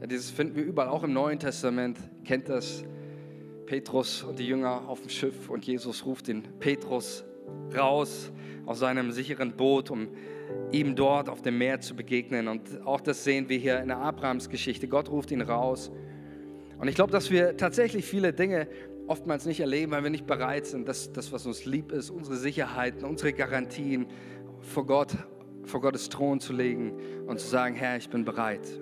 Ja, 0.00 0.06
dieses 0.06 0.30
finden 0.30 0.56
wir 0.56 0.64
überall, 0.64 0.88
auch 0.88 1.02
im 1.04 1.12
Neuen 1.12 1.38
Testament. 1.38 1.98
Kennt 2.24 2.48
das? 2.48 2.84
Petrus 3.66 4.22
und 4.22 4.38
die 4.38 4.46
Jünger 4.46 4.88
auf 4.88 5.00
dem 5.00 5.08
Schiff 5.08 5.48
und 5.48 5.64
Jesus 5.64 6.04
ruft 6.04 6.28
den 6.28 6.42
Petrus 6.58 7.24
raus 7.74 8.30
aus 8.66 8.78
seinem 8.78 9.10
sicheren 9.10 9.52
Boot, 9.56 9.90
um 9.90 10.08
ihm 10.72 10.96
dort 10.96 11.28
auf 11.28 11.42
dem 11.42 11.58
Meer 11.58 11.80
zu 11.80 11.94
begegnen. 11.94 12.48
Und 12.48 12.84
auch 12.84 13.00
das 13.00 13.24
sehen 13.24 13.48
wir 13.48 13.58
hier 13.58 13.80
in 13.80 13.88
der 13.88 13.98
Abrahams 13.98 14.48
Geschichte. 14.48 14.88
Gott 14.88 15.10
ruft 15.10 15.30
ihn 15.30 15.40
raus. 15.40 15.90
Und 16.78 16.88
ich 16.88 16.94
glaube, 16.94 17.12
dass 17.12 17.30
wir 17.30 17.56
tatsächlich 17.56 18.04
viele 18.04 18.32
Dinge 18.32 18.66
oftmals 19.06 19.46
nicht 19.46 19.60
erleben, 19.60 19.92
weil 19.92 20.02
wir 20.02 20.10
nicht 20.10 20.26
bereit 20.26 20.66
sind, 20.66 20.88
dass 20.88 21.12
das, 21.12 21.32
was 21.32 21.46
uns 21.46 21.64
lieb 21.64 21.92
ist, 21.92 22.10
unsere 22.10 22.36
Sicherheiten, 22.36 23.04
unsere 23.04 23.32
Garantien 23.32 24.06
vor 24.60 24.86
Gott 24.86 25.16
vor 25.66 25.80
Gottes 25.80 26.08
Thron 26.08 26.40
zu 26.40 26.52
legen 26.52 26.92
und 27.26 27.40
zu 27.40 27.46
sagen, 27.46 27.74
Herr, 27.74 27.96
ich 27.96 28.08
bin 28.08 28.24
bereit. 28.24 28.80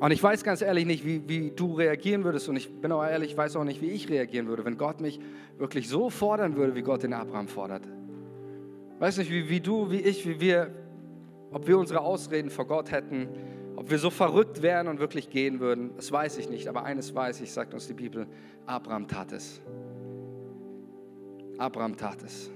Und 0.00 0.10
ich 0.12 0.22
weiß 0.22 0.44
ganz 0.44 0.62
ehrlich 0.62 0.86
nicht, 0.86 1.04
wie, 1.04 1.28
wie 1.28 1.50
du 1.50 1.74
reagieren 1.74 2.24
würdest 2.24 2.48
und 2.48 2.56
ich 2.56 2.80
bin 2.80 2.92
auch 2.92 3.04
ehrlich, 3.04 3.32
ich 3.32 3.36
weiß 3.36 3.56
auch 3.56 3.64
nicht, 3.64 3.82
wie 3.82 3.90
ich 3.90 4.08
reagieren 4.08 4.46
würde, 4.46 4.64
wenn 4.64 4.78
Gott 4.78 5.00
mich 5.00 5.18
wirklich 5.58 5.88
so 5.88 6.08
fordern 6.08 6.56
würde, 6.56 6.74
wie 6.74 6.82
Gott 6.82 7.02
den 7.02 7.12
Abraham 7.12 7.48
fordert. 7.48 7.82
Weiß 8.98 9.18
nicht, 9.18 9.30
wie, 9.30 9.48
wie 9.48 9.60
du, 9.60 9.90
wie 9.90 10.00
ich, 10.00 10.26
wie 10.26 10.40
wir, 10.40 10.70
ob 11.52 11.66
wir 11.66 11.78
unsere 11.78 12.00
Ausreden 12.00 12.50
vor 12.50 12.66
Gott 12.66 12.90
hätten, 12.90 13.28
ob 13.76 13.90
wir 13.90 13.98
so 13.98 14.10
verrückt 14.10 14.60
wären 14.60 14.88
und 14.88 14.98
wirklich 14.98 15.30
gehen 15.30 15.60
würden, 15.60 15.92
das 15.96 16.10
weiß 16.10 16.38
ich 16.38 16.50
nicht. 16.50 16.66
Aber 16.66 16.84
eines 16.84 17.14
weiß 17.14 17.40
ich, 17.42 17.52
sagt 17.52 17.74
uns 17.74 17.86
die 17.86 17.94
Bibel, 17.94 18.26
Abraham 18.66 19.06
tat 19.06 19.30
es. 19.30 19.60
Abraham 21.58 21.96
tat 21.96 22.22
es. 22.24 22.50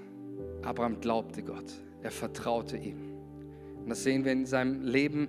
Abraham 0.63 1.01
glaubte 1.01 1.43
Gott. 1.45 1.73
Er 2.03 2.11
vertraute 2.11 2.77
ihm. 2.77 2.99
Und 3.83 3.89
das 3.89 4.03
sehen 4.03 4.25
wir 4.25 4.33
in 4.33 4.47
seinem 4.47 4.83
Leben, 4.83 5.29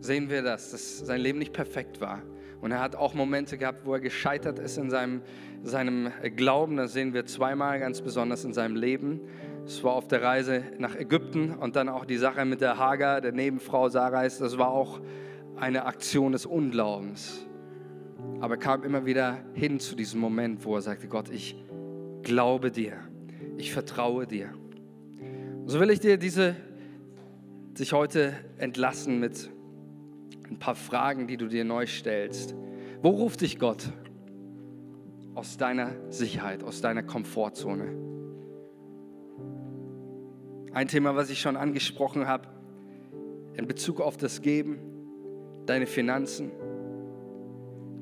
sehen 0.00 0.28
wir 0.28 0.42
das, 0.42 0.70
dass 0.70 0.98
sein 0.98 1.20
Leben 1.22 1.38
nicht 1.38 1.54
perfekt 1.54 2.02
war. 2.02 2.22
Und 2.60 2.70
er 2.70 2.80
hat 2.80 2.96
auch 2.96 3.14
Momente 3.14 3.58
gehabt, 3.58 3.84
wo 3.84 3.94
er 3.94 4.00
gescheitert 4.00 4.58
ist 4.58 4.78
in 4.78 4.90
seinem, 4.90 5.22
seinem 5.62 6.10
Glauben. 6.36 6.76
Das 6.76 6.92
sehen 6.92 7.12
wir 7.12 7.26
zweimal 7.26 7.78
ganz 7.78 8.00
besonders 8.00 8.44
in 8.44 8.52
seinem 8.52 8.76
Leben. 8.76 9.20
Es 9.66 9.82
war 9.82 9.94
auf 9.94 10.08
der 10.08 10.22
Reise 10.22 10.62
nach 10.78 10.94
Ägypten 10.94 11.54
und 11.54 11.74
dann 11.74 11.88
auch 11.88 12.04
die 12.04 12.18
Sache 12.18 12.44
mit 12.44 12.60
der 12.60 12.78
Hagar, 12.78 13.22
der 13.22 13.32
Nebenfrau 13.32 13.88
Sarais. 13.88 14.38
Das 14.38 14.58
war 14.58 14.68
auch 14.68 15.00
eine 15.56 15.86
Aktion 15.86 16.32
des 16.32 16.44
Unglaubens. 16.44 17.46
Aber 18.40 18.54
er 18.54 18.60
kam 18.60 18.84
immer 18.84 19.06
wieder 19.06 19.38
hin 19.54 19.80
zu 19.80 19.96
diesem 19.96 20.20
Moment, 20.20 20.64
wo 20.66 20.74
er 20.74 20.82
sagte, 20.82 21.08
Gott, 21.08 21.30
ich 21.30 21.56
glaube 22.22 22.70
dir, 22.70 22.92
ich 23.56 23.72
vertraue 23.72 24.26
dir. 24.26 24.50
So 25.64 25.80
will 25.80 25.88
ich 25.90 26.00
dir 26.00 26.18
diese 26.18 26.56
sich 27.74 27.94
heute 27.94 28.34
entlassen 28.58 29.18
mit 29.18 29.50
ein 30.50 30.58
paar 30.58 30.74
Fragen, 30.74 31.26
die 31.26 31.38
du 31.38 31.48
dir 31.48 31.64
neu 31.64 31.86
stellst. 31.86 32.54
Wo 33.00 33.08
ruft 33.10 33.40
dich 33.40 33.58
Gott 33.58 33.90
aus 35.34 35.56
deiner 35.56 35.90
Sicherheit, 36.10 36.62
aus 36.62 36.82
deiner 36.82 37.02
Komfortzone? 37.02 38.13
Ein 40.74 40.88
Thema, 40.88 41.14
was 41.14 41.30
ich 41.30 41.40
schon 41.40 41.56
angesprochen 41.56 42.26
habe, 42.26 42.48
in 43.56 43.68
Bezug 43.68 44.00
auf 44.00 44.16
das 44.16 44.42
Geben, 44.42 44.80
deine 45.66 45.86
Finanzen. 45.86 46.50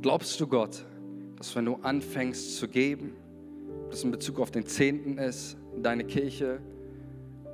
Glaubst 0.00 0.40
du 0.40 0.46
Gott, 0.46 0.86
dass 1.36 1.54
wenn 1.54 1.66
du 1.66 1.74
anfängst 1.82 2.56
zu 2.56 2.68
geben, 2.68 3.14
das 3.90 4.04
in 4.04 4.10
Bezug 4.10 4.40
auf 4.40 4.50
den 4.50 4.64
Zehnten 4.64 5.18
ist, 5.18 5.58
deine 5.82 6.04
Kirche, 6.04 6.60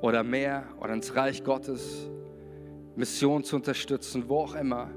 oder 0.01 0.23
mehr 0.23 0.63
oder 0.79 0.93
ins 0.93 1.13
Reich 1.13 1.43
Gottes, 1.43 2.09
Mission 2.95 3.43
zu 3.43 3.57
unterstützen, 3.57 4.23
wo 4.29 4.37
auch 4.37 4.55
immer, 4.55 4.89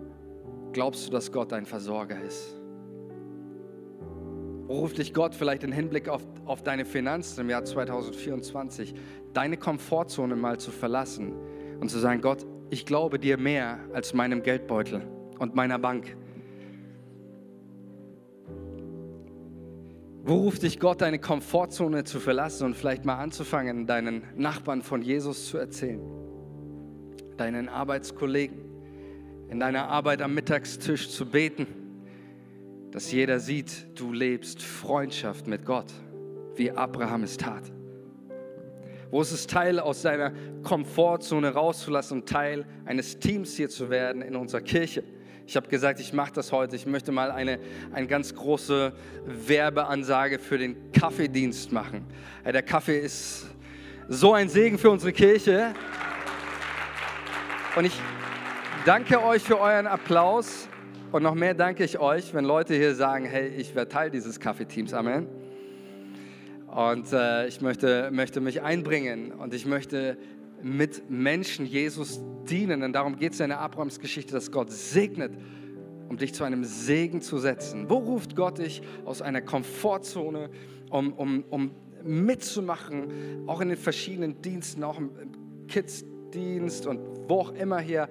glaubst 0.72 1.08
du, 1.08 1.10
dass 1.10 1.32
Gott 1.32 1.50
dein 1.50 1.66
Versorger 1.66 2.22
ist? 2.22 2.61
Ruft 4.72 4.96
dich 4.96 5.12
Gott 5.12 5.34
vielleicht 5.34 5.64
im 5.64 5.70
Hinblick 5.70 6.08
auf, 6.08 6.22
auf 6.46 6.62
deine 6.62 6.86
Finanzen 6.86 7.42
im 7.42 7.50
Jahr 7.50 7.62
2024, 7.62 8.94
deine 9.34 9.58
Komfortzone 9.58 10.34
mal 10.34 10.58
zu 10.58 10.70
verlassen 10.70 11.34
und 11.78 11.90
zu 11.90 11.98
sagen, 11.98 12.22
Gott, 12.22 12.46
ich 12.70 12.86
glaube 12.86 13.18
dir 13.18 13.36
mehr 13.36 13.80
als 13.92 14.14
meinem 14.14 14.42
Geldbeutel 14.42 15.02
und 15.38 15.54
meiner 15.54 15.78
Bank. 15.78 16.16
Wo 20.24 20.36
ruft 20.36 20.62
dich 20.62 20.80
Gott, 20.80 21.02
deine 21.02 21.18
Komfortzone 21.18 22.04
zu 22.04 22.18
verlassen 22.18 22.64
und 22.64 22.74
vielleicht 22.74 23.04
mal 23.04 23.18
anzufangen, 23.18 23.86
deinen 23.86 24.22
Nachbarn 24.36 24.80
von 24.80 25.02
Jesus 25.02 25.48
zu 25.48 25.58
erzählen? 25.58 26.00
Deinen 27.36 27.68
Arbeitskollegen, 27.68 28.56
in 29.50 29.60
deiner 29.60 29.88
Arbeit 29.88 30.22
am 30.22 30.32
Mittagstisch 30.32 31.10
zu 31.10 31.26
beten, 31.26 31.81
dass 32.92 33.10
jeder 33.10 33.40
sieht, 33.40 33.98
du 33.98 34.12
lebst 34.12 34.62
Freundschaft 34.62 35.46
mit 35.46 35.64
Gott, 35.64 35.90
wie 36.54 36.70
Abraham 36.70 37.24
es 37.24 37.38
tat. 37.38 37.64
Wo 39.10 39.20
ist 39.20 39.32
es 39.32 39.46
Teil 39.46 39.80
aus 39.80 40.02
deiner 40.02 40.32
Komfortzone 40.62 41.52
rauszulassen 41.52 42.20
und 42.20 42.28
Teil 42.28 42.64
eines 42.84 43.18
Teams 43.18 43.56
hier 43.56 43.68
zu 43.68 43.90
werden 43.90 44.22
in 44.22 44.36
unserer 44.36 44.60
Kirche? 44.60 45.04
Ich 45.46 45.56
habe 45.56 45.68
gesagt, 45.68 46.00
ich 46.00 46.12
mache 46.12 46.32
das 46.32 46.52
heute. 46.52 46.76
Ich 46.76 46.86
möchte 46.86 47.12
mal 47.12 47.30
eine, 47.30 47.58
eine 47.92 48.06
ganz 48.06 48.34
große 48.34 48.92
Werbeansage 49.26 50.38
für 50.38 50.56
den 50.56 50.92
Kaffeedienst 50.92 51.72
machen. 51.72 52.06
Der 52.44 52.62
Kaffee 52.62 52.98
ist 52.98 53.46
so 54.08 54.34
ein 54.34 54.48
Segen 54.48 54.78
für 54.78 54.90
unsere 54.90 55.12
Kirche. 55.12 55.74
Und 57.74 57.86
ich 57.86 57.94
danke 58.86 59.22
euch 59.22 59.42
für 59.42 59.58
euren 59.58 59.86
Applaus. 59.86 60.68
Und 61.12 61.22
noch 61.22 61.34
mehr 61.34 61.52
danke 61.52 61.84
ich 61.84 61.98
euch, 61.98 62.32
wenn 62.32 62.46
Leute 62.46 62.74
hier 62.74 62.94
sagen, 62.94 63.26
hey, 63.26 63.48
ich 63.48 63.74
werde 63.74 63.90
Teil 63.90 64.10
dieses 64.10 64.40
Kaffeeteams. 64.40 64.94
Amen. 64.94 65.28
Und 66.68 67.12
äh, 67.12 67.46
ich 67.48 67.60
möchte, 67.60 68.10
möchte 68.10 68.40
mich 68.40 68.62
einbringen 68.62 69.32
und 69.32 69.52
ich 69.52 69.66
möchte 69.66 70.16
mit 70.62 71.10
Menschen 71.10 71.66
Jesus 71.66 72.22
dienen. 72.48 72.82
Und 72.82 72.94
darum 72.94 73.16
geht 73.16 73.34
es 73.34 73.40
in 73.40 73.50
der 73.50 73.60
Abrahams-Geschichte, 73.60 74.32
dass 74.32 74.50
Gott 74.50 74.70
segnet, 74.70 75.32
um 76.08 76.16
dich 76.16 76.32
zu 76.32 76.44
einem 76.44 76.64
Segen 76.64 77.20
zu 77.20 77.38
setzen. 77.38 77.90
Wo 77.90 77.98
ruft 77.98 78.34
Gott 78.34 78.56
dich 78.56 78.80
aus 79.04 79.20
einer 79.20 79.42
Komfortzone, 79.42 80.48
um, 80.88 81.12
um, 81.12 81.44
um 81.50 81.72
mitzumachen, 82.02 83.46
auch 83.46 83.60
in 83.60 83.68
den 83.68 83.78
verschiedenen 83.78 84.40
Diensten, 84.40 84.82
auch 84.82 84.98
im 84.98 85.10
Kids 85.68 86.06
Jugenddienst 86.32 86.86
und 86.86 87.00
wo 87.28 87.40
auch 87.40 87.52
immer 87.52 87.80
hier 87.80 88.08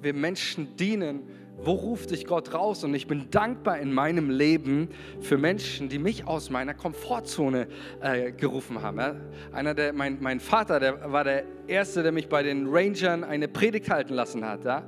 wir 0.00 0.14
Menschen 0.14 0.76
dienen, 0.76 1.22
wo 1.58 1.72
ruft 1.72 2.10
dich 2.10 2.26
Gott 2.26 2.52
raus? 2.52 2.84
Und 2.84 2.94
ich 2.94 3.06
bin 3.06 3.30
dankbar 3.30 3.78
in 3.78 3.92
meinem 3.92 4.30
Leben 4.30 4.88
für 5.20 5.38
Menschen, 5.38 5.88
die 5.88 5.98
mich 5.98 6.26
aus 6.26 6.50
meiner 6.50 6.74
Komfortzone 6.74 7.68
äh, 8.00 8.32
gerufen 8.32 8.82
haben. 8.82 8.98
Ja? 8.98 9.16
Einer 9.52 9.74
der, 9.74 9.92
mein, 9.92 10.18
mein 10.20 10.40
Vater, 10.40 10.80
der 10.80 11.12
war 11.12 11.24
der 11.24 11.44
Erste, 11.66 12.02
der 12.02 12.12
mich 12.12 12.28
bei 12.28 12.42
den 12.42 12.66
Rangern 12.68 13.24
eine 13.24 13.48
Predigt 13.48 13.90
halten 13.90 14.14
lassen 14.14 14.44
hat. 14.44 14.64
Ja? 14.64 14.84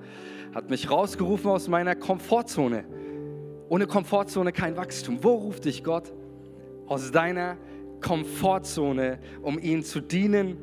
Hat 0.54 0.70
mich 0.70 0.90
rausgerufen 0.90 1.50
aus 1.50 1.68
meiner 1.68 1.94
Komfortzone. 1.94 2.84
Ohne 3.68 3.86
Komfortzone 3.86 4.52
kein 4.52 4.76
Wachstum. 4.76 5.22
Wo 5.22 5.34
ruft 5.34 5.64
dich 5.64 5.82
Gott? 5.82 6.12
Aus 6.86 7.10
deiner 7.10 7.56
Komfortzone, 8.00 9.18
um 9.42 9.58
ihm 9.58 9.82
zu 9.82 10.00
dienen 10.00 10.56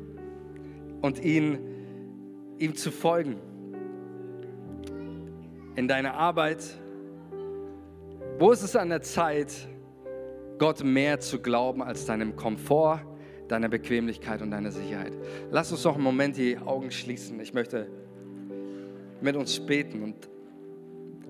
und 1.02 1.22
ihn, 1.22 1.58
ihm 2.58 2.74
zu 2.74 2.90
folgen 2.90 3.36
in 5.76 5.88
deiner 5.88 6.14
Arbeit? 6.14 6.64
Wo 8.38 8.50
ist 8.50 8.62
es 8.62 8.76
an 8.76 8.88
der 8.88 9.02
Zeit, 9.02 9.68
Gott 10.58 10.84
mehr 10.84 11.20
zu 11.20 11.40
glauben 11.40 11.82
als 11.82 12.06
deinem 12.06 12.36
Komfort, 12.36 13.00
deiner 13.48 13.68
Bequemlichkeit 13.68 14.42
und 14.42 14.50
deiner 14.50 14.70
Sicherheit? 14.70 15.12
Lass 15.50 15.72
uns 15.72 15.84
noch 15.84 15.94
einen 15.94 16.04
Moment 16.04 16.36
die 16.36 16.58
Augen 16.58 16.90
schließen. 16.90 17.38
Ich 17.40 17.54
möchte 17.54 17.88
mit 19.20 19.36
uns 19.36 19.58
beten 19.60 20.02
und 20.02 20.28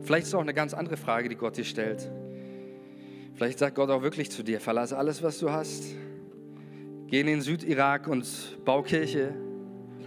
vielleicht 0.01 0.24
ist 0.24 0.28
es 0.28 0.34
auch 0.34 0.40
eine 0.40 0.55
ganz 0.55 0.74
andere 0.74 0.97
Frage, 0.97 1.28
die 1.28 1.36
Gott 1.36 1.57
dir 1.57 1.64
stellt. 1.64 2.11
Vielleicht 3.34 3.59
sagt 3.59 3.74
Gott 3.74 3.90
auch 3.90 4.03
wirklich 4.03 4.30
zu 4.30 4.42
dir, 4.42 4.61
verlasse 4.61 4.97
alles, 4.97 5.22
was 5.22 5.38
du 5.38 5.51
hast, 5.51 5.95
geh 7.09 7.20
in 7.20 7.26
den 7.26 7.40
Südirak 7.40 8.07
und 8.07 8.59
bau 8.64 8.82
Kirche, 8.82 9.34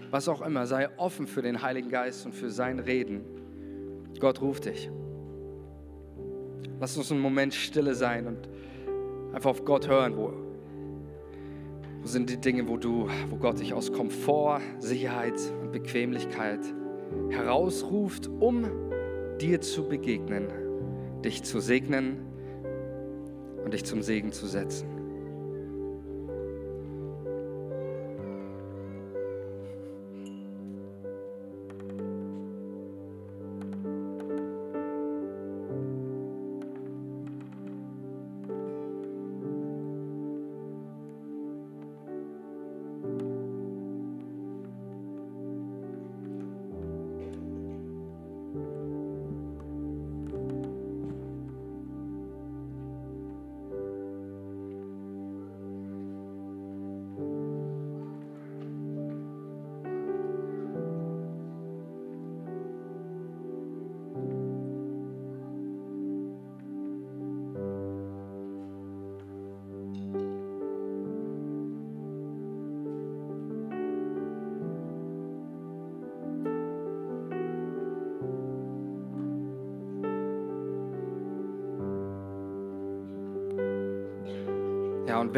was 0.09 0.29
auch 0.29 0.41
immer, 0.41 0.65
sei 0.65 0.89
offen 0.97 1.27
für 1.27 1.41
den 1.41 1.61
Heiligen 1.61 1.89
Geist 1.89 2.25
und 2.25 2.33
für 2.33 2.49
sein 2.49 2.79
Reden. 2.79 3.36
Gott 4.19 4.41
ruft 4.41 4.65
dich. 4.65 4.89
Lass 6.79 6.97
uns 6.97 7.11
einen 7.11 7.21
Moment 7.21 7.53
stille 7.53 7.95
sein 7.95 8.27
und 8.27 8.49
einfach 9.33 9.49
auf 9.49 9.65
Gott 9.65 9.87
hören. 9.87 10.15
Wo, 10.15 10.31
wo 12.01 12.07
sind 12.07 12.29
die 12.29 12.37
Dinge, 12.37 12.67
wo, 12.67 12.77
du, 12.77 13.07
wo 13.29 13.35
Gott 13.37 13.59
dich 13.59 13.73
aus 13.73 13.91
Komfort, 13.91 14.61
Sicherheit 14.79 15.39
und 15.61 15.71
Bequemlichkeit 15.71 16.61
herausruft, 17.29 18.29
um 18.39 18.65
dir 19.39 19.61
zu 19.61 19.87
begegnen, 19.87 20.47
dich 21.23 21.43
zu 21.43 21.59
segnen 21.59 22.17
und 23.63 23.73
dich 23.73 23.85
zum 23.85 24.01
Segen 24.01 24.31
zu 24.31 24.47
setzen. 24.47 24.96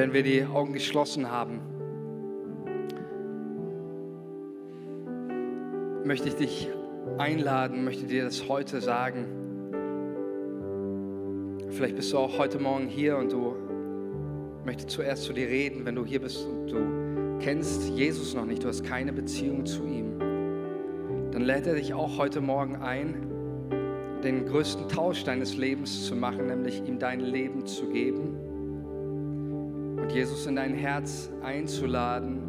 Wenn 0.09 0.15
wir 0.15 0.23
die 0.23 0.43
Augen 0.43 0.73
geschlossen 0.73 1.29
haben, 1.29 1.59
möchte 6.03 6.29
ich 6.29 6.33
dich 6.33 6.67
einladen, 7.19 7.83
möchte 7.83 8.07
dir 8.07 8.23
das 8.23 8.49
heute 8.49 8.81
sagen. 8.81 9.27
Vielleicht 11.69 11.95
bist 11.95 12.11
du 12.11 12.17
auch 12.17 12.39
heute 12.39 12.57
Morgen 12.57 12.87
hier 12.87 13.17
und 13.17 13.31
du 13.31 13.55
möchtest 14.65 14.89
zuerst 14.89 15.25
zu 15.25 15.33
dir 15.33 15.47
reden, 15.47 15.85
wenn 15.85 15.93
du 15.93 16.03
hier 16.03 16.21
bist 16.21 16.43
und 16.43 16.71
du 16.71 17.37
kennst 17.39 17.87
Jesus 17.89 18.33
noch 18.33 18.45
nicht, 18.45 18.63
du 18.63 18.67
hast 18.67 18.83
keine 18.83 19.13
Beziehung 19.13 19.67
zu 19.67 19.83
ihm. 19.83 20.17
Dann 21.31 21.43
lädt 21.43 21.67
er 21.67 21.75
dich 21.75 21.93
auch 21.93 22.17
heute 22.17 22.41
Morgen 22.41 22.77
ein, 22.77 23.27
den 24.23 24.47
größten 24.47 24.89
Tausch 24.89 25.23
deines 25.23 25.55
Lebens 25.55 26.07
zu 26.07 26.15
machen, 26.15 26.47
nämlich 26.47 26.81
ihm 26.83 26.97
dein 26.97 27.19
Leben 27.19 27.67
zu 27.67 27.87
geben 27.89 28.38
Jesus 30.11 30.47
in 30.47 30.55
dein 30.55 30.73
Herz 30.73 31.29
einzuladen 31.41 32.39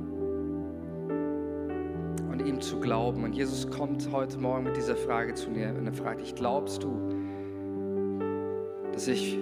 und 2.31 2.47
ihm 2.47 2.61
zu 2.61 2.81
glauben. 2.81 3.25
Und 3.25 3.35
Jesus 3.35 3.71
kommt 3.71 4.11
heute 4.13 4.39
Morgen 4.39 4.65
mit 4.65 4.77
dieser 4.77 4.97
Frage 4.97 5.35
zu 5.35 5.51
mir 5.51 5.75
und 5.77 5.87
er 5.87 5.93
fragt 5.93 6.23
dich, 6.23 6.35
glaubst 6.35 6.83
du, 6.83 6.97
dass 8.93 9.09
ich, 9.09 9.39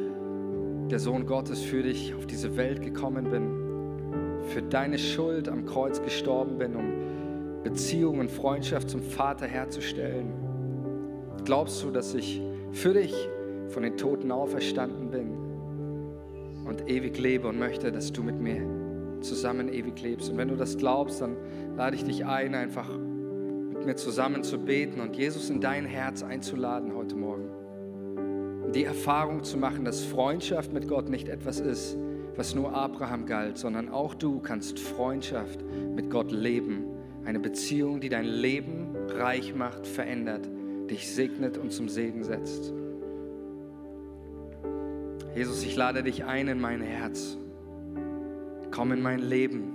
der 0.90 0.98
Sohn 0.98 1.26
Gottes, 1.26 1.62
für 1.62 1.82
dich 1.82 2.14
auf 2.14 2.26
diese 2.26 2.56
Welt 2.56 2.82
gekommen 2.82 3.30
bin, 3.30 4.44
für 4.48 4.62
deine 4.62 4.98
Schuld 4.98 5.48
am 5.48 5.66
Kreuz 5.66 6.02
gestorben 6.02 6.58
bin, 6.58 6.74
um 6.74 7.62
Beziehung 7.62 8.18
und 8.18 8.30
Freundschaft 8.30 8.90
zum 8.90 9.02
Vater 9.02 9.46
herzustellen? 9.46 10.32
Glaubst 11.44 11.82
du, 11.82 11.90
dass 11.90 12.14
ich 12.14 12.40
für 12.72 12.94
dich 12.94 13.14
von 13.68 13.82
den 13.82 13.96
Toten 13.96 14.32
auferstanden 14.32 15.10
bin? 15.10 15.37
Und 16.68 16.88
ewig 16.88 17.18
lebe 17.18 17.48
und 17.48 17.58
möchte, 17.58 17.90
dass 17.90 18.12
du 18.12 18.22
mit 18.22 18.38
mir 18.38 18.62
zusammen 19.20 19.72
ewig 19.72 20.00
lebst. 20.02 20.30
Und 20.30 20.36
wenn 20.36 20.48
du 20.48 20.56
das 20.56 20.76
glaubst, 20.76 21.20
dann 21.20 21.36
lade 21.76 21.96
ich 21.96 22.04
dich 22.04 22.26
ein, 22.26 22.54
einfach 22.54 22.88
mit 22.88 23.86
mir 23.86 23.96
zusammen 23.96 24.42
zu 24.42 24.58
beten 24.58 25.00
und 25.00 25.16
Jesus 25.16 25.50
in 25.50 25.60
dein 25.60 25.86
Herz 25.86 26.22
einzuladen 26.22 26.94
heute 26.94 27.16
Morgen. 27.16 27.48
Die 28.74 28.84
Erfahrung 28.84 29.44
zu 29.44 29.56
machen, 29.56 29.84
dass 29.84 30.04
Freundschaft 30.04 30.72
mit 30.72 30.88
Gott 30.88 31.08
nicht 31.08 31.28
etwas 31.28 31.58
ist, 31.58 31.96
was 32.36 32.54
nur 32.54 32.74
Abraham 32.74 33.24
galt, 33.26 33.56
sondern 33.56 33.88
auch 33.88 34.14
du 34.14 34.40
kannst 34.40 34.78
Freundschaft 34.78 35.64
mit 35.94 36.10
Gott 36.10 36.30
leben. 36.30 36.84
Eine 37.24 37.40
Beziehung, 37.40 38.00
die 38.00 38.08
dein 38.08 38.26
Leben 38.26 38.94
reich 39.08 39.54
macht, 39.54 39.86
verändert, 39.86 40.48
dich 40.90 41.10
segnet 41.10 41.56
und 41.56 41.72
zum 41.72 41.88
Segen 41.88 42.24
setzt. 42.24 42.72
Jesus, 45.38 45.62
ich 45.62 45.76
lade 45.76 46.02
dich 46.02 46.24
ein 46.24 46.48
in 46.48 46.60
mein 46.60 46.80
Herz. 46.80 47.38
Komm 48.72 48.90
in 48.90 49.00
mein 49.00 49.20
Leben. 49.20 49.72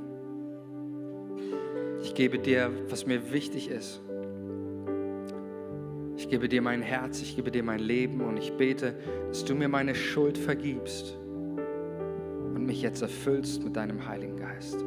Ich 2.02 2.14
gebe 2.16 2.38
dir, 2.38 2.70
was 2.90 3.06
mir 3.06 3.32
wichtig 3.32 3.70
ist. 3.70 4.02
Ich 6.18 6.28
gebe 6.28 6.50
dir 6.50 6.62
mein 6.62 6.82
Herz, 6.82 7.22
ich 7.22 7.38
gebe 7.38 7.50
dir 7.50 7.64
mein 7.64 7.80
Leben 7.80 8.20
und 8.20 8.36
ich 8.36 8.52
bete, 8.58 8.94
dass 9.30 9.46
du 9.46 9.56
mir 9.56 9.70
meine 9.70 9.96
Schuld 9.96 10.38
vergibst 10.38 11.18
und 12.54 12.66
mich 12.66 12.82
jetzt 12.82 13.02
erfüllst 13.02 13.64
mit 13.64 13.78
deinem 13.78 14.06
Heiligen 14.06 14.36
Geist. 14.36 14.84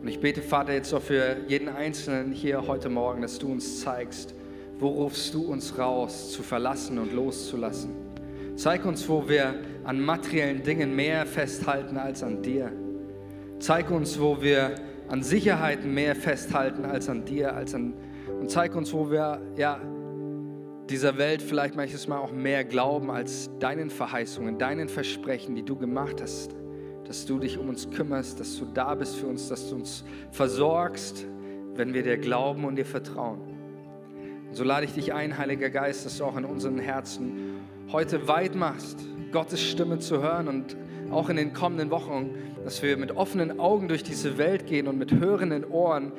Und 0.00 0.08
ich 0.08 0.18
bete, 0.18 0.40
Vater, 0.40 0.72
jetzt 0.72 0.94
auch 0.94 1.02
für 1.02 1.36
jeden 1.46 1.68
Einzelnen 1.68 2.32
hier 2.32 2.66
heute 2.66 2.88
Morgen, 2.88 3.20
dass 3.20 3.38
du 3.38 3.52
uns 3.52 3.82
zeigst, 3.82 4.34
wo 4.84 4.90
rufst 4.90 5.32
du 5.32 5.50
uns 5.50 5.78
raus, 5.78 6.30
zu 6.32 6.42
verlassen 6.42 6.98
und 6.98 7.14
loszulassen? 7.14 7.94
Zeig 8.54 8.84
uns, 8.84 9.08
wo 9.08 9.26
wir 9.26 9.54
an 9.82 9.98
materiellen 9.98 10.62
Dingen 10.62 10.94
mehr 10.94 11.24
festhalten 11.24 11.96
als 11.96 12.22
an 12.22 12.42
dir. 12.42 12.70
Zeig 13.60 13.90
uns, 13.90 14.20
wo 14.20 14.42
wir 14.42 14.74
an 15.08 15.22
Sicherheiten 15.22 15.94
mehr 15.94 16.14
festhalten 16.14 16.84
als 16.84 17.08
an 17.08 17.24
dir, 17.24 17.54
als 17.54 17.74
an 17.74 17.94
und 18.38 18.50
zeig 18.50 18.76
uns, 18.76 18.92
wo 18.92 19.10
wir 19.10 19.40
ja 19.56 19.80
dieser 20.90 21.16
Welt 21.16 21.40
vielleicht 21.40 21.76
manches 21.76 22.06
Mal 22.06 22.18
auch 22.18 22.32
mehr 22.32 22.62
glauben 22.62 23.10
als 23.10 23.48
deinen 23.60 23.88
Verheißungen, 23.88 24.58
deinen 24.58 24.90
Versprechen, 24.90 25.56
die 25.56 25.62
du 25.62 25.76
gemacht 25.76 26.20
hast, 26.20 26.54
dass 27.06 27.24
du 27.24 27.38
dich 27.38 27.56
um 27.56 27.70
uns 27.70 27.88
kümmerst, 27.88 28.38
dass 28.38 28.58
du 28.58 28.66
da 28.66 28.94
bist 28.94 29.16
für 29.16 29.28
uns, 29.28 29.48
dass 29.48 29.70
du 29.70 29.76
uns 29.76 30.04
versorgst, 30.30 31.24
wenn 31.74 31.94
wir 31.94 32.02
dir 32.02 32.18
glauben 32.18 32.66
und 32.66 32.76
dir 32.76 32.84
vertrauen. 32.84 33.53
Und 34.54 34.58
so 34.58 34.62
lade 34.62 34.86
ich 34.86 34.92
dich 34.92 35.12
ein, 35.12 35.36
Heiliger 35.36 35.68
Geist, 35.68 36.06
dass 36.06 36.18
du 36.18 36.24
auch 36.24 36.36
in 36.36 36.44
unseren 36.44 36.78
Herzen 36.78 37.56
heute 37.90 38.28
weit 38.28 38.54
machst, 38.54 39.00
Gottes 39.32 39.60
Stimme 39.60 39.98
zu 39.98 40.22
hören 40.22 40.46
und 40.46 40.76
auch 41.10 41.28
in 41.28 41.34
den 41.34 41.52
kommenden 41.52 41.90
Wochen, 41.90 42.30
dass 42.62 42.80
wir 42.80 42.96
mit 42.96 43.16
offenen 43.16 43.58
Augen 43.58 43.88
durch 43.88 44.04
diese 44.04 44.38
Welt 44.38 44.68
gehen 44.68 44.86
und 44.86 44.96
mit 44.96 45.10
hörenden 45.10 45.64
Ohren, 45.64 46.12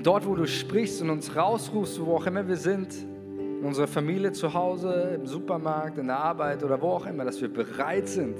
dort, 0.00 0.24
wo 0.24 0.36
du 0.36 0.46
sprichst 0.46 1.02
und 1.02 1.10
uns 1.10 1.34
rausrufst, 1.34 2.00
wo 2.00 2.14
auch 2.14 2.26
immer 2.26 2.46
wir 2.46 2.58
sind, 2.58 2.94
in 3.36 3.64
unserer 3.64 3.88
Familie 3.88 4.30
zu 4.30 4.54
Hause, 4.54 5.10
im 5.16 5.26
Supermarkt, 5.26 5.98
in 5.98 6.06
der 6.06 6.18
Arbeit 6.18 6.62
oder 6.62 6.80
wo 6.80 6.90
auch 6.90 7.06
immer, 7.06 7.24
dass 7.24 7.40
wir 7.40 7.52
bereit 7.52 8.06
sind, 8.06 8.36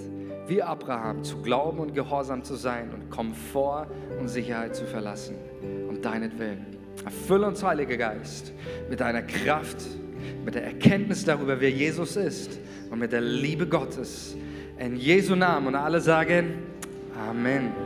wie 0.47 0.63
Abraham, 0.63 1.25
zu 1.25 1.39
glauben 1.43 1.81
und 1.81 1.93
gehorsam 1.93 2.45
zu 2.45 2.55
sein 2.55 2.93
und 2.95 3.11
Komfort 3.11 3.89
und 4.21 4.29
Sicherheit 4.29 4.77
zu 4.77 4.87
verlassen. 4.87 5.35
Um 5.89 6.01
deinetwillen. 6.01 6.74
Erfülle 7.05 7.47
uns, 7.47 7.63
Heiliger 7.63 7.97
Geist, 7.97 8.53
mit 8.89 9.01
deiner 9.01 9.23
Kraft, 9.23 9.79
mit 10.45 10.55
der 10.55 10.65
Erkenntnis 10.65 11.25
darüber, 11.25 11.61
wer 11.61 11.71
Jesus 11.71 12.17
ist 12.17 12.59
und 12.91 12.99
mit 12.99 13.13
der 13.13 13.21
Liebe 13.21 13.67
Gottes. 13.67 14.37
In 14.79 14.97
Jesu 14.97 15.35
Namen 15.35 15.69
und 15.69 15.75
alle 15.75 16.01
sagen 16.01 16.55
Amen. 17.17 17.84